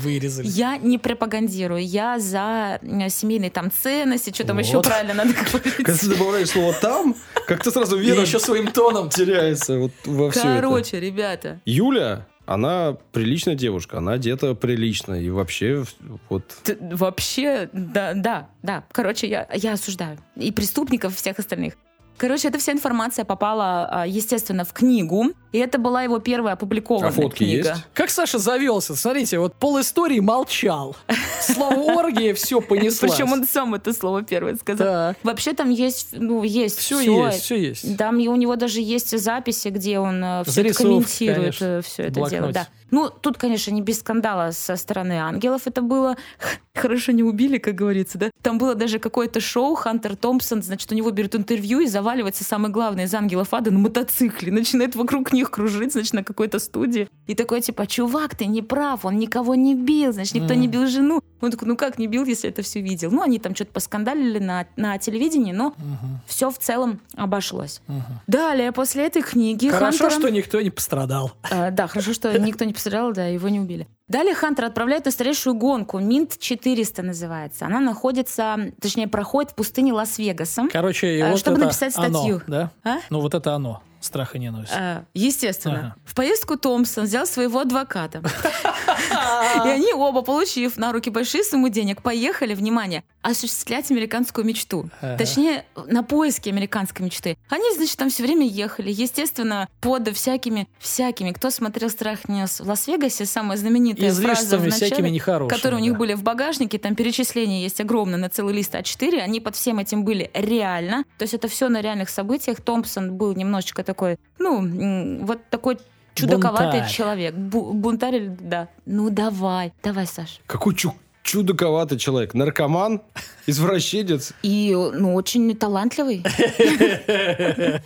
Вырезали. 0.05 0.47
Я 0.47 0.77
не 0.77 0.97
пропагандирую, 0.97 1.85
я 1.85 2.19
за 2.19 2.79
семейные 3.09 3.49
там 3.49 3.71
ценности, 3.71 4.31
что 4.33 4.45
там 4.45 4.57
Вот. 4.57 4.65
еще 4.65 4.81
правильно 4.81 5.13
надо 5.13 5.33
Когда 5.33 5.51
говорить. 5.59 5.99
ты 5.99 6.07
добавляешь 6.09 6.49
слово 6.49 6.73
«там», 6.81 7.15
как-то 7.47 7.71
сразу 7.71 7.97
вера 7.97 8.21
еще 8.21 8.39
своим 8.39 8.67
тоном. 8.71 9.09
теряется 9.09 9.77
вот 9.79 9.91
во 10.05 10.31
все 10.31 10.41
это. 10.41 10.61
Короче, 10.61 10.99
ребята, 10.99 11.59
Юля, 11.65 12.25
она 12.45 12.97
приличная 13.11 13.55
девушка, 13.55 13.97
она 13.97 14.13
одета 14.13 14.53
прилично. 14.53 15.15
И 15.15 15.29
вообще, 15.29 15.83
вот... 16.29 16.43
Т- 16.63 16.77
Вообще, 16.79 17.69
да, 17.73 18.13
да, 18.13 18.49
да. 18.61 18.83
Короче, 18.91 19.27
я, 19.27 19.47
я 19.53 19.73
осуждаю. 19.73 20.17
И 20.35 20.51
преступников, 20.51 21.13
и 21.13 21.15
всех 21.15 21.39
остальных. 21.39 21.73
Короче, 22.17 22.47
эта 22.47 22.59
вся 22.59 22.71
информация 22.71 23.25
попала, 23.25 23.89
а, 23.91 24.07
естественно, 24.07 24.63
в 24.63 24.71
книгу. 24.73 25.31
И 25.55 25.57
это 25.57 25.77
была 25.77 26.03
его 26.03 26.19
первая 26.19 26.55
опубликованная 26.55 27.09
А 27.09 27.11
фотки 27.13 27.37
книга. 27.45 27.69
есть? 27.69 27.83
Как 27.93 28.09
Саша 28.09 28.39
завелся? 28.39 28.93
Смотрите, 28.95 29.39
вот 29.39 29.55
пол 29.55 29.79
истории 29.79 30.19
молчал. 30.19 30.97
Слово 31.39 31.93
оргия 31.93 32.33
все 32.33 32.59
понеслось. 32.59 33.11
Причем 33.13 33.31
он 33.31 33.45
сам 33.45 33.73
это 33.73 33.93
слово 33.93 34.21
первое 34.23 34.55
сказал. 34.55 34.85
Так. 35.13 35.17
Вообще 35.23 35.53
там 35.53 35.69
есть, 35.69 36.09
ну, 36.11 36.43
есть 36.43 36.77
Все 36.79 36.99
всё. 36.99 37.27
есть, 37.27 37.41
все 37.43 37.55
есть. 37.55 37.97
Там 37.97 38.19
и 38.19 38.27
у 38.27 38.35
него 38.35 38.57
даже 38.57 38.81
есть 38.81 39.17
записи, 39.17 39.69
где 39.69 39.99
он 39.99 40.19
все 40.19 40.41
это 40.41 40.51
Зарисовки, 40.51 40.83
комментирует, 40.83 41.37
конечно, 41.57 41.81
все 41.83 42.03
это 42.03 42.13
блокноте. 42.19 42.35
дело. 42.41 42.51
Да. 42.51 42.67
Ну, 42.91 43.09
тут, 43.09 43.37
конечно, 43.37 43.71
не 43.71 43.81
без 43.81 43.99
скандала 43.99 44.51
со 44.51 44.75
стороны 44.75 45.13
ангелов 45.13 45.63
это 45.65 45.81
было. 45.81 46.17
Хорошо 46.75 47.13
не 47.13 47.23
убили, 47.23 47.57
как 47.57 47.73
говорится, 47.75 48.17
да? 48.17 48.29
Там 48.41 48.57
было 48.57 48.75
даже 48.75 48.99
какое-то 48.99 49.39
шоу, 49.39 49.75
Хантер 49.75 50.15
Томпсон, 50.15 50.61
значит, 50.61 50.91
у 50.91 50.95
него 50.95 51.09
берут 51.11 51.35
интервью 51.35 51.79
и 51.79 51.87
заваливается 51.87 52.43
самый 52.43 52.69
главный 52.71 53.05
из 53.05 53.13
ангелов 53.13 53.53
ада 53.53 53.71
на 53.71 53.79
мотоцикле. 53.79 54.51
Начинает 54.51 54.95
вокруг 54.95 55.33
них 55.33 55.44
кружить, 55.51 55.93
значит, 55.93 56.13
на 56.13 56.23
какой-то 56.23 56.59
студии. 56.59 57.09
И 57.27 57.35
такой, 57.35 57.61
типа, 57.61 57.87
чувак, 57.87 58.35
ты 58.35 58.45
не 58.45 58.61
прав, 58.61 59.05
он 59.05 59.17
никого 59.17 59.55
не 59.55 59.75
бил, 59.75 60.13
значит, 60.13 60.33
никто 60.35 60.53
Мгм. 60.53 60.61
не 60.61 60.67
бил 60.67 60.87
жену. 60.87 61.21
Он 61.41 61.51
такой, 61.51 61.67
ну 61.67 61.75
как 61.77 61.99
не 61.99 62.07
бил, 62.07 62.25
если 62.25 62.49
это 62.49 62.61
все 62.61 62.81
видел? 62.81 63.11
Ну, 63.11 63.21
они 63.21 63.39
там 63.39 63.53
что-то 63.55 63.71
поскандалили 63.73 64.39
на, 64.39 64.65
на 64.77 64.97
телевидении, 64.97 65.51
но 65.53 65.73
Мгм, 65.77 66.21
все 66.27 66.49
в 66.49 66.57
целом 66.57 66.99
обошлось. 67.15 67.81
мгм. 67.87 68.03
Далее, 68.27 68.71
после 68.71 69.05
этой 69.05 69.21
книги 69.21 69.69
Хорошо, 69.69 70.05
Хантера- 70.07 70.19
что 70.19 70.29
никто 70.29 70.61
не 70.61 70.69
пострадал. 70.69 71.31
А, 71.51 71.71
да, 71.71 71.87
хорошо, 71.87 72.13
что 72.13 72.31
никто 72.39 72.65
не 72.65 72.73
пострадал, 72.73 73.13
да, 73.13 73.25
его 73.27 73.49
не 73.49 73.59
убили. 73.59 73.87
Далее 74.07 74.35
Хантер 74.35 74.65
отправляет 74.65 75.05
на 75.05 75.11
старейшую 75.11 75.55
гонку. 75.55 75.97
Минт 75.99 76.37
400 76.37 77.01
называется. 77.01 77.65
Она 77.65 77.79
находится, 77.79 78.71
точнее, 78.79 79.07
проходит 79.07 79.51
в 79.51 79.55
пустыне 79.55 79.93
Лас-Вегаса. 79.93 80.67
Короче, 80.71 81.19
и 81.19 81.23
вот 81.23 81.39
чтобы 81.39 81.57
это 81.57 81.65
написать 81.65 81.93
оно, 81.97 82.19
статью. 82.19 82.41
да? 82.47 82.71
А? 82.83 82.97
Ну 83.09 83.19
вот 83.19 83.33
это 83.33 83.53
оно. 83.55 83.81
Страх 84.05 84.35
и 84.35 84.39
ненависть. 84.39 84.71
А, 84.75 85.05
естественно. 85.15 85.79
Ага. 85.79 85.95
В 86.05 86.13
поездку 86.13 86.57
Томпсон 86.57 87.05
взял 87.05 87.25
своего 87.25 87.59
адвоката. 87.61 88.21
И 89.65 89.67
они 89.67 89.93
оба, 89.93 90.21
получив 90.21 90.77
на 90.77 90.91
руки 90.91 91.09
большие 91.09 91.43
суммы 91.43 91.71
денег, 91.71 92.03
поехали, 92.03 92.53
внимание, 92.53 93.03
осуществлять 93.26 93.89
американскую 93.91 94.45
мечту. 94.45 94.89
Ага. 95.01 95.17
Точнее, 95.17 95.65
на 95.88 96.03
поиски 96.03 96.49
американской 96.49 97.05
мечты. 97.05 97.38
Они, 97.49 97.63
значит, 97.76 97.97
там 97.97 98.09
все 98.09 98.23
время 98.23 98.47
ехали. 98.47 98.91
Естественно, 98.91 99.67
под 99.82 100.07
всякими, 100.15 100.67
всякими. 100.80 101.32
Кто 101.32 101.49
смотрел 101.49 101.89
«Страх 101.89 102.28
не 102.30 102.45
в 102.45 102.59
Лас-Вегасе», 102.61 103.26
самая 103.26 103.57
знаменитая 103.57 104.13
фраза 104.13 104.57
в 104.57 104.63
начале, 104.63 104.86
всякими 104.88 105.09
нехорошими. 105.09 105.55
которые 105.55 105.80
у 105.80 105.84
них 105.84 105.93
да. 105.93 105.99
были 105.99 106.13
в 106.13 106.23
багажнике, 106.23 106.78
там 106.78 106.95
перечисления 106.95 107.61
есть 107.61 107.82
огромное 107.82 108.19
на 108.19 108.30
целый 108.30 108.53
лист 108.53 108.76
А4, 108.76 109.19
они 109.19 109.39
под 109.39 109.55
всем 109.55 109.80
этим 109.80 110.03
были 110.03 110.30
реально. 110.34 111.03
То 111.17 111.23
есть 111.23 111.34
это 111.34 111.47
все 111.47 111.69
на 111.69 111.82
реальных 111.82 112.09
событиях. 112.09 112.61
Томпсон 112.61 113.13
был 113.15 113.34
немножечко 113.36 113.84
такой, 113.84 114.17
ну, 114.38 115.26
вот 115.26 115.39
такой 115.49 115.78
чудаковатый 116.13 116.80
Бунтарь. 116.80 116.89
человек. 116.91 117.34
Бу- 117.36 117.73
бунтарь, 117.73 118.15
или- 118.15 118.38
да. 118.39 118.69
Ну, 118.86 119.09
давай, 119.09 119.73
давай, 119.84 120.07
Саш. 120.07 120.39
Какой 120.47 120.73
чу- 120.76 120.95
чудаковатый 121.26 121.97
человек. 121.97 122.34
Наркоман, 122.34 123.01
извращенец. 123.47 124.32
И, 124.43 124.73
ну, 124.73 125.15
очень 125.15 125.55
талантливый. 125.57 126.23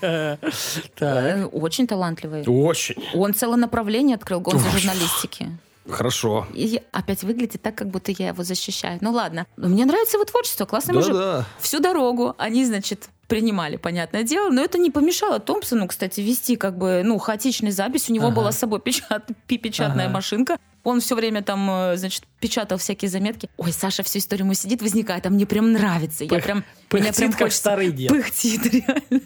Э, 0.02 1.46
Очень 1.52 1.88
талантливый. 1.88 2.44
Очень. 2.46 2.96
Он 3.14 3.34
целое 3.34 3.58
направление 3.58 4.16
открыл 4.16 4.42
гонку 4.42 4.60
журналистики. 4.70 5.58
Хорошо. 5.90 6.46
И 6.54 6.82
опять 6.92 7.24
выглядит 7.24 7.62
так, 7.62 7.74
как 7.76 7.90
будто 7.90 8.12
я 8.12 8.28
его 8.28 8.44
защищаю. 8.44 9.00
Ну 9.02 9.12
ладно. 9.12 9.48
Но 9.58 9.70
мне 9.70 9.86
нравится 9.86 10.18
его 10.18 10.26
творчество, 10.26 10.66
классный 10.66 10.94
мужик. 10.94 11.14
Да-да. 11.14 11.46
Всю 11.60 11.80
дорогу 11.80 12.36
они, 12.38 12.64
значит, 12.66 13.10
принимали, 13.30 13.78
понятное 13.78 14.24
дело, 14.24 14.50
но 14.50 14.62
это 14.62 14.78
не 14.78 14.92
помешало 14.92 15.40
Томпсону, 15.40 15.88
кстати, 15.88 16.20
вести 16.20 16.58
как 16.58 16.78
бы, 16.78 17.02
ну, 17.06 17.18
хаотичную 17.20 17.72
запись. 17.72 18.10
У 18.10 18.14
него 18.14 18.28
Ага. 18.28 18.36
была 18.36 18.52
с 18.52 18.58
собой 18.60 18.80
печат- 18.80 19.30
печатная 19.48 20.06
Ага. 20.06 20.14
машинка. 20.16 20.58
Он 20.84 21.00
все 21.02 21.16
время 21.16 21.42
там, 21.44 21.70
э, 21.70 21.98
значит, 21.98 22.24
печатал 22.40 22.78
всякие 22.78 23.10
заметки. 23.10 23.50
Ой, 23.58 23.72
Саша 23.72 24.02
всю 24.04 24.20
историю 24.20 24.46
ему 24.46 24.54
сидит, 24.56 24.82
возникает, 24.82 25.26
а 25.26 25.30
мне 25.30 25.46
прям 25.46 25.72
нравится. 25.74 26.24
Я 26.24 26.30
Пых- 26.30 26.42
прям, 26.44 26.58
мне 26.58 26.66
Пыхтит, 26.90 27.16
прям 27.16 27.32
как 27.32 27.40
хочется- 27.42 27.60
старый 27.60 27.92
дед. 27.92 28.10
Пыхтит, 28.10 28.66
реально. 28.74 29.22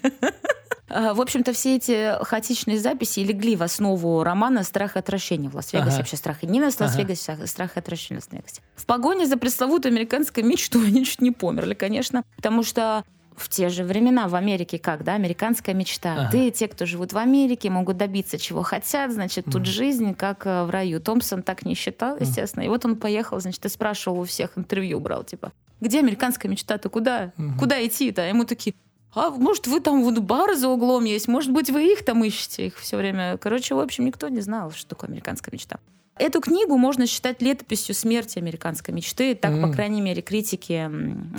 А, 0.89 1.13
В 1.13 1.21
общем-то, 1.21 1.53
все 1.53 1.77
эти 1.77 2.23
хаотичные 2.23 2.77
записи 2.79 3.21
легли 3.21 3.55
в 3.55 3.63
основу 3.63 4.21
романа 4.23 4.63
«Страх 4.63 4.95
и 4.95 4.99
отвращение» 4.99 5.49
в 5.49 5.55
Лас-Вегасе. 5.55 5.89
Ага. 5.91 5.97
Вообще 5.99 6.17
«Страх 6.17 6.43
и 6.43 6.47
ненависть» 6.47 6.77
в 6.77 6.81
Ага. 6.81 6.89
Лас-Вегасе, 6.91 7.47
«Страх 7.47 7.77
и 7.77 7.79
отвращение» 7.79 8.19
в 8.21 8.25
Лас-Вегасе. 8.25 8.61
В 8.75 8.85
погоне 8.85 9.25
за 9.25 9.37
пресловутой 9.37 9.91
американской 9.91 10.43
мечтой 10.43 10.87
они 10.87 11.05
чуть 11.05 11.21
не 11.21 11.31
померли, 11.31 11.73
конечно, 11.73 12.23
потому 12.35 12.63
что 12.63 13.03
в 13.37 13.49
те 13.49 13.69
же 13.69 13.83
времена 13.83 14.27
в 14.27 14.35
Америке 14.35 14.77
как, 14.79 15.03
да, 15.03 15.15
американская 15.15 15.75
мечта. 15.75 16.13
Ага. 16.13 16.29
Ты, 16.31 16.51
те, 16.51 16.67
кто 16.67 16.85
живут 16.85 17.13
в 17.13 17.17
Америке, 17.17 17.69
могут 17.69 17.97
добиться 17.97 18.37
чего 18.37 18.61
хотят, 18.63 19.11
значит, 19.11 19.45
тут 19.45 19.55
Мгм. 19.55 19.65
жизнь 19.65 20.13
как 20.15 20.45
э, 20.45 20.63
в 20.63 20.69
раю. 20.69 20.99
Томпсон 20.99 21.43
так 21.43 21.65
не 21.65 21.75
считал, 21.75 22.17
естественно. 22.19 22.63
И 22.63 22.67
вот 22.69 22.85
он 22.85 22.95
поехал, 22.95 23.39
значит, 23.39 23.65
и 23.65 23.69
спрашивал 23.69 24.19
у 24.21 24.23
всех, 24.25 24.57
интервью 24.57 24.99
брал, 24.99 25.23
типа, 25.23 25.51
где 25.81 25.99
американская 25.99 26.49
мечта, 26.51 26.77
ты 26.77 26.89
куда? 26.89 27.31
Мгм. 27.37 27.57
Куда 27.59 27.85
идти-то? 27.85 28.21
А 28.23 28.25
ему 28.25 28.45
такие, 28.45 28.73
а 29.15 29.29
может, 29.29 29.67
вы 29.67 29.79
там 29.79 30.03
вот 30.03 30.17
бар 30.19 30.55
за 30.55 30.69
углом 30.69 31.03
есть, 31.05 31.27
может 31.27 31.51
быть, 31.51 31.69
вы 31.69 31.91
их 31.91 32.03
там 32.05 32.23
ищете, 32.23 32.67
их 32.67 32.77
все 32.79 32.97
время. 32.97 33.37
Короче, 33.37 33.75
в 33.75 33.79
общем, 33.79 34.05
никто 34.05 34.29
не 34.29 34.41
знал, 34.41 34.71
что 34.71 34.87
такое 34.89 35.09
американская 35.09 35.51
мечта. 35.51 35.77
Эту 36.17 36.41
книгу 36.41 36.77
можно 36.77 37.07
считать 37.07 37.41
летописью 37.41 37.95
смерти 37.95 38.37
американской 38.37 38.93
мечты, 38.93 39.33
так, 39.35 39.51
по 39.59 39.65
М. 39.65 39.73
крайней 39.73 39.99
мере, 40.01 40.21
критики 40.21 40.89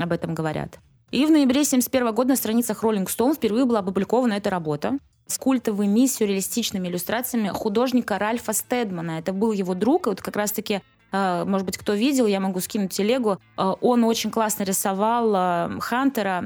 об 0.02 0.10
этом 0.12 0.34
говорят. 0.34 0.78
И 1.10 1.26
в 1.26 1.30
ноябре 1.30 1.60
1971 1.60 2.14
года 2.14 2.30
на 2.30 2.36
страницах 2.36 2.82
Rolling 2.82 3.06
Stone 3.06 3.34
впервые 3.34 3.64
была 3.64 3.80
опубликована 3.80 4.34
эта 4.34 4.50
работа 4.50 4.98
с 5.26 5.38
культовыми 5.38 6.06
сюрреалистичными 6.06 6.88
иллюстрациями 6.88 7.48
художника 7.48 8.18
Ральфа 8.18 8.52
Стедмана. 8.52 9.18
Это 9.18 9.32
был 9.32 9.52
его 9.52 9.74
друг, 9.74 10.06
и 10.06 10.10
вот 10.10 10.20
как 10.20 10.36
раз-таки 10.36 10.82
э, 11.12 11.44
может 11.46 11.66
быть, 11.66 11.78
кто 11.78 11.94
видел, 11.94 12.26
я 12.26 12.40
могу 12.40 12.60
скинуть 12.60 12.92
телегу. 12.92 13.38
Э, 13.56 13.74
он 13.80 14.04
очень 14.04 14.30
классно 14.30 14.64
рисовал 14.64 15.32
э, 15.34 15.80
Хантера. 15.80 16.44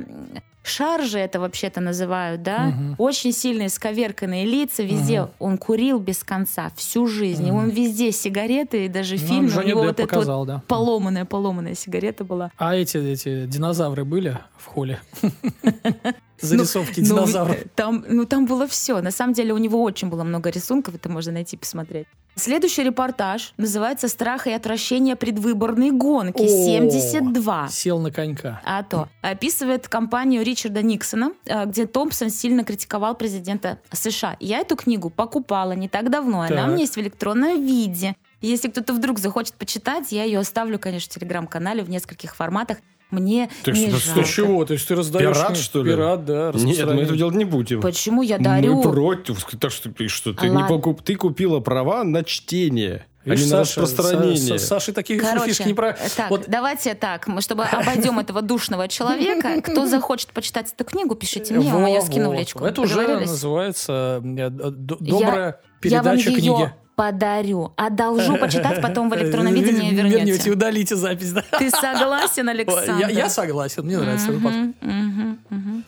Шаржи 0.62 1.18
это 1.18 1.40
вообще-то 1.40 1.80
называют, 1.80 2.42
да? 2.42 2.66
Мгм. 2.66 2.94
Очень 2.98 3.32
сильные 3.32 3.68
сковерканные 3.70 4.44
лица 4.44 4.82
везде. 4.82 5.22
Мгм. 5.22 5.30
Он 5.38 5.59
курил 5.59 5.98
без 5.98 6.22
конца 6.24 6.70
всю 6.76 7.06
жизнь. 7.06 7.46
И 7.46 7.50
Мгм. 7.50 7.59
он 7.64 7.68
везде 7.70 8.12
сигареты, 8.12 8.84
и 8.84 8.88
даже 8.88 9.14
Ну, 9.14 9.20
фильм 9.20 9.44
у 9.56 9.62
него 9.62 9.80
Депп 9.82 9.86
вот 9.86 10.00
эта 10.00 10.02
вот 10.02 10.11
показал, 10.11 10.44
да. 10.46 10.62
поломанная, 10.68 11.24
поломанная 11.24 11.74
сигарета 11.74 12.24
была. 12.24 12.50
А 12.59 12.74
эти, 12.74 12.98
эти 12.98 13.46
динозавры 13.46 14.04
были 14.04 14.38
в 14.59 14.66
холле? 14.66 15.00
Зарисовки 16.43 17.01
Ну, 17.01 17.07
динозавров. 17.07 17.57
э, 17.57 17.66
Там, 17.74 18.05
ну, 18.09 18.24
там 18.24 18.47
было 18.47 18.66
все. 18.66 19.01
На 19.01 19.11
самом 19.11 19.32
деле 19.34 19.53
у 19.53 19.59
него 19.59 19.82
очень 19.82 20.09
было 20.09 20.24
много 20.24 20.51
рисунков, 20.51 20.95
это 20.95 21.09
можно 21.09 21.32
найти, 21.32 21.57
посмотреть. 21.57 22.07
Следующий 22.36 22.84
репортаж 22.84 23.53
называется 23.57 24.07
«Страх 24.07 24.47
и 24.47 24.53
отвращение 24.53 25.16
предвыборной 25.16 25.91
гонки 25.91 26.43
О! 26.43 26.45
72». 26.47 27.68
Сел 27.68 27.99
на 27.99 28.12
конька. 28.12 28.61
А 28.64 28.84
то. 28.84 29.09
Описывает 29.22 29.89
кампанию 29.89 30.45
Ричарда 30.45 30.82
Никсона, 30.82 31.32
э, 31.47 31.64
где 31.66 31.86
Томпсон 31.86 32.30
сильно 32.30 32.62
критиковал 32.62 33.16
президента 33.16 33.80
США. 33.91 34.36
Я 34.39 34.61
эту 34.61 34.76
книгу 34.76 35.11
покупала 35.11 35.72
не 35.72 35.89
так 35.89 36.11
давно. 36.11 36.43
Она 36.43 36.49
Так. 36.57 36.66
у 36.66 36.70
меня 36.70 36.80
есть 36.82 36.95
в 36.95 37.01
электронном 37.01 37.61
виде. 37.64 38.14
Если 38.41 38.68
кто-то 38.68 38.93
вдруг 38.93 39.18
захочет 39.18 39.55
почитать, 39.55 40.12
я 40.12 40.22
ее 40.22 40.39
оставлю, 40.39 40.78
конечно, 40.78 41.11
в 41.11 41.14
телеграм-канале 41.18 41.82
в 41.82 41.91
нескольких 41.91 42.36
форматах. 42.36 42.78
Мне 43.11 43.48
Так 43.64 43.74
не 43.74 43.88
что- 43.88 43.98
жалко. 43.98 44.24
что, 44.24 44.34
чего? 44.34 44.64
То 44.64 44.74
есть 44.74 44.86
ты 44.86 44.94
раздаешь... 44.94 45.34
Пират, 45.36 45.56
что 45.56 45.82
ли? 45.82 45.90
Пират, 45.92 46.24
да. 46.24 46.34
Нет, 46.34 46.54
мы 46.54 46.61
распространяешь. 46.70 47.09
это 47.09 47.16
делать 47.16 47.34
не 47.36 47.44
будем. 47.44 47.80
Почему 47.80 48.22
я 48.22 48.38
дарю? 48.38 48.76
Мы 48.76 48.82
против. 48.82 49.44
Так 49.59 49.70
что 49.70 49.90
ты 49.90 50.09
что? 50.09 50.34
Ты, 50.34 50.48
не 50.48 50.62
покуп- 50.62 51.02
ты 51.02 51.14
купила 51.14 51.61
права 51.61 52.04
на 52.04 52.22
чтение, 52.22 53.06
а 53.24 53.30
Видишь, 53.30 53.46
не 53.46 53.50
на 53.52 53.64
Саша, 53.64 53.80
распространение. 53.82 54.36
Са- 54.36 54.54
Са- 54.56 54.59
Саши 54.59 54.92
такие 54.92 55.18
Короче, 55.20 55.46
фишки 55.46 55.62
не 55.68 55.74
про... 55.74 55.96
так, 56.16 56.30
Вот 56.30 56.44
давайте 56.48 56.94
так, 56.94 57.26
мы, 57.28 57.40
чтобы 57.40 57.64
обойдем 57.64 58.18
этого 58.20 58.42
душного 58.42 58.88
человека, 58.88 59.61
кто 59.62 59.86
захочет 59.86 60.28
почитать 60.32 60.72
эту 60.72 60.84
книгу, 60.84 61.14
пишите 61.14 61.54
мне, 61.54 61.70
Во, 61.72 61.80
я 61.80 61.88
ее 61.88 62.02
скину 62.02 62.30
в 62.30 62.34
личку. 62.34 62.64
Это 62.64 62.80
уже 62.82 63.20
называется 63.20 64.22
э, 64.22 64.50
добрая 64.50 65.61
передача 65.80 66.30
книги. 66.32 66.72
Подарю, 66.99 67.72
одолжу 67.76 68.36
почитать, 68.38 68.82
потом 68.82 69.09
в 69.09 69.14
электронном 69.14 69.55
виде 69.55 69.70
мне 69.70 69.92
Вернете, 69.92 70.16
вернете. 70.18 70.51
удалите 70.51 70.96
запись, 70.96 71.30
да. 71.32 71.44
Ты 71.57 71.70
согласен, 71.70 72.49
Александр? 72.49 72.99
Я, 72.99 73.09
я 73.09 73.28
согласен, 73.30 73.84
мне 73.84 73.99
нравится 73.99 74.30
этот 74.32 74.42
подход. 74.42 74.74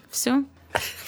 Все? 0.09 0.45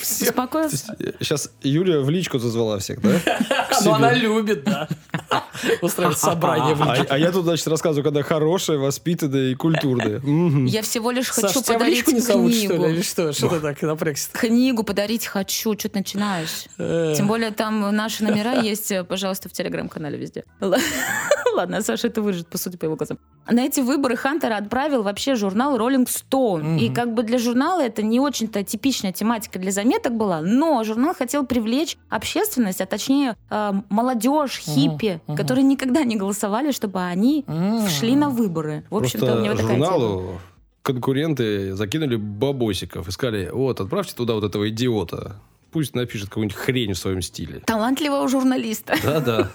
Успокоился? 0.00 0.96
Сейчас 1.20 1.50
Юлия 1.62 2.00
в 2.00 2.10
личку 2.10 2.38
зазвала 2.38 2.78
всех, 2.78 3.00
да? 3.00 3.20
Но 3.84 3.94
она 3.94 4.12
любит, 4.12 4.64
да. 4.64 4.88
Устраивать 5.82 6.18
собрание 6.18 6.74
в 6.74 6.82
А, 6.82 6.96
личку. 6.96 7.12
а 7.14 7.18
я 7.18 7.30
тут, 7.30 7.44
значит, 7.44 7.66
рассказываю, 7.68 8.04
когда 8.04 8.22
хорошая, 8.22 8.78
воспитанная 8.78 9.50
и 9.50 9.54
культурная. 9.54 10.20
Я 10.66 10.82
всего 10.82 11.10
лишь 11.10 11.28
хочу 11.28 11.62
подарить 11.62 11.98
личку 11.98 12.10
не 12.10 12.20
зовут, 12.20 12.52
что 12.52 12.62
ли? 12.62 12.68
книгу. 12.68 12.86
Или 12.88 13.02
что? 13.02 13.32
Что 13.32 13.48
ты 13.48 13.60
так 13.60 13.80
напрягся? 13.82 14.28
Книгу 14.32 14.82
подарить 14.82 15.26
хочу. 15.26 15.78
Что 15.78 15.88
ты 15.88 15.98
начинаешь? 15.98 16.66
Э. 16.78 17.14
Тем 17.16 17.28
более 17.28 17.50
там 17.52 17.94
наши 17.94 18.24
номера 18.24 18.54
есть, 18.60 18.90
э, 18.90 19.04
пожалуйста, 19.04 19.48
в 19.48 19.52
телеграм-канале 19.52 20.18
везде. 20.18 20.44
Ладно, 21.54 21.82
Саша 21.82 22.08
это 22.08 22.22
выжит, 22.22 22.48
по 22.48 22.58
сути, 22.58 22.76
по 22.76 22.86
его 22.86 22.96
глазам. 22.96 23.18
На 23.48 23.64
эти 23.64 23.80
выборы 23.80 24.16
Хантера 24.16 24.56
отправил 24.56 25.02
вообще 25.02 25.34
журнал 25.34 25.76
Rolling 25.76 26.08
Stone. 26.08 26.78
И 26.78 26.92
как 26.92 27.12
бы 27.14 27.22
для 27.22 27.38
журнала 27.38 27.82
это 27.82 28.02
не 28.02 28.20
очень-то 28.20 28.62
типичная 28.64 29.12
тематика 29.12 29.51
для 29.58 29.72
заметок 29.72 30.14
была, 30.16 30.40
но 30.40 30.82
журнал 30.84 31.14
хотел 31.14 31.46
привлечь 31.46 31.96
общественность, 32.08 32.80
а 32.80 32.86
точнее 32.86 33.36
э, 33.50 33.72
молодежь, 33.88 34.58
хиппи, 34.58 35.20
мгм. 35.26 35.36
которые 35.36 35.64
никогда 35.64 36.04
не 36.04 36.16
голосовали, 36.16 36.72
чтобы 36.72 37.00
они 37.00 37.44
М. 37.46 37.88
шли 37.88 38.16
на 38.16 38.28
выборы. 38.30 38.84
В 38.90 38.96
общем-то, 38.96 39.36
у 39.36 39.40
него 39.40 39.54
Просто 39.54 39.62
такая 39.62 39.76
тема. 39.76 39.86
журналу 39.86 40.40
конкуренты 40.82 41.74
закинули 41.74 42.16
бабосиков 42.16 43.08
и 43.08 43.10
сказали, 43.10 43.50
вот, 43.52 43.80
отправьте 43.80 44.14
туда 44.14 44.34
вот 44.34 44.44
этого 44.44 44.68
идиота. 44.68 45.36
Пусть 45.72 45.94
напишет 45.96 46.28
какую-нибудь 46.28 46.56
хрень 46.56 46.92
в 46.92 46.98
своем 46.98 47.22
стиле. 47.22 47.60
Талантливого 47.66 48.28
журналиста. 48.28 48.94
Да-да. 49.02 49.48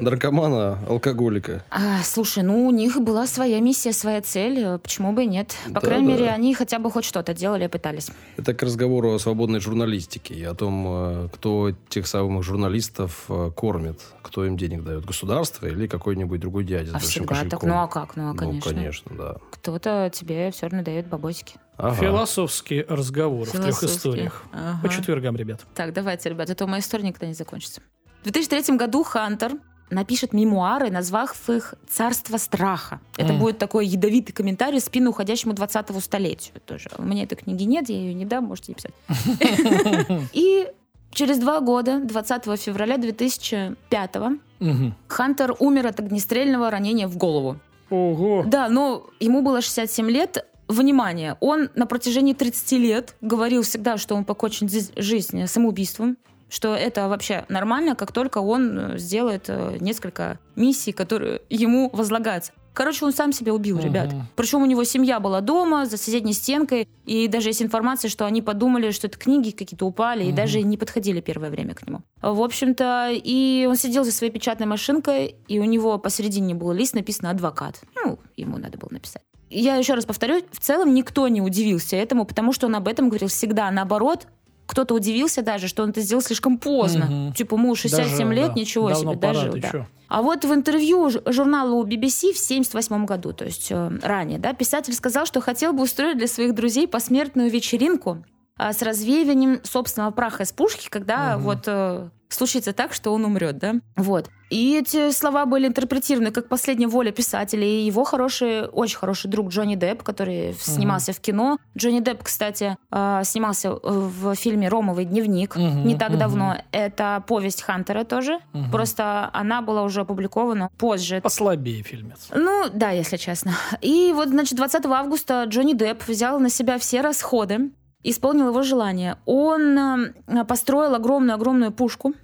Наркомана, 0.00 0.78
алкоголика. 0.88 1.64
А, 1.70 2.02
слушай, 2.02 2.42
ну 2.42 2.66
у 2.66 2.70
них 2.70 3.00
была 3.00 3.26
своя 3.26 3.60
миссия, 3.60 3.92
своя 3.92 4.20
цель. 4.20 4.78
Почему 4.78 5.12
бы 5.12 5.24
и 5.24 5.26
нет? 5.26 5.54
По 5.66 5.74
Да, 5.74 5.80
крайней 5.80 6.06
да. 6.08 6.12
мере, 6.12 6.28
они 6.30 6.54
хотя 6.54 6.78
бы 6.78 6.90
хоть 6.90 7.04
что-то 7.04 7.34
делали, 7.34 7.66
пытались. 7.68 8.08
Это 8.36 8.52
к 8.54 8.62
разговору 8.62 9.12
о 9.14 9.18
свободной 9.18 9.60
журналистике 9.60 10.34
и 10.34 10.42
о 10.44 10.54
том, 10.54 10.84
э, 10.88 11.28
кто 11.32 11.72
тех 11.88 12.06
самых 12.06 12.42
журналистов 12.42 13.24
э, 13.28 13.50
кормит, 13.54 14.00
кто 14.22 14.44
им 14.44 14.56
денег 14.56 14.82
дает, 14.82 15.04
государство 15.04 15.66
или 15.66 15.86
какой-нибудь 15.86 16.40
другой 16.40 16.64
дядя 16.64 16.92
А 16.94 16.98
всегда 16.98 17.28
так. 17.28 17.38
кошельком. 17.44 17.68
Ну 17.68 17.74
а 17.82 17.86
как? 17.86 18.16
Ну, 18.16 18.22
а 18.30 18.32
Ну, 18.32 18.36
конечно. 18.36 18.70
конечно, 18.72 19.10
да. 19.16 19.36
Кто-то 19.52 20.10
тебе 20.12 20.50
все 20.50 20.66
равно 20.66 20.82
дает 20.82 21.06
бабосики. 21.06 21.56
Ага. 21.76 21.94
Философские 21.96 22.84
разговоры 22.88 23.50
в 23.50 23.52
трех 23.52 23.82
историях. 23.82 24.44
Ага. 24.52 24.78
По 24.82 24.88
четвергам, 24.88 25.36
ребят. 25.36 25.60
Так, 25.74 25.92
давайте, 25.92 26.28
ребят, 26.28 26.50
это 26.50 26.66
моя 26.66 26.80
история 26.80 27.04
никогда 27.04 27.26
не 27.26 27.34
закончится. 27.34 27.80
В 28.20 28.24
2003 28.30 28.76
году 28.76 29.02
Хантер 29.02 29.52
напишет 29.90 30.32
мемуары, 30.32 30.90
назвав 30.90 31.48
их 31.50 31.74
«Царство 31.88 32.36
страха». 32.38 33.00
Это 33.16 33.32
Мгм. 33.32 33.40
будет 33.40 33.58
такой 33.58 33.86
ядовитый 33.86 34.32
комментарий 34.34 34.80
в 34.80 34.82
спину 34.84 35.10
уходящему 35.10 35.54
20-го 35.54 36.00
столетию 36.00 36.60
тоже. 36.64 36.88
У 36.98 37.02
меня 37.02 37.24
этой 37.24 37.34
книги 37.36 37.64
нет, 37.64 37.88
я 37.88 37.96
ее 37.96 38.14
не 38.14 38.24
дам, 38.24 38.44
можете 38.44 38.72
не 38.72 38.74
писать. 38.76 40.28
И 40.32 40.66
через 41.10 41.38
два 41.38 41.60
года, 41.60 42.00
20 42.00 42.60
февраля 42.60 42.96
2005 42.96 44.16
Мгм. 44.60 44.94
Хантер 45.08 45.56
умер 45.58 45.88
от 45.88 46.00
огнестрельного 46.00 46.70
ранения 46.70 47.08
в 47.08 47.16
голову. 47.16 47.56
Ого. 47.90 48.44
Да, 48.46 48.68
но 48.68 49.06
ему 49.20 49.42
было 49.42 49.60
67 49.60 50.08
лет. 50.10 50.46
Внимание, 50.72 51.36
он 51.40 51.68
на 51.74 51.84
протяжении 51.86 52.32
30 52.32 52.72
лет 52.72 53.14
говорил 53.20 53.62
всегда, 53.62 53.98
что 53.98 54.14
он 54.14 54.24
покончит 54.24 54.70
жизнь 54.96 55.46
самоубийством, 55.46 56.16
что 56.48 56.74
это 56.74 57.08
вообще 57.08 57.44
нормально, 57.50 57.94
как 57.94 58.12
только 58.12 58.38
он 58.38 58.78
э, 58.78 58.98
сделает 58.98 59.44
э, 59.48 59.76
несколько 59.80 60.38
миссий, 60.56 60.92
которые 60.92 61.40
ему 61.50 61.90
возлагаются. 61.92 62.52
Короче, 62.74 63.04
он 63.04 63.12
сам 63.12 63.32
себя 63.34 63.52
убил, 63.52 63.76
Мгм. 63.76 63.84
ребят. 63.84 64.14
Причем 64.34 64.62
у 64.62 64.66
него 64.66 64.82
семья 64.84 65.20
была 65.20 65.42
дома, 65.42 65.84
за 65.84 65.98
соседней 65.98 66.32
стенкой, 66.32 66.88
и 67.04 67.28
даже 67.28 67.50
есть 67.50 67.62
информация, 67.62 68.08
что 68.08 68.24
они 68.24 68.40
подумали, 68.40 68.90
что 68.92 69.08
это 69.08 69.18
книги 69.18 69.50
какие-то 69.50 69.84
упали, 69.86 70.24
и 70.24 70.28
Мгм. 70.28 70.36
даже 70.36 70.62
не 70.62 70.78
подходили 70.78 71.20
первое 71.20 71.50
время 71.50 71.74
к 71.74 71.86
нему. 71.86 72.00
В 72.22 72.40
общем-то, 72.42 73.10
и 73.12 73.66
он 73.68 73.76
сидел 73.76 74.04
за 74.04 74.12
своей 74.12 74.32
печатной 74.32 74.66
машинкой, 74.66 75.36
и 75.48 75.58
у 75.58 75.64
него 75.64 75.98
посередине 75.98 76.54
был 76.54 76.72
лист, 76.72 76.94
написано 76.94 77.28
«адвокат». 77.30 77.82
Ну, 77.94 78.18
ему 78.36 78.56
надо 78.56 78.78
было 78.78 78.88
написать. 78.90 79.22
Я 79.54 79.76
еще 79.76 79.94
раз 79.94 80.04
повторю, 80.04 80.42
в 80.50 80.58
целом 80.60 80.94
никто 80.94 81.28
не 81.28 81.40
удивился 81.40 81.96
этому, 81.96 82.24
потому 82.24 82.52
что 82.52 82.66
он 82.66 82.74
об 82.76 82.88
этом 82.88 83.08
говорил 83.08 83.28
всегда. 83.28 83.70
Наоборот, 83.70 84.26
кто-то 84.66 84.94
удивился 84.94 85.42
даже, 85.42 85.68
что 85.68 85.82
он 85.82 85.90
это 85.90 86.00
сделал 86.00 86.22
слишком 86.22 86.56
поздно. 86.58 87.06
Мгм. 87.06 87.32
Типа, 87.34 87.54
ему 87.56 87.74
67 87.74 88.28
Даже, 88.28 88.34
лет, 88.40 88.48
да, 88.54 88.60
ничего 88.60 88.88
давно 88.88 89.12
себе, 89.12 89.20
пора, 89.20 89.34
дожил. 89.34 89.52
да. 89.60 89.70
чё? 89.70 89.86
А 90.08 90.22
вот 90.22 90.44
в 90.44 90.52
интервью 90.54 91.10
журналу 91.26 91.84
BBC 91.84 92.32
в 92.32 92.40
1978 92.40 93.04
году, 93.06 93.32
то 93.32 93.44
есть 93.44 93.68
э, 93.70 93.90
ранее, 94.02 94.38
да, 94.38 94.52
писатель 94.52 94.94
сказал, 94.94 95.26
что 95.26 95.40
хотел 95.40 95.72
бы 95.72 95.82
устроить 95.82 96.18
для 96.18 96.26
своих 96.28 96.54
друзей 96.54 96.86
посмертную 96.86 97.50
вечеринку 97.50 98.24
а, 98.58 98.72
с 98.72 98.82
развеиванием 98.82 99.60
собственного 99.64 100.10
праха 100.10 100.42
из 100.44 100.52
пушки, 100.52 100.88
когда 100.90 101.34
Мгм. 101.36 101.44
вот 101.44 101.58
э, 101.66 102.08
случится 102.34 102.72
так, 102.72 102.92
что 102.92 103.12
он 103.12 103.24
умрет, 103.24 103.58
да. 103.58 103.74
Вот. 103.96 104.30
И 104.50 104.76
эти 104.78 105.10
слова 105.12 105.46
были 105.46 105.66
интерпретированы 105.66 106.30
как 106.30 106.48
последняя 106.48 106.86
воля 106.86 107.10
писателя 107.10 107.66
и 107.66 107.86
его 107.86 108.04
хороший, 108.04 108.66
очень 108.66 108.98
хороший 108.98 109.28
друг 109.30 109.48
Джонни 109.48 109.76
Депп, 109.76 110.02
который 110.02 110.54
снимался 110.60 111.14
в 111.14 111.20
кино. 111.20 111.56
Джонни 111.76 112.00
Депп, 112.00 112.22
кстати, 112.22 112.76
э, 112.90 113.22
снимался 113.24 113.72
в 113.82 114.34
фильме 114.34 114.68
«Ромовый 114.68 115.06
дневник» 115.06 115.56
Мгм, 115.56 115.86
не 115.86 115.96
так 115.96 116.10
мгм. 116.10 116.18
давно. 116.18 116.56
Это 116.70 117.24
повесть 117.26 117.62
Хантера 117.62 118.04
тоже. 118.04 118.40
Мгм. 118.52 118.70
Просто 118.70 119.30
она 119.32 119.62
была 119.62 119.84
уже 119.84 120.02
опубликована 120.02 120.68
позже. 120.76 121.22
Послабее 121.22 121.82
фильмец. 121.82 122.28
Ну, 122.34 122.66
да, 122.74 122.90
если 122.90 123.16
честно. 123.16 123.52
И 123.80 124.12
вот, 124.14 124.28
значит, 124.28 124.56
20 124.56 124.84
августа 124.84 125.44
Джонни 125.44 125.72
Депп 125.72 126.06
взял 126.06 126.38
на 126.38 126.50
себя 126.50 126.78
все 126.78 127.00
расходы, 127.00 127.70
исполнил 128.02 128.48
его 128.48 128.62
желание. 128.62 129.16
Он 129.26 129.78
э, 129.78 130.44
построил 130.44 130.94
огромную-огромную 130.94 131.72
пушку. 131.72 132.14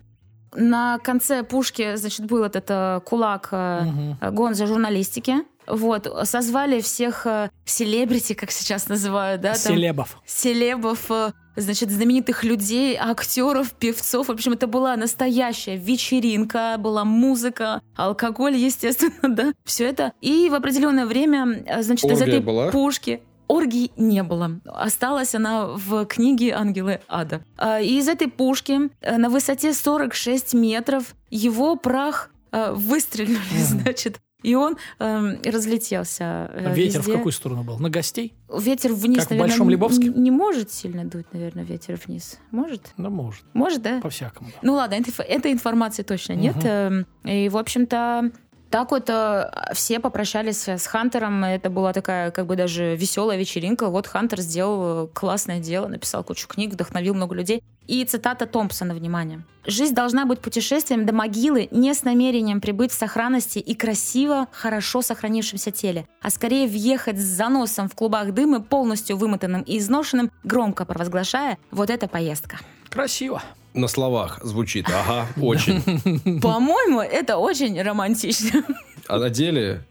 На 0.55 0.99
конце 0.99 1.43
пушки, 1.43 1.97
значит, 1.97 2.27
был 2.27 2.43
этот 2.43 2.65
э, 2.69 3.01
кулак 3.05 3.49
э, 3.53 3.81
Мгм. 3.85 4.35
гон 4.35 4.55
за 4.55 4.67
журналистики. 4.67 5.37
Вот, 5.67 6.11
созвали 6.25 6.81
всех 6.81 7.27
селебрити, 7.67 8.33
как 8.33 8.51
сейчас 8.51 8.89
называют, 8.89 9.43
да, 9.43 9.51
там, 9.53 9.75
Селебов. 9.75 10.17
селебов, 10.25 11.11
значит, 11.57 11.91
знаменитых 11.91 12.43
людей, 12.43 12.97
актеров, 12.99 13.73
певцов. 13.73 14.29
В 14.29 14.31
общем, 14.31 14.53
это 14.55 14.67
была 14.67 14.97
настоящая 14.97 15.77
вечеринка, 15.77 16.77
была 16.79 17.05
музыка, 17.05 17.83
алкоголь, 17.97 18.57
естественно, 18.57 19.13
да, 19.37 19.53
все 19.67 19.85
это. 19.89 20.15
И 20.23 20.49
в 20.51 20.55
определенное 20.55 21.05
время, 21.05 21.63
значит, 21.83 22.11
из 22.11 22.23
Оргия 22.23 22.37
этой 22.39 22.41
была? 22.47 22.71
пушки 22.71 23.21
Оргии 23.49 23.91
не 23.97 24.23
было. 24.23 24.61
Осталась 24.67 25.35
она 25.35 25.67
в 25.67 26.05
книге 26.07 26.53
«Ангелы 26.55 27.01
ада». 27.09 27.43
А, 27.57 27.81
И 27.81 27.99
из 27.99 28.09
этой 28.09 28.29
пушки 28.29 28.91
э, 29.01 29.17
на 29.17 29.29
высоте 29.31 29.73
46 29.73 30.55
метров 30.55 31.15
его 31.31 31.77
прах 31.77 32.31
э, 32.53 32.73
выстрелили, 32.73 33.39
значит, 33.57 34.21
И 34.43 34.55
он 34.55 34.77
эм, 35.01 35.39
разлетелся 35.45 36.49
э, 36.53 36.67
А 36.67 36.73
Ветер 36.75 37.01
везде. 37.01 37.13
в 37.13 37.17
какую 37.17 37.33
сторону 37.33 37.65
был? 37.65 37.79
На 37.79 37.91
гостей? 37.91 38.35
Ветер 38.57 38.93
вниз, 38.93 39.19
Как 39.19 39.29
в 39.29 39.31
наверное, 39.31 39.49
Большом 39.51 39.67
н- 39.67 39.71
Лебовске? 39.73 40.07
н- 40.09 40.23
не 40.23 40.31
может 40.31 40.71
сильно 40.71 41.05
дуть, 41.05 41.27
наверное, 41.33 41.65
ветер 41.65 41.99
вниз. 42.07 42.39
Может? 42.53 42.93
Да 42.97 43.11
может. 43.11 43.43
Может, 43.53 43.83
да? 43.83 44.01
По-всякому. 44.01 44.51
да. 44.51 44.59
Ну 44.63 44.75
ладно, 44.75 44.95
этой, 44.95 45.13
этой 45.25 45.53
информации 45.53 46.03
точно 46.05 46.35
нет. 46.35 46.55
Мгм. 46.57 46.67
Эм, 46.69 47.07
И, 47.25 47.49
в 47.49 47.57
общем-то, 47.57 48.31
так 48.71 48.91
вот 48.91 49.09
э, 49.09 49.51
все 49.73 49.99
попрощались 49.99 50.69
с 50.69 50.87
Хантером. 50.87 51.45
Это 51.45 51.71
была 51.71 51.93
такая, 51.93 52.31
как 52.31 52.47
бы 52.47 52.57
даже 52.57 52.97
веселая 52.97 53.39
вечеринка. 53.39 53.89
Вот 53.89 54.07
Хантер 54.07 54.41
сделал 54.41 55.07
э, 55.07 55.09
классное 55.13 55.61
дело, 55.61 55.89
написал 55.89 56.23
кучу 56.23 56.47
книг, 56.47 56.73
вдохновил 56.73 57.15
много 57.15 57.35
людей. 57.35 57.63
И 57.87 58.05
цитата 58.05 58.45
Томпсона, 58.45 58.95
внимание. 58.95 59.43
«Жизнь 59.65 59.95
должна 59.95 60.27
быть 60.27 60.41
путешествием 60.41 61.07
до 61.07 61.15
могилы 61.15 61.69
не 61.71 61.95
с 61.95 62.03
намерением 62.03 62.61
прибыть 62.61 62.93
в 62.93 62.95
сохранности 62.95 63.59
и 63.59 63.75
красиво, 63.75 64.47
хорошо 64.53 65.01
сохранившемся 65.01 65.71
теле, 65.71 66.07
а 66.21 66.29
скорее 66.29 66.67
въехать 66.67 67.19
с 67.19 67.25
заносом 67.25 67.89
в 67.89 67.95
клубах 67.95 68.33
дыма, 68.33 68.61
полностью 68.61 69.17
вымотанным 69.17 69.63
и 69.63 69.79
изношенным, 69.79 70.31
громко 70.45 70.85
провозглашая 70.85 71.57
«Вот 71.71 71.89
это 71.89 72.09
поездка». 72.09 72.59
Красиво. 72.91 73.43
На 73.79 73.87
словах 73.87 74.41
звучит, 74.43 74.87
ага, 74.89 75.29
очень. 75.41 76.41
По-моему, 76.41 77.01
это 77.01 77.37
очень 77.37 77.81
романтично. 77.81 78.65
А 79.07 79.21
на 79.21 79.31
деле 79.31 79.85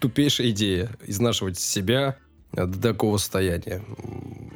тупейшая 0.00 0.48
идея 0.48 0.88
изнашивать 1.06 1.58
себя 1.58 2.16
до 2.52 2.80
такого 2.80 3.18
состояния. 3.18 3.82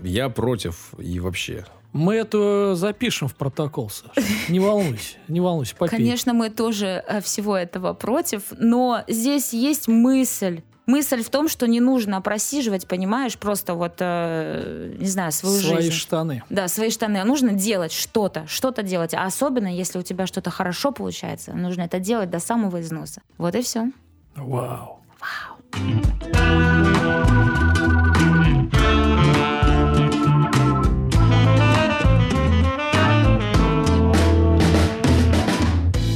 Я 0.02 0.30
против 0.30 0.94
и 0.98 1.20
вообще. 1.20 1.66
Мы 1.92 2.14
это 2.14 2.74
запишем 2.76 3.28
в 3.28 3.34
протокол, 3.34 3.90
Саша. 3.90 4.26
Не 4.48 4.58
волнуйся, 4.58 5.16
не 5.28 5.40
волнуйся, 5.40 5.76
попей. 5.76 5.98
Конечно, 5.98 6.32
мы 6.32 6.48
тоже 6.48 7.04
э, 7.06 7.20
всего 7.20 7.56
этого 7.56 7.92
против, 7.92 8.44
но 8.56 9.04
здесь 9.06 9.52
есть 9.52 9.86
мысль. 9.86 10.62
Мысль 10.88 11.22
в 11.22 11.28
том, 11.28 11.48
что 11.48 11.68
не 11.68 11.80
нужно 11.80 12.18
просиживать, 12.22 12.86
понимаешь, 12.88 13.36
просто 13.36 13.74
вот, 13.74 13.96
э, 13.98 14.94
не 14.98 15.06
знаю, 15.06 15.32
свою 15.32 15.60
Свои 15.60 15.82
жизнь. 15.82 15.92
штаны. 15.92 16.42
Да, 16.48 16.66
свои 16.66 16.88
штаны. 16.88 17.18
А 17.18 17.26
нужно 17.26 17.52
делать 17.52 17.92
что-то, 17.92 18.46
что-то 18.48 18.82
делать. 18.82 19.12
А 19.12 19.24
особенно, 19.26 19.68
если 19.68 19.98
у 19.98 20.02
тебя 20.02 20.26
что-то 20.26 20.48
хорошо 20.48 20.90
получается, 20.90 21.52
нужно 21.52 21.82
это 21.82 21.98
делать 21.98 22.30
до 22.30 22.38
самого 22.40 22.80
износа. 22.80 23.20
Вот 23.36 23.54
и 23.54 23.60
все. 23.60 23.90
Вау. 24.34 25.00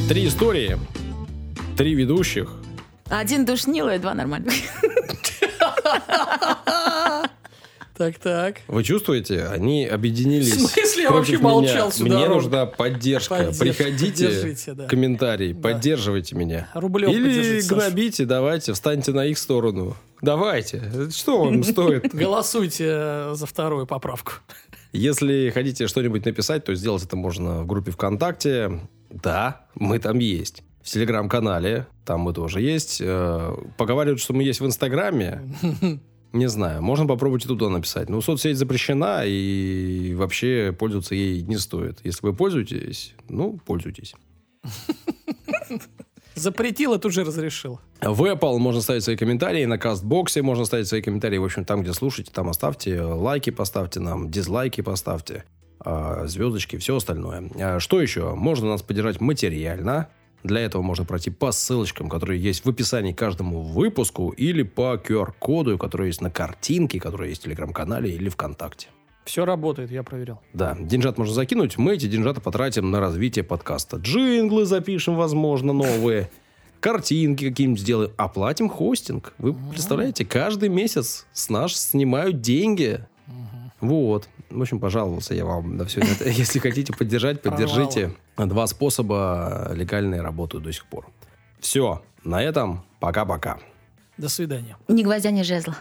Три 0.09 0.27
истории, 0.27 0.77
три 1.77 1.95
ведущих. 1.95 2.62
Один 3.13 3.45
душнило 3.45 3.95
и 3.95 3.99
два 3.99 4.15
нормальных. 4.15 4.55
Так-так. 7.95 8.63
Вы 8.69 8.83
чувствуете, 8.85 9.45
они 9.49 9.85
объединились. 9.85 10.55
В 10.57 10.71
смысле? 10.71 11.03
Я 11.03 11.11
вообще 11.11 11.37
молчал 11.37 11.91
всю 11.91 12.05
Мне 12.05 12.27
нужна 12.27 12.65
поддержка. 12.65 13.53
Приходите, 13.59 14.57
да. 14.73 14.87
комментарий, 14.87 15.53
Да. 15.53 15.61
поддерживайте 15.69 16.35
меня. 16.35 16.71
Рублев 16.73 17.11
Или 17.11 17.61
гнобите, 17.69 18.25
давайте, 18.25 18.73
встаньте 18.73 19.13
на 19.13 19.27
их 19.27 19.37
сторону. 19.39 19.95
Давайте. 20.23 21.11
Что 21.11 21.45
вам 21.45 21.63
стоит? 21.65 22.15
Голосуйте 22.15 23.35
за 23.35 23.45
вторую 23.47 23.87
поправку. 23.87 24.33
Если 24.93 25.51
хотите 25.51 25.87
что-нибудь 25.87 26.25
написать, 26.25 26.65
то 26.65 26.75
сделать 26.75 27.05
это 27.05 27.17
можно 27.17 27.61
в 27.63 27.67
группе 27.67 27.91
ВКонтакте. 27.91 28.81
Да, 29.11 29.67
мы 29.75 29.99
там 29.99 30.19
есть. 30.19 30.63
В 30.83 30.89
Телеграм-канале, 30.89 31.87
там 32.05 32.21
мы 32.21 32.33
тоже 32.33 32.61
есть. 32.61 33.01
Э, 33.01 33.55
Поговаривают, 33.79 34.21
что 34.21 34.33
мы 34.33 34.43
есть 34.43 34.61
в 34.61 34.67
Инстаграме. 34.67 35.43
Не 36.33 36.49
знаю, 36.49 36.83
можно 36.83 37.07
попробовать 37.07 37.45
и 37.45 37.49
туда 37.49 37.69
написать. 37.69 38.09
Но 38.09 38.21
соцсеть 38.23 38.57
запрещена, 38.57 39.23
и 39.25 40.15
вообще 40.15 40.75
пользоваться 40.77 41.15
ей 41.15 41.43
не 41.43 41.59
стоит. 41.59 41.99
Если 42.05 42.27
вы 42.27 42.33
пользуетесь, 42.33 43.15
ну, 43.29 43.61
пользуйтесь. 43.67 44.15
Запретил, 46.35 46.95
а 46.95 46.99
тут 46.99 47.13
же 47.13 47.25
разрешил. 47.25 47.81
В 48.01 48.25
Apple 48.25 48.57
можно 48.57 48.81
ставить 48.81 49.05
свои 49.05 49.17
комментарии, 49.17 49.67
на 49.67 49.77
Кастбоксе 49.77 50.41
можно 50.41 50.65
ставить 50.65 50.89
свои 50.89 51.03
комментарии. 51.03 51.37
В 51.37 51.45
общем, 51.45 51.67
там, 51.67 51.83
где 51.83 51.93
слушаете, 51.93 52.33
там 52.33 52.49
оставьте 52.49 53.03
лайки, 53.03 53.51
поставьте 53.51 54.01
нам, 54.01 54.31
дизлайки 54.31 54.81
поставьте, 54.81 55.45
а, 55.81 56.27
звездочки, 56.27 56.79
все 56.79 56.97
остальное. 56.97 57.51
А, 57.61 57.79
Что 57.79 58.01
еще? 58.01 58.35
Можно 58.35 58.69
нас 58.71 58.83
поддержать 58.83 59.21
материально. 59.21 60.09
Для 60.43 60.61
этого 60.61 60.83
можно 60.83 61.05
пройти 61.05 61.31
по 61.31 61.53
ссылочкам, 61.53 62.09
которые 62.09 62.41
есть 62.41 62.65
в 62.65 62.69
описании 62.69 63.13
к 63.13 63.19
каждому 63.19 63.63
выпуску, 63.63 64.31
или 64.31 64.63
по 64.63 64.97
QR-коду, 64.97 65.79
который 65.79 66.09
есть 66.09 66.21
на 66.21 66.31
картинке, 66.31 66.99
который 66.99 67.31
есть 67.31 67.43
в 67.43 67.45
Телеграм-канале 67.45 68.11
или 68.11 68.29
ВКонтакте. 68.29 68.89
Все 69.25 69.45
работает, 69.45 69.93
я 69.93 70.03
проверял. 70.03 70.43
Да, 70.53 70.77
деньжат 70.79 71.17
можно 71.17 71.33
закинуть, 71.33 71.79
мы 71.79 71.95
эти 71.95 72.07
деньжата 72.07 72.41
потратим 72.41 72.91
на 72.91 72.99
развитие 72.99 73.45
подкаста. 73.45 73.99
Джинглы 73.99 74.65
запишем, 74.65 75.15
возможно, 75.15 75.73
новые, 75.73 76.29
картинки 76.81 77.49
какие-нибудь 77.49 77.81
сделаем, 77.81 78.11
оплатим 78.17 78.69
хостинг. 78.69 79.35
Вы 79.39 79.55
представляете, 79.55 80.25
каждый 80.25 80.69
месяц 80.69 81.27
с 81.33 81.49
нас 81.49 81.73
снимают 81.91 82.41
деньги. 82.41 83.07
Вот. 83.81 84.29
В 84.53 84.61
общем, 84.61 84.81
пожаловался 84.81 85.35
я 85.35 85.45
вам 85.45 85.77
на 85.77 85.85
все 85.85 86.01
это. 86.01 86.29
Если 86.29 86.59
хотите 86.59 86.93
поддержать, 86.93 87.43
поддержите. 87.43 88.15
Два 88.37 88.67
способа 88.67 89.71
легальные 89.75 90.21
работают 90.21 90.65
до 90.65 90.73
сих 90.73 90.87
пор. 90.87 91.07
Все. 91.61 92.03
На 92.25 92.43
этом 92.43 92.85
пока-пока. 93.01 93.59
До 94.19 94.29
свидания. 94.29 94.77
Ни 94.89 95.03
гвоздя, 95.03 95.31
ни 95.31 95.43
жезла. 95.43 95.77